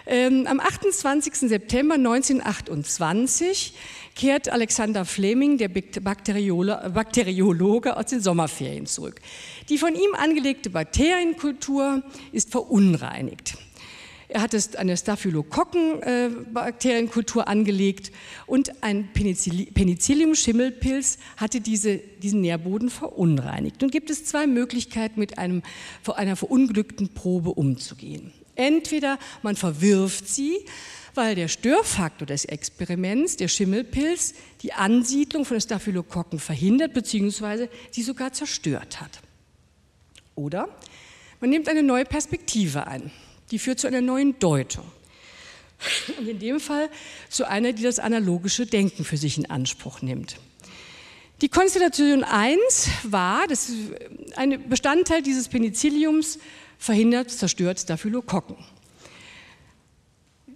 Ähm, 0.05 0.47
am 0.47 0.59
28. 0.59 1.35
September 1.35 1.95
1928 1.95 3.73
kehrt 4.15 4.49
Alexander 4.49 5.05
Fleming, 5.05 5.57
der 5.57 5.69
Bakteriolo 5.69 6.75
Bakteriologe, 6.89 7.95
aus 7.95 8.07
den 8.07 8.19
Sommerferien 8.19 8.85
zurück. 8.85 9.21
Die 9.69 9.77
von 9.77 9.93
ihm 9.93 10.15
angelegte 10.17 10.71
Bakterienkultur 10.71 12.03
ist 12.31 12.51
verunreinigt. 12.51 13.57
Er 14.31 14.43
hat 14.43 14.53
eine 14.77 14.95
Staphylokokkenbakterienkultur 14.95 17.47
angelegt 17.47 18.11
und 18.45 18.83
ein 18.83 19.09
Penicillium-Schimmelpilz 19.11 21.17
hatte 21.35 21.61
diese, 21.61 21.97
diesen 21.97 22.41
Nährboden 22.41 22.91
verunreinigt. 22.91 23.81
Nun 23.81 23.89
gibt 23.89 24.11
es 24.11 24.25
zwei 24.25 24.45
Möglichkeiten, 24.45 25.19
mit 25.19 25.39
einem, 25.39 25.63
einer 26.05 26.35
verunglückten 26.35 27.09
Probe 27.09 27.49
umzugehen. 27.49 28.31
Entweder 28.53 29.17
man 29.41 29.55
verwirft 29.55 30.29
sie, 30.29 30.59
weil 31.15 31.33
der 31.33 31.47
Störfaktor 31.47 32.27
des 32.27 32.45
Experiments, 32.45 33.35
der 33.35 33.47
Schimmelpilz, 33.47 34.35
die 34.61 34.73
Ansiedlung 34.73 35.43
von 35.43 35.59
Staphylokokken 35.59 36.37
verhindert 36.37 36.93
bzw. 36.93 37.67
sie 37.89 38.03
sogar 38.03 38.31
zerstört 38.31 39.01
hat. 39.01 39.21
Oder 40.35 40.69
man 41.39 41.49
nimmt 41.49 41.67
eine 41.67 41.81
neue 41.81 42.05
Perspektive 42.05 42.85
ein 42.85 43.09
die 43.51 43.59
führt 43.59 43.79
zu 43.79 43.87
einer 43.87 44.01
neuen 44.01 44.37
Deutung. 44.39 44.85
Und 46.17 46.27
in 46.27 46.39
dem 46.39 46.59
Fall 46.59 46.89
zu 47.29 47.47
einer, 47.47 47.73
die 47.73 47.83
das 47.83 47.99
analogische 47.99 48.65
Denken 48.65 49.05
für 49.05 49.17
sich 49.17 49.37
in 49.37 49.49
Anspruch 49.49 50.01
nimmt. 50.01 50.35
Die 51.41 51.47
Konstellation 51.47 52.25
1 52.25 52.89
war, 53.03 53.47
das 53.47 53.71
ein 54.35 54.67
Bestandteil 54.67 55.21
dieses 55.21 55.47
Penicilliums, 55.47 56.37
verhindert, 56.77 57.31
zerstört 57.31 57.79
Staphylokokken. 57.79 58.57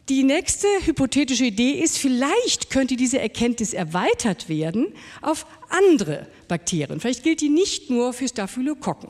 Die 0.09 0.23
nächste 0.23 0.67
hypothetische 0.83 1.45
Idee 1.45 1.71
ist, 1.71 1.97
vielleicht 1.97 2.69
könnte 2.69 2.97
diese 2.97 3.19
Erkenntnis 3.19 3.73
erweitert 3.73 4.49
werden 4.49 4.93
auf 5.21 5.45
andere 5.69 6.27
Bakterien. 6.49 6.99
Vielleicht 6.99 7.23
gilt 7.23 7.39
die 7.39 7.47
nicht 7.47 7.89
nur 7.89 8.11
für 8.11 8.27
Staphylokokken. 8.27 9.09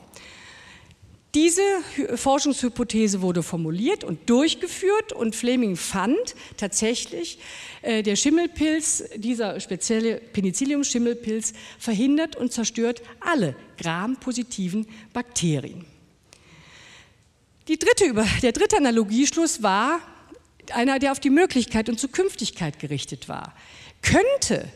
Diese 1.34 1.62
Forschungshypothese 2.14 3.20
wurde 3.20 3.42
formuliert 3.42 4.04
und 4.04 4.30
durchgeführt 4.30 5.12
und 5.12 5.34
Fleming 5.34 5.74
fand 5.74 6.36
tatsächlich, 6.56 7.38
äh, 7.82 8.04
der 8.04 8.14
Schimmelpilz, 8.14 9.04
dieser 9.16 9.58
spezielle 9.58 10.18
Penicillium-Schimmelpilz, 10.18 11.54
verhindert 11.80 12.36
und 12.36 12.52
zerstört 12.52 13.02
alle 13.18 13.56
Gram-positiven 13.78 14.86
Bakterien. 15.12 15.84
Dritte, 17.66 18.14
der 18.42 18.52
dritte 18.52 18.76
Analogieschluss 18.76 19.60
war 19.60 20.00
einer, 20.72 21.00
der 21.00 21.10
auf 21.10 21.18
die 21.18 21.30
Möglichkeit 21.30 21.88
und 21.88 21.98
Zukünftigkeit 21.98 22.78
gerichtet 22.78 23.28
war. 23.28 23.54
Könnte 24.02 24.70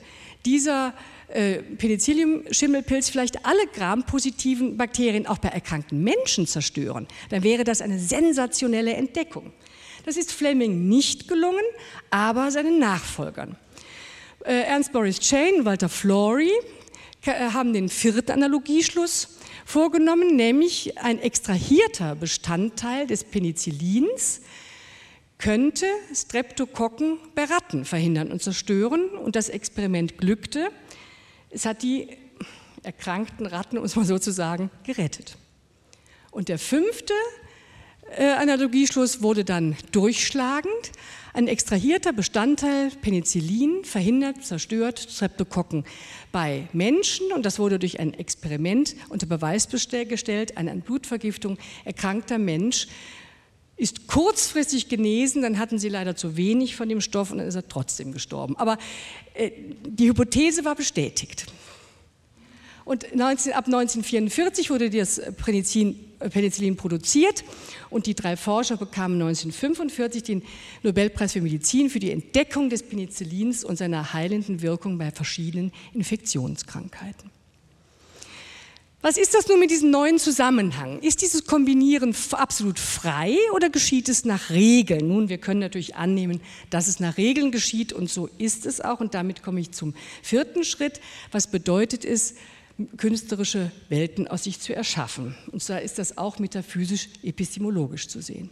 dieser 0.45 0.93
äh, 1.29 1.59
Penicillium-Schimmelpilz 1.63 3.11
vielleicht 3.11 3.45
alle 3.45 3.67
grampositiven 3.75 4.77
Bakterien 4.77 5.27
auch 5.27 5.39
bei 5.39 5.49
erkrankten 5.49 6.03
Menschen 6.03 6.47
zerstören, 6.47 7.07
dann 7.31 7.43
wäre 7.43 7.65
das 7.65 7.83
eine 7.83 7.99
sensationelle 7.99 8.95
Entdeckung. 8.95 9.53
Das 10.05 10.17
ist 10.17 10.33
Fleming 10.33 10.89
nicht 10.89 11.29
gelungen, 11.29 11.65
aber 12.11 12.51
seinen 12.51 12.79
Nachfolgern. 12.79 13.57
Äh, 14.45 14.63
Ernst 14.63 14.93
Boris 14.93 15.21
Chain, 15.21 15.65
Walter 15.65 15.89
Flory 15.89 16.51
äh, 17.27 17.51
haben 17.51 17.73
den 17.73 17.89
vierten 17.89 18.31
Analogieschluss 18.31 19.39
vorgenommen, 19.67 20.35
nämlich 20.35 20.97
ein 20.99 21.21
extrahierter 21.21 22.15
Bestandteil 22.15 23.07
des 23.07 23.25
Penicillins 23.25 24.41
könnte 25.39 25.87
Streptokokken 26.13 27.19
bei 27.35 27.45
Ratten 27.45 27.85
verhindern 27.85 28.33
und 28.33 28.43
zerstören. 28.43 29.09
Und 29.11 29.37
das 29.37 29.49
Experiment 29.49 30.19
glückte. 30.19 30.71
Es 31.51 31.65
hat 31.65 31.83
die 31.83 32.09
erkrankten 32.83 33.47
Ratten, 33.47 33.79
es 33.79 33.97
mal 33.97 34.05
so 34.05 34.19
zu 34.19 34.33
sagen, 34.33 34.71
gerettet. 34.85 35.37
Und 36.31 36.49
der 36.49 36.59
fünfte 36.59 37.15
äh, 38.17 38.31
Analogieschluss 38.33 39.23
wurde 39.23 39.45
dann 39.45 39.77
durchschlagend. 39.93 40.93
Ein 41.35 41.47
extrahierter 41.47 42.13
Bestandteil 42.13 42.91
Penicillin 43.03 43.85
verhindert, 43.85 44.45
zerstört 44.45 44.99
Streptokokken 45.11 45.85
bei 46.33 46.69
Menschen 46.73 47.33
und 47.33 47.45
das 47.45 47.59
wurde 47.59 47.79
durch 47.79 48.01
ein 48.01 48.15
Experiment 48.15 48.97
unter 49.09 49.27
Beweis 49.27 49.69
gestellt. 50.07 50.57
Eine 50.57 50.71
Blutvergiftung 50.81 51.59
erkrankter 51.85 52.39
Mensch 52.39 52.89
ist 53.79 54.09
kurzfristig 54.09 54.89
genesen, 54.89 55.43
dann 55.43 55.59
hatten 55.59 55.79
sie 55.79 55.89
leider 55.89 56.17
zu 56.17 56.37
wenig 56.37 56.77
von 56.77 56.89
dem 56.89 57.01
Stoff 57.01 57.31
und 57.31 57.39
dann 57.39 57.47
ist 57.47 57.55
er 57.55 57.67
trotzdem 57.67 58.13
gestorben. 58.13 58.57
Aber 58.57 58.77
äh, 59.35 59.53
die 59.87 60.09
Hypothese 60.09 60.65
war 60.65 60.75
bestätigt. 60.75 61.47
Und 62.85 63.15
19, 63.15 63.53
ab 63.53 63.67
1944 63.67 64.71
wurde 64.71 64.91
das 64.91 65.21
Penicillin, 65.45 65.97
Penicillin 66.19 66.77
produziert 66.77 67.45
und 67.91 68.07
die 68.07 68.15
drei 68.15 68.37
Forscher 68.37 68.79
bekamen 68.79 69.21
1945 69.21 70.23
den 70.23 70.43
Nobelpreis 70.83 71.35
für 71.35 71.43
Medizin 71.43 71.91
für 71.91 72.01
die 72.01 72.11
Entdeckung 72.11 72.71
des 72.71 72.83
Penicillins 72.83 73.63
und 73.63 73.77
seiner 73.77 74.15
heilenden 74.15 74.63
Wirkung 74.63 74.99
bei 74.99 75.11
verschiedenen 75.11 75.71
Infektionskrankheiten. 75.93 77.31
Was 79.01 79.17
ist 79.17 79.33
das 79.33 79.47
nun 79.47 79.61
mit 79.61 79.71
diesem 79.71 79.91
neuen 79.91 80.19
Zusammenhang? 80.19 80.99
Ist 81.01 81.23
dieses 81.23 81.45
Kombinieren 81.45 82.17
absolut 82.33 82.81
frei 82.81 83.37
oder 83.55 83.71
geschieht 83.71 84.09
es 84.09 84.25
nach 84.25 84.51
Regeln? 84.51 85.07
Nun, 85.07 85.29
wir 85.29 85.39
können 85.39 85.61
natürlich 85.61 85.95
annehmen, 85.95 86.41
dass 86.71 86.89
es 86.89 86.99
nach 86.99 87.17
Regeln 87.17 87.53
geschieht 87.53 87.93
und 87.93 88.11
so 88.11 88.29
ist 88.39 88.67
es 88.67 88.81
auch. 88.81 88.99
Und 88.99 89.15
damit 89.15 89.45
komme 89.45 89.61
ich 89.61 89.71
zum 89.71 89.95
vierten 90.21 90.65
Schritt. 90.65 91.01
Was 91.31 91.47
bedeutet 91.47 92.05
es, 92.05 92.35
künstlerische 92.97 93.71
Welten 93.89 94.29
aus 94.29 94.45
sich 94.45 94.61
zu 94.61 94.75
erschaffen. 94.75 95.37
Und 95.51 95.63
zwar 95.63 95.83
ist 95.83 95.99
das 95.99 96.17
auch 96.19 96.39
metaphysisch-epistemologisch 96.39 98.09
zu 98.09 98.21
sehen. 98.21 98.51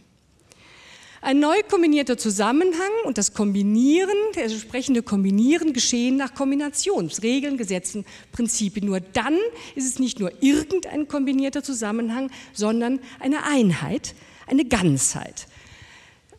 Ein 1.21 1.39
neu 1.39 1.63
kombinierter 1.67 2.17
Zusammenhang 2.17 2.91
und 3.05 3.17
das 3.17 3.33
Kombinieren, 3.33 4.15
das 4.35 4.53
entsprechende 4.53 5.01
Kombinieren 5.01 5.73
geschehen 5.73 6.15
nach 6.15 6.35
Kombinationsregeln, 6.35 7.57
Gesetzen, 7.57 8.05
Prinzipien. 8.31 8.85
Nur 8.85 8.99
dann 8.99 9.37
ist 9.75 9.87
es 9.87 9.99
nicht 9.99 10.19
nur 10.19 10.31
irgendein 10.41 11.07
kombinierter 11.07 11.63
Zusammenhang, 11.63 12.29
sondern 12.53 12.99
eine 13.19 13.45
Einheit, 13.45 14.13
eine 14.45 14.65
Ganzheit. 14.65 15.47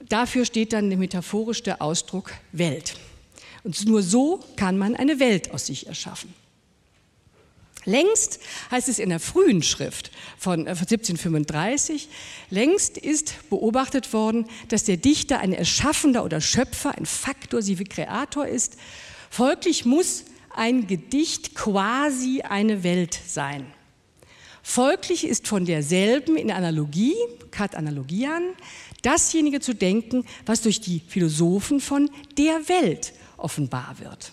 Dafür 0.08 0.44
steht 0.44 0.72
dann 0.72 0.88
der 1.62 1.82
Ausdruck 1.82 2.32
Welt. 2.52 2.94
Und 3.64 3.86
nur 3.86 4.02
so 4.02 4.40
kann 4.56 4.78
man 4.78 4.94
eine 4.94 5.18
Welt 5.18 5.52
aus 5.52 5.66
sich 5.66 5.88
erschaffen. 5.88 6.32
Längst 7.84 8.40
heißt 8.70 8.88
es 8.88 8.98
in 8.98 9.08
der 9.08 9.20
frühen 9.20 9.62
Schrift 9.62 10.10
von 10.36 10.66
1735, 10.66 12.04
äh, 12.04 12.54
längst 12.54 12.98
ist 12.98 13.48
beobachtet 13.48 14.12
worden, 14.12 14.46
dass 14.68 14.84
der 14.84 14.96
Dichter 14.96 15.38
ein 15.40 15.52
Erschaffender 15.52 16.24
oder 16.24 16.40
Schöpfer, 16.40 16.96
ein 16.96 17.06
Faktor 17.06 17.62
sive 17.62 17.84
Kreator 17.84 18.46
ist. 18.46 18.76
Folglich 19.30 19.84
muss 19.84 20.24
ein 20.54 20.86
Gedicht 20.86 21.54
quasi 21.54 22.42
eine 22.42 22.82
Welt 22.82 23.18
sein. 23.26 23.64
Folglich 24.62 25.24
ist 25.24 25.48
von 25.48 25.64
derselben 25.64 26.36
in 26.36 26.50
Analogie, 26.50 27.14
kat 27.50 27.74
analogian, 27.74 28.42
dasjenige 29.02 29.60
zu 29.60 29.74
denken, 29.74 30.26
was 30.44 30.60
durch 30.60 30.80
die 30.80 31.00
Philosophen 31.08 31.80
von 31.80 32.10
der 32.36 32.68
Welt 32.68 33.14
offenbar 33.38 33.96
wird. 33.98 34.32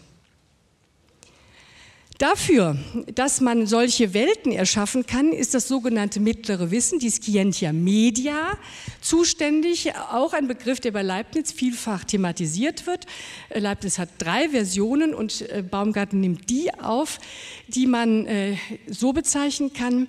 Dafür, 2.18 2.78
dass 3.14 3.42
man 3.42 3.68
solche 3.68 4.14
Welten 4.14 4.54
erschaffen 4.54 5.06
kann, 5.06 5.34
ist 5.34 5.54
das 5.54 5.68
sogenannte 5.68 6.22
mittlere 6.22 6.72
Wissen, 6.72 6.98
die 6.98 7.10
Scientia 7.10 7.74
Media, 7.74 8.58
zuständig. 9.02 9.94
Auch 10.12 10.32
ein 10.32 10.48
Begriff, 10.48 10.80
der 10.80 10.92
bei 10.92 11.02
Leibniz 11.02 11.52
vielfach 11.52 12.06
thematisiert 12.06 12.88
wird. 12.88 13.06
Äh, 13.50 13.60
Leibniz 13.60 14.00
hat 14.00 14.08
drei 14.18 14.48
Versionen 14.48 15.14
und 15.14 15.42
äh, 15.42 15.62
Baumgarten 15.62 16.22
nimmt 16.22 16.50
die 16.50 16.74
auf, 16.74 17.20
die 17.68 17.86
man 17.86 18.26
äh, 18.28 18.56
so 18.88 19.12
bezeichnen 19.12 19.74
kann. 19.74 20.08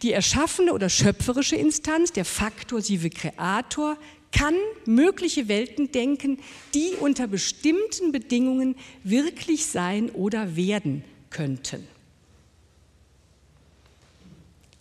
Die 0.00 0.12
erschaffene 0.12 0.72
oder 0.72 0.88
schöpferische 0.88 1.56
Instanz, 1.56 2.12
der 2.12 2.24
Faktor 2.24 2.80
sive 2.80 3.10
Kreator, 3.10 3.98
kann 4.34 4.54
mögliche 4.86 5.48
Welten 5.48 5.92
denken, 5.92 6.38
die 6.72 6.92
unter 6.98 7.26
bestimmten 7.26 8.10
Bedingungen 8.10 8.74
wirklich 9.04 9.66
sein 9.66 10.08
oder 10.08 10.56
werden 10.56 11.04
könnten. 11.32 11.86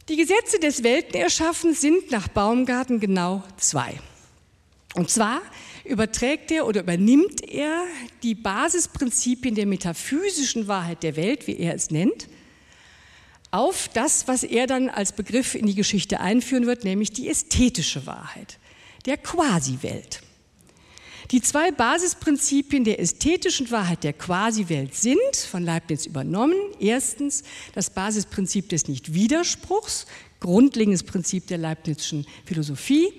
Die 0.09 0.17
Gesetze 0.17 0.59
des 0.59 0.83
Weltenerschaffens 0.83 1.79
sind 1.79 2.11
nach 2.11 2.27
Baumgarten 2.27 2.99
genau 2.99 3.43
zwei. 3.57 3.99
Und 4.95 5.09
zwar 5.09 5.41
überträgt 5.85 6.51
er 6.51 6.67
oder 6.67 6.81
übernimmt 6.81 7.41
er 7.47 7.85
die 8.21 8.35
Basisprinzipien 8.35 9.55
der 9.55 9.65
metaphysischen 9.65 10.67
Wahrheit 10.67 11.03
der 11.03 11.15
Welt, 11.15 11.47
wie 11.47 11.57
er 11.57 11.75
es 11.75 11.91
nennt, 11.91 12.27
auf 13.51 13.89
das, 13.93 14.27
was 14.27 14.43
er 14.43 14.67
dann 14.67 14.89
als 14.89 15.13
Begriff 15.13 15.55
in 15.55 15.65
die 15.65 15.75
Geschichte 15.75 16.19
einführen 16.19 16.65
wird, 16.65 16.83
nämlich 16.83 17.11
die 17.11 17.29
ästhetische 17.29 18.05
Wahrheit, 18.05 18.59
der 19.05 19.17
Quasi-Welt. 19.17 20.21
Die 21.29 21.41
zwei 21.41 21.71
Basisprinzipien 21.71 22.83
der 22.83 22.99
ästhetischen 22.99 23.69
Wahrheit 23.69 24.03
der 24.03 24.13
Quasi-Welt 24.13 24.95
sind 24.95 25.35
von 25.49 25.63
Leibniz 25.63 26.05
übernommen. 26.05 26.55
Erstens 26.79 27.43
das 27.73 27.89
Basisprinzip 27.91 28.69
des 28.69 28.87
Nichtwiderspruchs, 28.87 30.07
grundlegendes 30.39 31.03
Prinzip 31.03 31.47
der 31.47 31.59
Leibnizischen 31.59 32.25
Philosophie. 32.45 33.13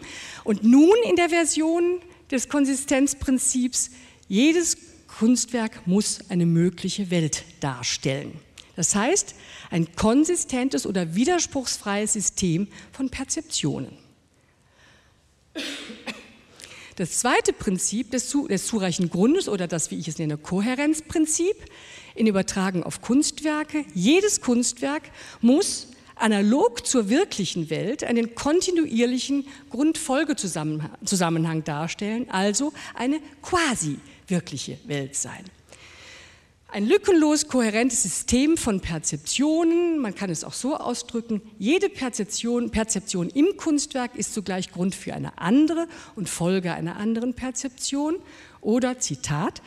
Und 0.44 0.64
nun 0.64 0.96
in 1.08 1.16
der 1.16 1.28
Version 1.28 2.00
des 2.30 2.48
Konsistenzprinzips, 2.48 3.90
jedes 4.28 4.76
Kunstwerk 5.06 5.86
muss 5.86 6.18
eine 6.30 6.46
mögliche 6.46 7.10
Welt 7.10 7.44
darstellen. 7.60 8.40
Das 8.74 8.94
heißt, 8.94 9.34
ein 9.70 9.94
konsistentes 9.94 10.86
oder 10.86 11.14
widerspruchsfreies 11.14 12.14
System 12.14 12.68
von 12.90 13.10
Perzeptionen. 13.10 13.92
Das 16.96 17.18
zweite 17.18 17.52
Prinzip 17.52 18.10
des, 18.10 18.28
zu, 18.28 18.48
des 18.48 18.66
zureichenden 18.66 19.10
Grundes 19.10 19.48
oder 19.48 19.66
das, 19.66 19.90
wie 19.90 19.98
ich 19.98 20.08
es 20.08 20.18
nenne, 20.18 20.36
Kohärenzprinzip 20.36 21.56
in 22.14 22.26
Übertragung 22.26 22.82
auf 22.82 23.00
Kunstwerke. 23.00 23.84
Jedes 23.94 24.40
Kunstwerk 24.40 25.04
muss 25.40 25.88
analog 26.16 26.86
zur 26.86 27.08
wirklichen 27.08 27.70
Welt 27.70 28.04
einen 28.04 28.34
kontinuierlichen 28.34 29.46
Grundfolgezusammenhang 29.70 31.64
darstellen, 31.64 32.28
also 32.30 32.72
eine 32.94 33.20
quasi 33.40 33.98
wirkliche 34.28 34.78
Welt 34.84 35.16
sein. 35.16 35.44
Ein 36.72 36.86
lückenlos 36.86 37.48
kohärentes 37.48 38.02
System 38.02 38.56
von 38.56 38.80
Perzeptionen, 38.80 39.98
man 39.98 40.14
kann 40.14 40.30
es 40.30 40.42
auch 40.42 40.54
so 40.54 40.74
ausdrücken, 40.74 41.42
jede 41.58 41.90
Perzeption, 41.90 42.70
Perzeption 42.70 43.28
im 43.28 43.58
Kunstwerk 43.58 44.16
ist 44.16 44.32
zugleich 44.32 44.72
Grund 44.72 44.94
für 44.94 45.12
eine 45.12 45.36
andere 45.36 45.86
und 46.16 46.30
Folge 46.30 46.72
einer 46.72 46.96
anderen 46.96 47.34
Perzeption. 47.34 48.16
Oder 48.62 48.98
Zitat, 49.00 49.60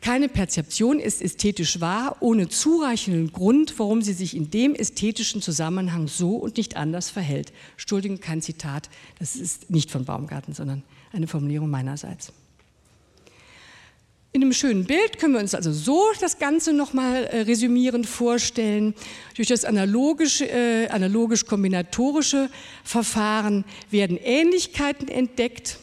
keine 0.00 0.30
Perzeption 0.30 0.98
ist 0.98 1.20
ästhetisch 1.20 1.78
wahr 1.82 2.16
ohne 2.20 2.48
zureichenden 2.48 3.34
Grund, 3.34 3.78
warum 3.78 4.00
sie 4.00 4.14
sich 4.14 4.34
in 4.34 4.50
dem 4.50 4.74
ästhetischen 4.74 5.42
Zusammenhang 5.42 6.08
so 6.08 6.36
und 6.36 6.56
nicht 6.56 6.74
anders 6.74 7.10
verhält. 7.10 7.52
Entschuldigung, 7.72 8.18
kein 8.18 8.40
Zitat, 8.40 8.88
das 9.18 9.36
ist 9.36 9.68
nicht 9.68 9.90
von 9.90 10.06
Baumgarten, 10.06 10.54
sondern 10.54 10.84
eine 11.12 11.26
Formulierung 11.26 11.68
meinerseits. 11.68 12.32
In 14.32 14.42
einem 14.42 14.52
schönen 14.52 14.84
Bild 14.84 15.18
können 15.18 15.32
wir 15.32 15.40
uns 15.40 15.56
also 15.56 15.72
so 15.72 16.04
das 16.20 16.38
Ganze 16.38 16.72
nochmal 16.72 17.24
äh, 17.24 17.40
resümierend 17.40 18.06
vorstellen. 18.06 18.94
Durch 19.34 19.48
das 19.48 19.64
analogisch, 19.64 20.40
äh, 20.40 20.86
analogisch-kombinatorische 20.86 22.48
Verfahren 22.84 23.64
werden 23.90 24.16
Ähnlichkeiten 24.22 25.08
entdeckt, 25.08 25.78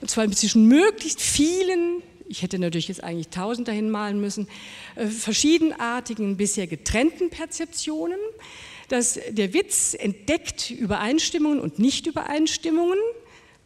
und 0.00 0.08
zwar 0.08 0.30
zwischen 0.30 0.66
möglichst 0.66 1.20
vielen 1.20 2.02
ich 2.30 2.42
hätte 2.42 2.58
natürlich 2.58 2.88
jetzt 2.88 3.02
eigentlich 3.02 3.30
tausend 3.30 3.68
dahin 3.68 3.90
malen 3.90 4.20
müssen, 4.20 4.48
äh, 4.94 5.06
verschiedenartigen, 5.06 6.36
bisher 6.36 6.66
getrennten 6.66 7.30
Perzeptionen. 7.30 8.18
Dass 8.90 9.18
der 9.30 9.54
Witz 9.54 9.94
entdeckt 9.98 10.70
Übereinstimmungen 10.70 11.58
und 11.58 11.78
Nichtübereinstimmungen, 11.78 12.98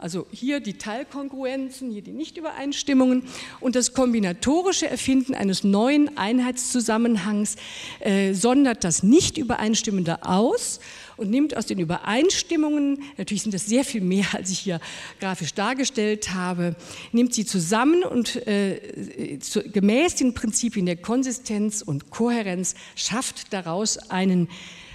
also 0.03 0.27
hier 0.33 0.59
die 0.59 0.75
Teilkongruenzen, 0.75 1.93
hier 1.93 2.03
die 2.03 2.11
Nichtübereinstimmungen 2.11 3.23
und 3.61 3.77
das 3.77 3.95
kombinatorische 3.95 4.89
Erfinden 4.89 5.35
eines 5.35 5.63
neuen 5.63 6.17
Einheitszusammenhangs 6.19 7.55
äh, 8.01 8.33
sondert 8.35 8.83
das 8.83 9.05
Nichtübereinstimmende 9.05 10.25
aus 10.27 10.81
und 11.17 11.31
nimmt 11.31 11.57
aus 11.57 11.67
den 11.67 11.79
Übereinstimmungen, 11.79 13.05
natürlich 13.17 13.45
sind 13.45 13.55
das 13.55 13.67
sehr 13.67 13.85
viel 13.85 14.01
mehr, 14.01 14.27
als 14.33 14.51
ich 14.51 14.59
hier 14.59 14.81
grafisch 15.21 15.55
dargestellt 15.55 16.35
habe, 16.35 16.75
nimmt 17.13 17.33
sie 17.33 17.47
zusammen 17.47 18.03
und 18.03 18.45
äh, 18.49 19.39
zu, 19.39 19.63
gemäß 19.63 20.17
den 20.17 20.35
Prinzipien 20.35 20.87
der 20.87 20.97
Konsistenz 20.97 21.81
und 21.81 22.11
Kohärenz 22.11 22.75
schafft 22.97 23.53
daraus 23.53 23.99
einen 24.11 24.49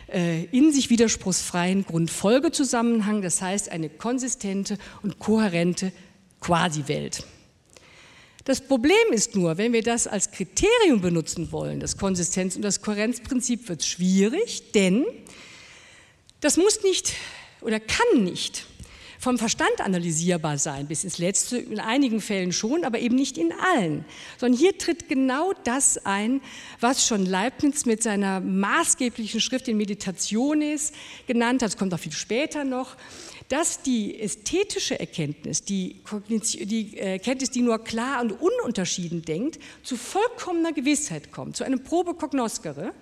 in 0.08 0.72
sich 0.72 0.90
widerspruchsfreien 0.90 1.86
Grundfolgezusammenhang, 1.86 3.22
das 3.22 3.42
heißt 3.42 3.70
eine 3.70 3.90
konsistente 3.90 4.78
und 5.04 5.20
kohärente 5.20 5.92
Quasi-Welt. 6.40 7.26
Das 8.46 8.62
Problem 8.62 8.96
ist 9.12 9.36
nur, 9.36 9.58
wenn 9.58 9.74
wir 9.74 9.84
das 9.84 10.08
als 10.08 10.32
Kriterium 10.32 11.02
benutzen 11.02 11.52
wollen, 11.52 11.82
das 11.82 11.98
Konsistenz- 11.98 12.56
und 12.56 12.62
das 12.62 12.82
Kohärenzprinzip, 12.82 13.68
wird 13.68 13.82
es 13.82 13.88
schwierig, 13.88 14.72
denn 14.72 15.06
das 16.40 16.56
muss 16.56 16.82
nicht 16.84 17.14
oder 17.60 17.82
kann 17.82 18.24
nicht 18.24 18.66
vom 19.20 19.38
Verstand 19.38 19.82
analysierbar 19.82 20.58
sein, 20.58 20.88
bis 20.88 21.04
ins 21.04 21.18
Letzte, 21.18 21.58
in 21.58 21.80
einigen 21.80 22.22
Fällen 22.22 22.52
schon, 22.52 22.84
aber 22.84 23.00
eben 23.00 23.16
nicht 23.16 23.38
in 23.38 23.52
allen. 23.52 24.06
Sondern 24.38 24.60
hier 24.60 24.78
tritt 24.78 25.10
genau 25.10 25.54
das 25.64 26.06
ein, 26.06 26.42
was 26.80 27.06
schon 27.06 27.26
Leibniz 27.26 27.86
mit 27.86 28.04
seiner 28.04 28.40
maßgeblichen 28.40 29.42
Schrift 29.42 29.68
in 29.68 29.78
Meditationes 29.78 30.92
genannt 31.26 31.62
hat, 31.62 31.72
das 31.72 31.78
kommt 31.78 31.94
auch 31.94 32.00
viel 32.00 32.12
später 32.12 32.64
noch, 32.64 32.96
dass 33.50 33.82
die 33.82 34.20
ästhetische 34.20 35.00
Erkenntnis, 35.00 35.64
die, 35.64 36.02
die 36.30 36.98
Erkenntnis, 36.98 37.50
die 37.50 37.62
nur 37.62 37.84
klar 37.84 38.22
und 38.22 38.34
ununterschieden 38.34 39.22
denkt, 39.22 39.60
zu 39.84 39.96
vollkommener 39.96 40.74
Gewissheit 40.74 41.32
kommt, 41.32 41.56
zu 41.56 41.64
einem 41.64 41.84
Probe 41.84 42.14
cognoscere 42.14 42.94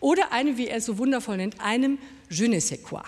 oder 0.00 0.30
einem, 0.32 0.58
wie 0.58 0.68
er 0.68 0.76
es 0.76 0.84
so 0.84 0.98
wundervoll 0.98 1.38
nennt, 1.38 1.60
einem 1.60 1.98
je 2.28 2.48
ne 2.48 2.60
sais 2.60 2.82
quoi. 2.82 3.02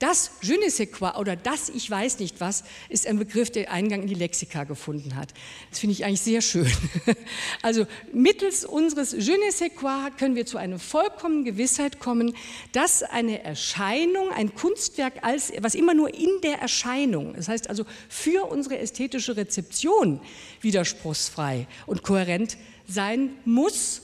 Das 0.00 0.30
je 0.40 0.56
ne 0.56 0.70
sais 0.70 0.86
quoi 0.86 1.12
oder 1.18 1.36
das 1.36 1.68
ich 1.68 1.90
weiß 1.90 2.20
nicht 2.20 2.40
was 2.40 2.64
ist 2.88 3.06
ein 3.06 3.18
Begriff, 3.18 3.50
der 3.50 3.70
Eingang 3.70 4.00
in 4.00 4.08
die 4.08 4.14
Lexika 4.14 4.64
gefunden 4.64 5.14
hat. 5.14 5.34
Das 5.68 5.78
finde 5.78 5.92
ich 5.92 6.04
eigentlich 6.04 6.22
sehr 6.22 6.40
schön. 6.40 6.72
Also 7.62 7.86
mittels 8.12 8.64
unseres 8.64 9.12
je 9.12 9.36
ne 9.36 9.52
sais 9.52 9.70
quoi 9.74 10.10
können 10.18 10.36
wir 10.36 10.46
zu 10.46 10.56
einer 10.56 10.78
vollkommenen 10.78 11.44
Gewissheit 11.44 12.00
kommen, 12.00 12.34
dass 12.72 13.02
eine 13.02 13.44
Erscheinung, 13.44 14.32
ein 14.32 14.54
Kunstwerk 14.54 15.22
als 15.22 15.52
was 15.60 15.74
immer 15.74 15.92
nur 15.92 16.12
in 16.14 16.40
der 16.42 16.58
Erscheinung, 16.60 17.34
das 17.34 17.48
heißt 17.48 17.68
also 17.68 17.84
für 18.08 18.50
unsere 18.50 18.78
ästhetische 18.78 19.36
Rezeption 19.36 20.22
widerspruchsfrei 20.62 21.66
und 21.86 22.02
kohärent 22.02 22.56
sein 22.86 23.36
muss, 23.44 24.00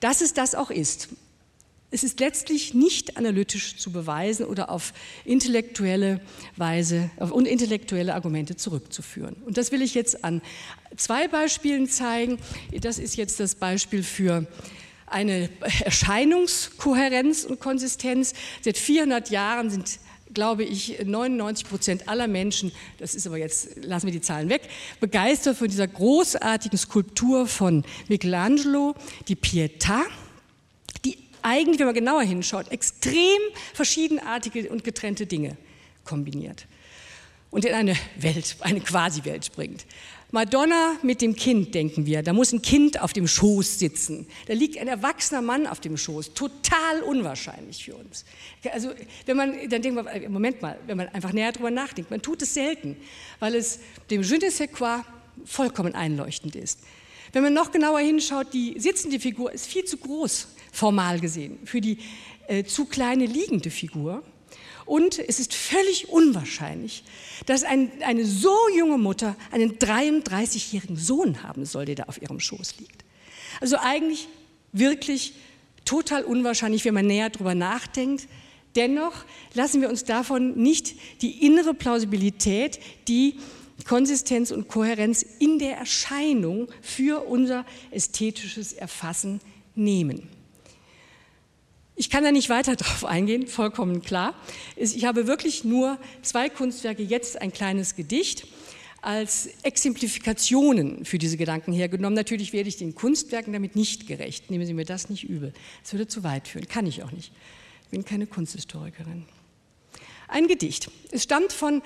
dass 0.00 0.20
es 0.20 0.34
das 0.34 0.54
auch 0.54 0.70
ist. 0.70 1.08
Es 1.92 2.04
ist 2.04 2.20
letztlich 2.20 2.72
nicht 2.72 3.16
analytisch 3.16 3.76
zu 3.76 3.90
beweisen 3.90 4.46
oder 4.46 4.70
auf 4.70 4.92
intellektuelle 5.24 6.20
Weise 6.56 7.10
auf 7.18 7.32
intellektuelle 7.32 8.14
Argumente 8.14 8.56
zurückzuführen. 8.56 9.34
Und 9.44 9.56
das 9.56 9.72
will 9.72 9.82
ich 9.82 9.94
jetzt 9.94 10.24
an 10.24 10.40
zwei 10.96 11.26
Beispielen 11.26 11.88
zeigen. 11.88 12.38
Das 12.80 12.98
ist 12.98 13.16
jetzt 13.16 13.40
das 13.40 13.56
Beispiel 13.56 14.04
für 14.04 14.46
eine 15.06 15.48
Erscheinungskohärenz 15.84 17.44
und 17.44 17.58
Konsistenz. 17.58 18.34
Seit 18.62 18.78
400 18.78 19.30
Jahren 19.30 19.70
sind 19.70 19.98
glaube 20.32 20.62
ich, 20.62 21.04
99 21.04 21.68
Prozent 21.68 22.08
aller 22.08 22.28
Menschen, 22.28 22.70
das 22.98 23.16
ist 23.16 23.26
aber 23.26 23.38
jetzt, 23.38 23.84
lassen 23.84 24.06
wir 24.06 24.12
die 24.12 24.20
Zahlen 24.20 24.48
weg, 24.48 24.62
begeistert 25.00 25.56
von 25.56 25.66
dieser 25.66 25.88
großartigen 25.88 26.78
Skulptur 26.78 27.48
von 27.48 27.84
Michelangelo, 28.08 28.94
die 29.26 29.34
Pietà 29.34 30.02
eigentlich, 31.42 31.78
wenn 31.78 31.86
man 31.86 31.94
genauer 31.94 32.22
hinschaut, 32.22 32.70
extrem 32.70 33.40
verschiedenartige 33.74 34.70
und 34.70 34.84
getrennte 34.84 35.26
Dinge 35.26 35.56
kombiniert 36.04 36.66
und 37.50 37.64
in 37.64 37.74
eine 37.74 37.96
Welt, 38.16 38.56
eine 38.60 38.80
Quasi-Welt 38.80 39.52
bringt. 39.52 39.84
Madonna 40.32 40.96
mit 41.02 41.20
dem 41.20 41.34
Kind, 41.34 41.74
denken 41.74 42.06
wir. 42.06 42.22
Da 42.22 42.32
muss 42.32 42.52
ein 42.52 42.62
Kind 42.62 43.00
auf 43.00 43.12
dem 43.12 43.26
Schoß 43.26 43.80
sitzen. 43.80 44.28
Da 44.46 44.54
liegt 44.54 44.78
ein 44.78 44.86
erwachsener 44.86 45.42
Mann 45.42 45.66
auf 45.66 45.80
dem 45.80 45.96
Schoß. 45.96 46.34
Total 46.34 47.02
unwahrscheinlich 47.04 47.84
für 47.84 47.96
uns. 47.96 48.24
Also, 48.72 48.90
wenn 49.26 49.36
man, 49.36 49.68
dann 49.68 49.82
denkt 49.82 49.96
man, 49.96 50.06
äh, 50.06 50.28
Moment 50.28 50.62
mal, 50.62 50.78
wenn 50.86 50.96
man 50.96 51.08
einfach 51.08 51.32
näher 51.32 51.50
drüber 51.50 51.72
nachdenkt, 51.72 52.12
man 52.12 52.22
tut 52.22 52.42
es 52.42 52.54
selten, 52.54 52.96
weil 53.40 53.56
es 53.56 53.80
dem 54.10 54.22
je 54.22 54.38
ne 54.38 54.50
sais 54.52 54.70
quoi 54.70 55.02
vollkommen 55.44 55.96
einleuchtend 55.96 56.54
ist. 56.54 56.78
Wenn 57.32 57.42
man 57.42 57.52
noch 57.52 57.72
genauer 57.72 58.00
hinschaut, 58.00 58.52
die 58.52 58.78
sitzende 58.78 59.18
Figur 59.18 59.52
ist 59.52 59.66
viel 59.66 59.84
zu 59.84 59.96
groß 59.96 60.46
formal 60.72 61.20
gesehen, 61.20 61.58
für 61.64 61.80
die 61.80 61.98
äh, 62.48 62.64
zu 62.64 62.84
kleine 62.84 63.26
liegende 63.26 63.70
Figur. 63.70 64.22
Und 64.86 65.20
es 65.20 65.38
ist 65.38 65.54
völlig 65.54 66.08
unwahrscheinlich, 66.08 67.04
dass 67.46 67.62
ein, 67.62 67.92
eine 68.02 68.24
so 68.24 68.56
junge 68.76 68.98
Mutter 68.98 69.36
einen 69.52 69.78
33-jährigen 69.78 70.96
Sohn 70.96 71.44
haben 71.44 71.64
soll, 71.64 71.84
der 71.84 71.94
da 71.94 72.02
auf 72.04 72.20
ihrem 72.20 72.40
Schoß 72.40 72.78
liegt. 72.78 73.04
Also 73.60 73.76
eigentlich 73.78 74.26
wirklich 74.72 75.34
total 75.84 76.24
unwahrscheinlich, 76.24 76.84
wenn 76.84 76.94
man 76.94 77.06
näher 77.06 77.30
darüber 77.30 77.54
nachdenkt. 77.54 78.26
Dennoch 78.76 79.24
lassen 79.54 79.80
wir 79.80 79.88
uns 79.88 80.04
davon 80.04 80.56
nicht 80.60 80.94
die 81.22 81.46
innere 81.46 81.74
Plausibilität, 81.74 82.80
die 83.08 83.38
Konsistenz 83.84 84.50
und 84.50 84.68
Kohärenz 84.68 85.24
in 85.38 85.58
der 85.58 85.76
Erscheinung 85.76 86.68
für 86.82 87.26
unser 87.26 87.64
ästhetisches 87.90 88.72
Erfassen 88.72 89.40
nehmen. 89.74 90.28
Ich 92.00 92.08
kann 92.08 92.24
da 92.24 92.32
nicht 92.32 92.48
weiter 92.48 92.76
drauf 92.76 93.04
eingehen, 93.04 93.46
vollkommen 93.46 94.00
klar. 94.00 94.34
Ich 94.74 95.04
habe 95.04 95.26
wirklich 95.26 95.64
nur 95.64 95.98
zwei 96.22 96.48
Kunstwerke, 96.48 97.02
jetzt 97.02 97.38
ein 97.38 97.52
kleines 97.52 97.94
Gedicht 97.94 98.46
als 99.02 99.50
Exemplifikationen 99.64 101.04
für 101.04 101.18
diese 101.18 101.36
Gedanken 101.36 101.74
hergenommen. 101.74 102.14
Natürlich 102.14 102.54
werde 102.54 102.70
ich 102.70 102.78
den 102.78 102.94
Kunstwerken 102.94 103.52
damit 103.52 103.76
nicht 103.76 104.06
gerecht. 104.06 104.50
Nehmen 104.50 104.64
Sie 104.64 104.72
mir 104.72 104.86
das 104.86 105.10
nicht 105.10 105.24
übel. 105.24 105.52
Es 105.84 105.92
würde 105.92 106.08
zu 106.08 106.24
weit 106.24 106.48
führen. 106.48 106.66
Kann 106.68 106.86
ich 106.86 107.02
auch 107.02 107.12
nicht. 107.12 107.32
Ich 107.82 107.88
bin 107.90 108.02
keine 108.02 108.26
Kunsthistorikerin. 108.26 109.26
Ein 110.26 110.48
Gedicht. 110.48 110.90
Es 111.10 111.24
stammt 111.24 111.52
von, 111.52 111.82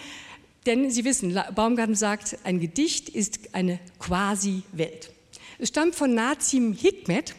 denn 0.65 0.93
Sie 0.93 1.05
wissen, 1.05 1.37
Baumgarten 1.57 1.97
sagt, 1.97 2.39
ein 2.45 2.61
Gedicht 2.61 3.09
ist 3.09 3.53
eine 3.53 3.81
Quasi-Welt. 3.99 5.11
Es 5.59 5.71
stammt 5.71 5.97
von 5.97 6.15
Nazim 6.15 6.73
Hikmet, 6.73 7.35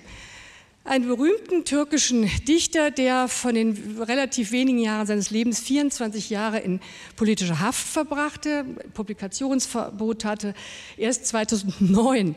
einen 0.86 1.07
berühmten 1.07 1.65
türkischen 1.65 2.29
Dichter, 2.47 2.91
der 2.91 3.27
von 3.27 3.55
den 3.55 3.97
relativ 3.99 4.51
wenigen 4.51 4.77
Jahren 4.77 5.07
seines 5.07 5.31
Lebens 5.31 5.59
24 5.59 6.29
Jahre 6.29 6.59
in 6.59 6.79
politischer 7.15 7.59
Haft 7.59 7.88
verbrachte, 7.88 8.65
Publikationsverbot 8.93 10.25
hatte, 10.25 10.53
erst 10.95 11.25
2009 11.25 12.36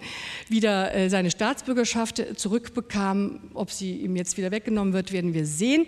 wieder 0.49 0.95
äh, 0.95 1.11
seine 1.11 1.31
Staatsbürgerschaft 1.31 2.25
zurückbekam. 2.37 3.39
Ob 3.53 3.71
sie 3.71 3.99
ihm 3.99 4.17
jetzt 4.17 4.39
wieder 4.39 4.51
weggenommen 4.51 4.95
wird, 4.95 5.13
werden 5.13 5.35
wir 5.35 5.45
sehen. 5.45 5.87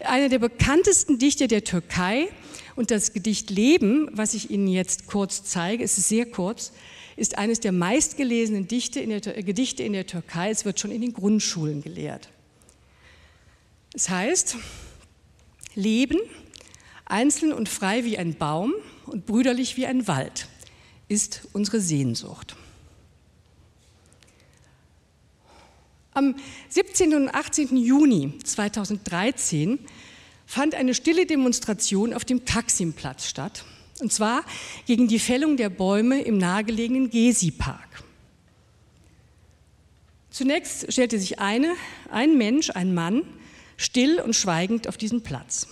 Einer 0.00 0.28
der 0.28 0.38
bekanntesten 0.38 1.18
Dichter 1.18 1.48
der 1.48 1.64
Türkei 1.64 2.28
und 2.76 2.90
das 2.90 3.14
Gedicht 3.14 3.48
Leben, 3.48 4.10
was 4.12 4.34
ich 4.34 4.50
Ihnen 4.50 4.68
jetzt 4.68 5.06
kurz 5.06 5.44
zeige, 5.44 5.82
ist 5.82 5.96
sehr 5.96 6.26
kurz, 6.26 6.72
ist 7.16 7.38
eines 7.38 7.60
der 7.60 7.72
meistgelesenen 7.72 8.66
in 8.68 9.10
der, 9.10 9.20
Gedichte 9.20 9.82
in 9.82 9.92
der 9.92 10.06
Türkei. 10.06 10.50
Es 10.50 10.64
wird 10.64 10.80
schon 10.80 10.90
in 10.90 11.00
den 11.00 11.12
Grundschulen 11.12 11.82
gelehrt. 11.82 12.28
Es 13.94 14.08
heißt, 14.08 14.56
Leben, 15.74 16.18
einzeln 17.04 17.52
und 17.52 17.68
frei 17.68 18.04
wie 18.04 18.18
ein 18.18 18.34
Baum 18.34 18.74
und 19.06 19.26
brüderlich 19.26 19.76
wie 19.76 19.86
ein 19.86 20.06
Wald, 20.08 20.48
ist 21.08 21.48
unsere 21.52 21.80
Sehnsucht. 21.80 22.56
Am 26.14 26.34
17. 26.68 27.14
und 27.14 27.28
18. 27.30 27.76
Juni 27.76 28.38
2013 28.44 29.78
fand 30.46 30.74
eine 30.74 30.94
stille 30.94 31.26
Demonstration 31.26 32.12
auf 32.12 32.24
dem 32.24 32.44
Taksimplatz 32.44 33.26
statt 33.26 33.64
und 34.02 34.12
zwar 34.12 34.44
gegen 34.86 35.08
die 35.08 35.18
Fällung 35.18 35.56
der 35.56 35.70
Bäume 35.70 36.20
im 36.20 36.36
nahegelegenen 36.36 37.08
Gezi-Park. 37.08 38.02
Zunächst 40.30 40.92
stellte 40.92 41.18
sich 41.18 41.38
eine, 41.38 41.74
ein 42.10 42.36
Mensch, 42.36 42.70
ein 42.70 42.94
Mann, 42.94 43.22
still 43.76 44.20
und 44.20 44.34
schweigend 44.34 44.88
auf 44.88 44.96
diesen 44.96 45.22
Platz. 45.22 45.68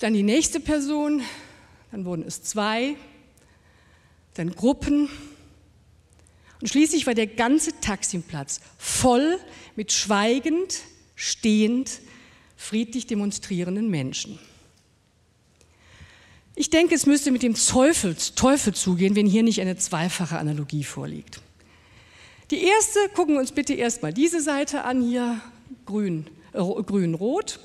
Dann 0.00 0.14
die 0.14 0.22
nächste 0.22 0.58
Person, 0.58 1.22
dann 1.92 2.04
wurden 2.04 2.24
es 2.26 2.42
zwei, 2.42 2.96
dann 4.34 4.54
Gruppen, 4.54 5.08
Und 6.64 6.68
schließlich 6.68 7.06
war 7.06 7.12
der 7.12 7.26
ganze 7.26 7.78
Taximplatz 7.80 8.60
voll 8.78 9.38
mit 9.76 9.92
schweigend, 9.92 10.80
stehend, 11.14 12.00
friedlich 12.56 13.06
demonstrierenden 13.06 13.90
Menschen. 13.90 14.38
Ich 16.56 16.70
denke, 16.70 16.94
es 16.94 17.06
müsste 17.06 17.32
mit 17.32 17.42
dem 17.42 17.54
Teufel, 17.54 18.16
Teufel 18.36 18.74
zugehen, 18.74 19.16
wenn 19.16 19.26
hier 19.26 19.42
nicht 19.42 19.60
eine 19.60 19.76
zweifache 19.76 20.38
Analogie 20.38 20.84
vorliegt. 20.84 21.40
Die 22.50 22.62
erste, 22.62 22.98
gucken 23.14 23.34
wir 23.34 23.40
uns 23.40 23.52
bitte 23.52 23.74
erstmal 23.74 24.12
diese 24.12 24.40
Seite 24.40 24.84
an, 24.84 25.02
hier 25.02 25.40
grün, 25.86 26.26
äh, 26.52 26.58
grün-rot. 26.58 27.58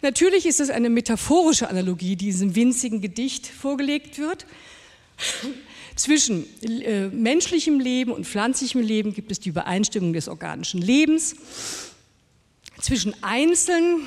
Natürlich 0.00 0.46
ist 0.46 0.60
es 0.60 0.70
eine 0.70 0.88
metaphorische 0.88 1.68
Analogie, 1.68 2.16
die 2.16 2.26
diesem 2.26 2.54
winzigen 2.54 3.00
Gedicht 3.00 3.46
vorgelegt 3.46 4.18
wird. 4.18 4.46
Zwischen 5.96 6.46
äh, 6.62 7.08
menschlichem 7.08 7.78
Leben 7.78 8.12
und 8.12 8.26
pflanzlichem 8.26 8.80
Leben 8.80 9.14
gibt 9.14 9.32
es 9.32 9.40
die 9.40 9.50
Übereinstimmung 9.50 10.12
des 10.12 10.28
organischen 10.28 10.80
Lebens. 10.80 11.36
Zwischen 12.80 13.14
Einzelnen, 13.22 14.06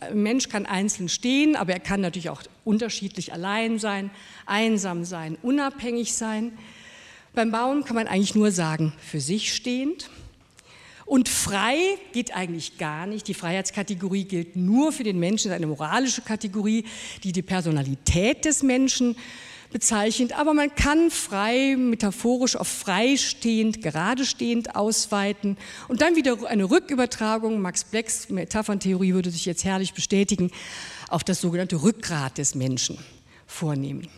ein 0.00 0.22
Mensch 0.22 0.48
kann 0.48 0.66
einzeln 0.66 1.08
stehen, 1.08 1.56
aber 1.56 1.72
er 1.72 1.80
kann 1.80 2.00
natürlich 2.00 2.30
auch 2.30 2.42
unterschiedlich 2.64 3.32
allein 3.32 3.78
sein, 3.78 4.10
einsam 4.46 5.04
sein, 5.04 5.36
unabhängig 5.42 6.14
sein. 6.14 6.52
Beim 7.34 7.50
Bauen 7.50 7.84
kann 7.84 7.96
man 7.96 8.06
eigentlich 8.06 8.34
nur 8.34 8.50
sagen, 8.50 8.92
für 8.98 9.20
sich 9.20 9.54
stehend. 9.54 10.10
Und 11.04 11.28
frei 11.28 11.76
geht 12.12 12.34
eigentlich 12.34 12.76
gar 12.76 13.06
nicht. 13.06 13.28
Die 13.28 13.34
Freiheitskategorie 13.34 14.24
gilt 14.24 14.56
nur 14.56 14.92
für 14.92 15.04
den 15.04 15.18
Menschen, 15.18 15.50
ist 15.50 15.56
eine 15.56 15.66
moralische 15.66 16.20
Kategorie, 16.20 16.84
die 17.24 17.32
die 17.32 17.42
Personalität 17.42 18.44
des 18.44 18.62
Menschen 18.62 19.16
bezeichnet. 19.70 20.32
Aber 20.38 20.54
man 20.54 20.74
kann 20.74 21.10
frei, 21.10 21.76
metaphorisch 21.76 22.56
auf 22.56 22.68
freistehend, 22.68 23.82
geradestehend 23.82 24.76
ausweiten 24.76 25.56
und 25.88 26.00
dann 26.00 26.16
wieder 26.16 26.36
eine 26.48 26.70
Rückübertragung, 26.70 27.60
Max 27.60 27.84
Blecks 27.84 28.28
Metapherntheorie 28.28 29.14
würde 29.14 29.30
sich 29.30 29.46
jetzt 29.46 29.64
herrlich 29.64 29.94
bestätigen, 29.94 30.50
auf 31.08 31.24
das 31.24 31.40
sogenannte 31.40 31.82
Rückgrat 31.82 32.38
des 32.38 32.54
Menschen 32.54 32.98
vornehmen. 33.46 34.08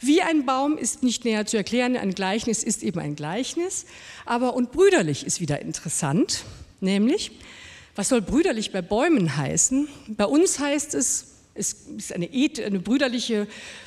Wie 0.00 0.22
ein 0.22 0.44
Baum 0.44 0.76
ist 0.76 1.02
nicht 1.02 1.24
näher 1.24 1.46
zu 1.46 1.56
erklären, 1.56 1.96
ein 1.96 2.12
Gleichnis 2.12 2.62
ist 2.62 2.82
eben 2.82 3.00
ein 3.00 3.16
Gleichnis, 3.16 3.86
aber 4.26 4.54
und 4.54 4.72
brüderlich 4.72 5.24
ist 5.24 5.40
wieder 5.40 5.60
interessant, 5.62 6.44
nämlich, 6.80 7.32
was 7.94 8.08
soll 8.08 8.20
brüderlich 8.20 8.72
bei 8.72 8.82
Bäumen 8.82 9.36
heißen? 9.36 9.88
Bei 10.08 10.26
uns 10.26 10.58
heißt 10.58 10.94
es, 10.94 11.33
es 11.54 11.72
ist 11.96 12.12
eine, 12.12 12.28
eine 12.28 12.80
brüderliche, 12.80 13.46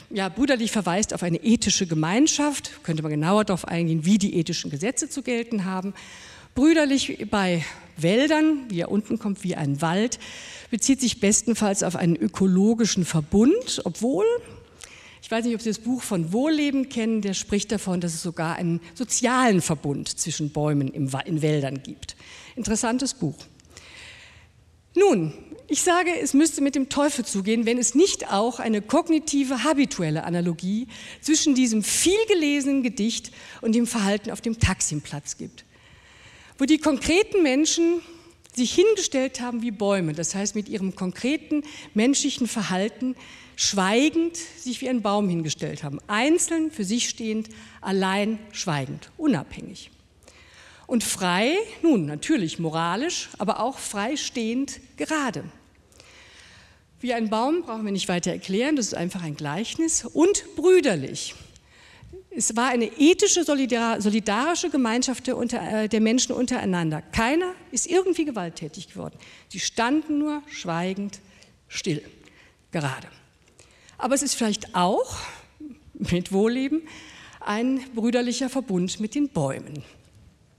ja, 0.09 0.29
brüderlich 0.29 0.71
verweist 0.71 1.13
auf 1.13 1.23
eine 1.23 1.43
ethische 1.43 1.85
Gemeinschaft, 1.85 2.83
könnte 2.83 3.03
man 3.03 3.11
genauer 3.11 3.45
darauf 3.45 3.67
eingehen, 3.67 4.05
wie 4.05 4.17
die 4.17 4.35
ethischen 4.35 4.71
Gesetze 4.71 5.09
zu 5.09 5.21
gelten 5.21 5.65
haben. 5.65 5.93
Brüderlich 6.55 7.27
bei 7.29 7.63
Wäldern, 7.97 8.69
wie 8.69 8.79
er 8.79 8.89
unten 8.89 9.19
kommt, 9.19 9.43
wie 9.43 9.55
ein 9.55 9.81
Wald, 9.81 10.17
bezieht 10.71 11.01
sich 11.01 11.19
bestenfalls 11.19 11.83
auf 11.83 11.95
einen 11.95 12.15
ökologischen 12.15 13.05
Verbund, 13.05 13.81
obwohl, 13.83 14.25
ich 15.21 15.29
weiß 15.29 15.43
nicht, 15.45 15.55
ob 15.55 15.61
Sie 15.61 15.69
das 15.69 15.79
Buch 15.79 16.01
von 16.01 16.31
Wohlleben 16.31 16.89
kennen, 16.89 17.21
der 17.21 17.33
spricht 17.33 17.71
davon, 17.71 17.99
dass 17.99 18.13
es 18.13 18.23
sogar 18.23 18.55
einen 18.55 18.79
sozialen 18.93 19.61
Verbund 19.61 20.07
zwischen 20.07 20.51
Bäumen 20.51 20.87
in 20.87 21.41
Wäldern 21.41 21.83
gibt. 21.83 22.15
Interessantes 22.55 23.13
Buch. 23.13 23.37
Nun, 24.97 25.31
ich 25.67 25.83
sage, 25.83 26.09
es 26.19 26.33
müsste 26.33 26.61
mit 26.61 26.73
dem 26.73 26.89
Teufel 26.89 27.23
zugehen, 27.23 27.67
wenn 27.67 27.77
es 27.77 27.93
nicht 27.93 28.31
auch 28.31 28.59
eine 28.59 28.81
kognitive, 28.81 29.63
habituelle 29.63 30.23
Analogie 30.23 30.87
zwischen 31.21 31.53
diesem 31.53 31.83
vielgelesenen 31.83 32.81
Gedicht 32.81 33.31
und 33.61 33.75
dem 33.75 33.85
Verhalten 33.85 34.31
auf 34.31 34.41
dem 34.41 34.59
Taximplatz 34.59 35.37
gibt. 35.37 35.65
Wo 36.57 36.65
die 36.65 36.79
konkreten 36.79 37.43
Menschen 37.43 38.01
sich 38.55 38.73
hingestellt 38.73 39.39
haben 39.39 39.61
wie 39.61 39.69
Bäume, 39.69 40.13
das 40.13 40.33
heißt 40.33 40.55
mit 40.55 40.67
ihrem 40.67 40.95
konkreten 40.95 41.61
menschlichen 41.93 42.47
Verhalten 42.47 43.15
schweigend 43.55 44.35
sich 44.35 44.81
wie 44.81 44.89
ein 44.89 45.03
Baum 45.03 45.29
hingestellt 45.29 45.83
haben, 45.83 45.99
einzeln, 46.07 46.71
für 46.71 46.85
sich 46.85 47.07
stehend, 47.07 47.49
allein, 47.81 48.39
schweigend, 48.51 49.11
unabhängig. 49.17 49.91
Und 50.87 51.03
frei, 51.03 51.55
nun 51.83 52.05
natürlich 52.05 52.59
moralisch, 52.59 53.29
aber 53.37 53.59
auch 53.59 53.77
freistehend 53.77 54.79
gerade. 54.95 55.43
Wie 57.01 57.13
ein 57.13 57.29
Baum 57.29 57.61
brauchen 57.61 57.85
wir 57.85 57.91
nicht 57.91 58.07
weiter 58.07 58.31
erklären, 58.31 58.77
das 58.77 58.87
ist 58.87 58.93
einfach 58.95 59.21
ein 59.21 59.35
Gleichnis. 59.35 60.05
Und 60.05 60.55
brüderlich. 60.55 61.35
Es 62.31 62.55
war 62.55 62.69
eine 62.69 62.85
ethische, 62.97 63.43
solidarische 63.43 64.69
Gemeinschaft 64.69 65.27
der, 65.27 65.37
unter, 65.37 65.83
äh, 65.83 65.89
der 65.89 66.01
Menschen 66.01 66.33
untereinander. 66.33 67.01
Keiner 67.01 67.53
ist 67.71 67.87
irgendwie 67.87 68.25
gewalttätig 68.25 68.89
geworden. 68.89 69.17
Sie 69.49 69.59
standen 69.59 70.19
nur 70.19 70.41
schweigend, 70.47 71.19
still, 71.67 72.01
gerade. 72.71 73.07
Aber 73.97 74.15
es 74.15 74.21
ist 74.21 74.35
vielleicht 74.35 74.73
auch 74.73 75.17
mit 75.93 76.31
Wohlleben 76.31 76.83
ein 77.41 77.81
brüderlicher 77.93 78.49
Verbund 78.49 78.99
mit 78.99 79.15
den 79.15 79.29
Bäumen. 79.29 79.83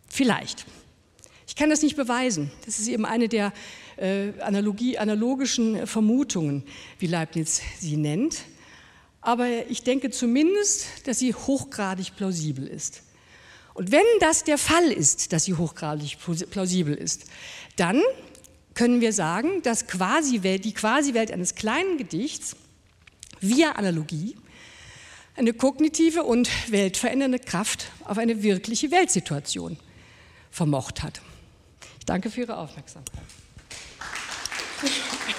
Vielleicht. 0.09 0.66
Ich 1.46 1.56
kann 1.56 1.70
das 1.70 1.82
nicht 1.82 1.96
beweisen. 1.96 2.50
Das 2.66 2.78
ist 2.78 2.88
eben 2.88 3.04
eine 3.04 3.28
der 3.28 3.52
äh, 3.96 4.38
Analogie, 4.40 4.98
analogischen 4.98 5.86
Vermutungen, 5.86 6.64
wie 6.98 7.06
Leibniz 7.06 7.61
sie 7.78 7.96
nennt. 7.96 8.42
Aber 9.20 9.46
ich 9.68 9.82
denke 9.82 10.11
zumindest, 10.11 10.86
dass 11.06 11.18
sie 11.18 11.34
hochgradig 11.34 12.16
plausibel 12.16 12.66
ist. 12.66 13.02
Und 13.74 13.92
wenn 13.92 14.04
das 14.20 14.44
der 14.44 14.59
Fall 14.59 14.90
ist, 14.90 15.32
dass 15.32 15.44
sie 15.44 15.54
hochgradig 15.54 16.18
plausibel 16.50 16.94
ist, 16.94 17.26
dann 17.76 18.02
können 18.74 19.00
wir 19.00 19.12
sagen, 19.12 19.62
dass 19.62 19.86
quasi 19.86 20.38
die 20.40 20.74
Quasi-Welt 20.74 21.32
eines 21.32 21.54
kleinen 21.54 21.98
Gedichts 21.98 22.56
via 23.40 23.72
Analogie 23.72 24.36
eine 25.36 25.52
kognitive 25.52 26.24
und 26.24 26.48
weltverändernde 26.70 27.38
Kraft 27.38 27.90
auf 28.04 28.18
eine 28.18 28.42
wirkliche 28.42 28.90
Weltsituation 28.90 29.78
vermocht 30.51 31.03
hat. 31.03 31.20
Ich 31.99 32.07
danke 32.07 32.30
für 32.30 32.40
Ihre 32.40 32.57
Aufmerksamkeit. 32.57 33.22